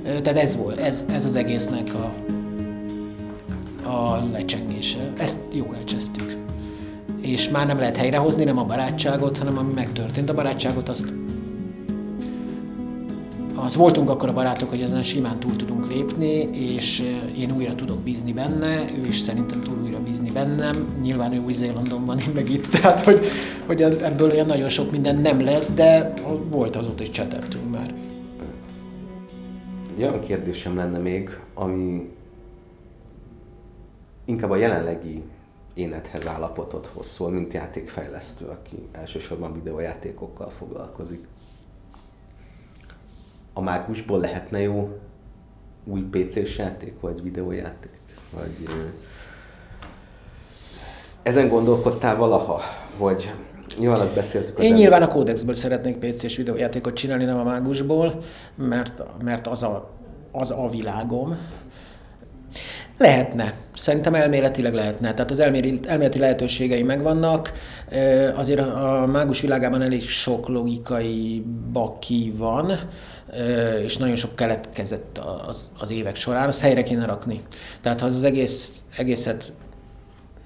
Tehát 0.04 0.36
ez 0.38 0.56
volt, 0.56 0.78
ez, 0.78 1.04
ez 1.12 1.24
az 1.24 1.34
egésznek 1.34 1.94
a, 1.94 2.12
a 3.88 4.28
lecsengése. 4.32 5.12
Ezt 5.18 5.40
jó 5.52 5.72
elcsesztük. 5.78 6.36
És 7.20 7.48
már 7.48 7.66
nem 7.66 7.78
lehet 7.78 7.96
helyrehozni, 7.96 8.44
nem 8.44 8.58
a 8.58 8.64
barátságot, 8.64 9.38
hanem 9.38 9.58
ami 9.58 9.72
megtörtént. 9.72 10.30
A 10.30 10.34
barátságot 10.34 10.88
azt 10.88 11.12
az 13.64 13.76
voltunk 13.76 14.10
akkor 14.10 14.28
a 14.28 14.32
barátok, 14.32 14.68
hogy 14.70 14.80
ezen 14.80 15.02
simán 15.02 15.40
túl 15.40 15.56
tudunk 15.56 15.86
lépni, 15.86 16.48
és 16.52 17.14
én 17.38 17.52
újra 17.56 17.74
tudok 17.74 17.98
bízni 17.98 18.32
benne, 18.32 18.84
ő 18.96 19.06
is 19.06 19.18
szerintem 19.18 19.62
túl 19.62 19.82
újra 19.82 20.00
bízni 20.00 20.30
bennem. 20.30 20.96
Nyilván 21.02 21.32
ő 21.32 21.38
Új-Zélandon 21.38 22.04
van, 22.04 22.18
én 22.18 22.30
meg 22.34 22.50
itt, 22.50 22.66
tehát 22.80 23.04
hogy, 23.04 23.26
hogy 23.66 23.82
ebből 23.82 24.30
olyan 24.30 24.46
nagyon 24.46 24.68
sok 24.68 24.90
minden 24.90 25.16
nem 25.16 25.44
lesz, 25.44 25.70
de 25.70 26.14
volt 26.48 26.76
azóta 26.76 27.02
is 27.02 27.10
cseteltünk 27.10 27.70
már. 27.70 27.94
Egy 29.96 30.02
olyan 30.02 30.20
kérdésem 30.20 30.76
lenne 30.76 30.98
még, 30.98 31.38
ami 31.54 32.10
inkább 34.24 34.50
a 34.50 34.56
jelenlegi 34.56 35.22
énethez 35.74 36.26
állapotodhoz 36.26 37.06
szól, 37.06 37.30
mint 37.30 37.52
játékfejlesztő, 37.52 38.46
aki 38.46 38.88
elsősorban 38.92 39.52
videójátékokkal 39.52 40.50
foglalkozik 40.50 41.26
a 43.54 43.60
mágusból 43.60 44.20
lehetne 44.20 44.60
jó 44.60 44.98
új 45.84 46.00
PC-s 46.00 46.58
játék, 46.58 46.94
vagy 47.00 47.22
videójáték? 47.22 47.92
Vagy, 48.30 48.68
ezen 51.22 51.48
gondolkodtál 51.48 52.16
valaha, 52.16 52.60
hogy 52.98 53.30
nyilván 53.78 54.00
azt 54.00 54.14
beszéltük 54.14 54.58
az 54.58 54.64
Én 54.64 54.74
nyilván 54.74 55.02
a 55.02 55.06
kódexből 55.06 55.54
szeretnék 55.54 55.96
PC-s 55.96 56.36
videójátékot 56.36 56.94
csinálni, 56.94 57.24
nem 57.24 57.38
a 57.38 57.42
mágusból, 57.42 58.22
mert, 58.54 59.02
mert 59.22 59.46
az, 59.46 59.62
a, 59.62 59.90
az 60.32 60.50
a 60.50 60.68
világom. 60.70 61.38
Lehetne. 62.98 63.54
Szerintem 63.74 64.14
elméletileg 64.14 64.74
lehetne. 64.74 65.14
Tehát 65.14 65.30
az 65.30 65.38
elméleti, 65.38 66.18
lehetőségei 66.18 66.82
megvannak. 66.82 67.52
Azért 68.34 68.60
a 68.60 69.06
mágus 69.12 69.40
világában 69.40 69.82
elég 69.82 70.08
sok 70.08 70.48
logikai 70.48 71.44
baki 71.72 72.34
van 72.36 72.72
és 73.84 73.96
nagyon 73.96 74.16
sok 74.16 74.36
keletkezett 74.36 75.20
az, 75.46 75.68
az 75.78 75.90
évek 75.90 76.16
során, 76.16 76.48
azt 76.48 76.60
helyre 76.60 76.82
kéne 76.82 77.04
rakni. 77.04 77.42
Tehát 77.80 78.00
ha 78.00 78.06
az, 78.06 78.24
egész, 78.24 78.82
egészet 78.96 79.52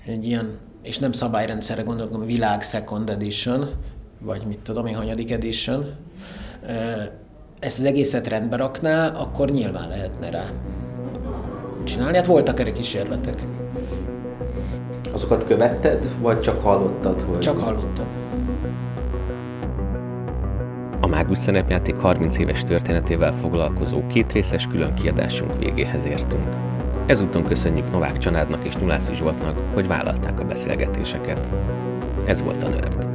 egy 0.06 0.26
ilyen, 0.26 0.58
és 0.82 0.98
nem 0.98 1.12
szabályrendszerre 1.12 1.82
gondolok, 1.82 2.14
a 2.14 2.24
világ 2.24 2.62
second 2.62 3.10
edition, 3.10 3.70
vagy 4.20 4.42
mit 4.46 4.58
tudom 4.58 4.86
én, 4.86 4.96
hanyadik 4.96 5.30
edition, 5.30 5.94
ezt 7.58 7.78
az 7.78 7.84
egészet 7.84 8.28
rendbe 8.28 8.56
rakná, 8.56 9.08
akkor 9.08 9.50
nyilván 9.50 9.88
lehetne 9.88 10.30
rá 10.30 10.50
csinálni. 11.84 12.16
Hát 12.16 12.26
voltak 12.26 12.60
erre 12.60 12.72
kísérletek. 12.72 13.42
Azokat 15.12 15.46
követted, 15.46 16.08
vagy 16.20 16.40
csak 16.40 16.62
hallottad? 16.62 17.20
Hogy... 17.20 17.38
Csak 17.38 17.58
hallottam. 17.58 18.17
A 21.00 21.06
Mágus 21.06 21.38
szerepjáték 21.38 21.96
30 21.96 22.38
éves 22.38 22.62
történetével 22.62 23.32
foglalkozó 23.32 24.06
két 24.06 24.32
részes 24.32 24.66
külön 24.66 24.94
kiadásunk 24.94 25.58
végéhez 25.58 26.04
értünk. 26.06 26.48
Ezúton 27.06 27.44
köszönjük 27.44 27.90
Novák 27.90 28.16
Csanádnak 28.16 28.64
és 28.64 28.76
Nyulászi 28.76 29.14
Zsoltnak, 29.14 29.58
hogy 29.74 29.86
vállalták 29.86 30.40
a 30.40 30.44
beszélgetéseket. 30.44 31.52
Ez 32.26 32.42
volt 32.42 32.62
a 32.62 32.68
Nerd. 32.68 33.08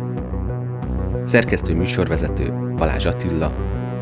Szerkesztő 1.26 1.76
műsorvezető 1.76 2.54
Balázs 2.76 3.06
Attila, 3.06 3.52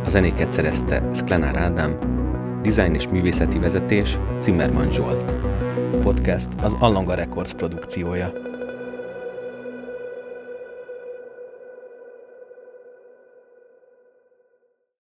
a 0.05 0.09
zenéket 0.09 0.51
szerezte 0.51 1.07
Sklenár 1.13 1.55
Ádám, 1.55 1.97
design 2.61 2.93
és 2.93 3.07
művészeti 3.07 3.59
vezetés 3.59 4.19
Zimmermann 4.41 4.89
Zsolt. 4.89 5.37
A 5.93 5.97
podcast 5.97 6.49
az 6.63 6.75
Allanga 6.79 7.13
Records 7.13 7.53
produkciója. 7.53 8.50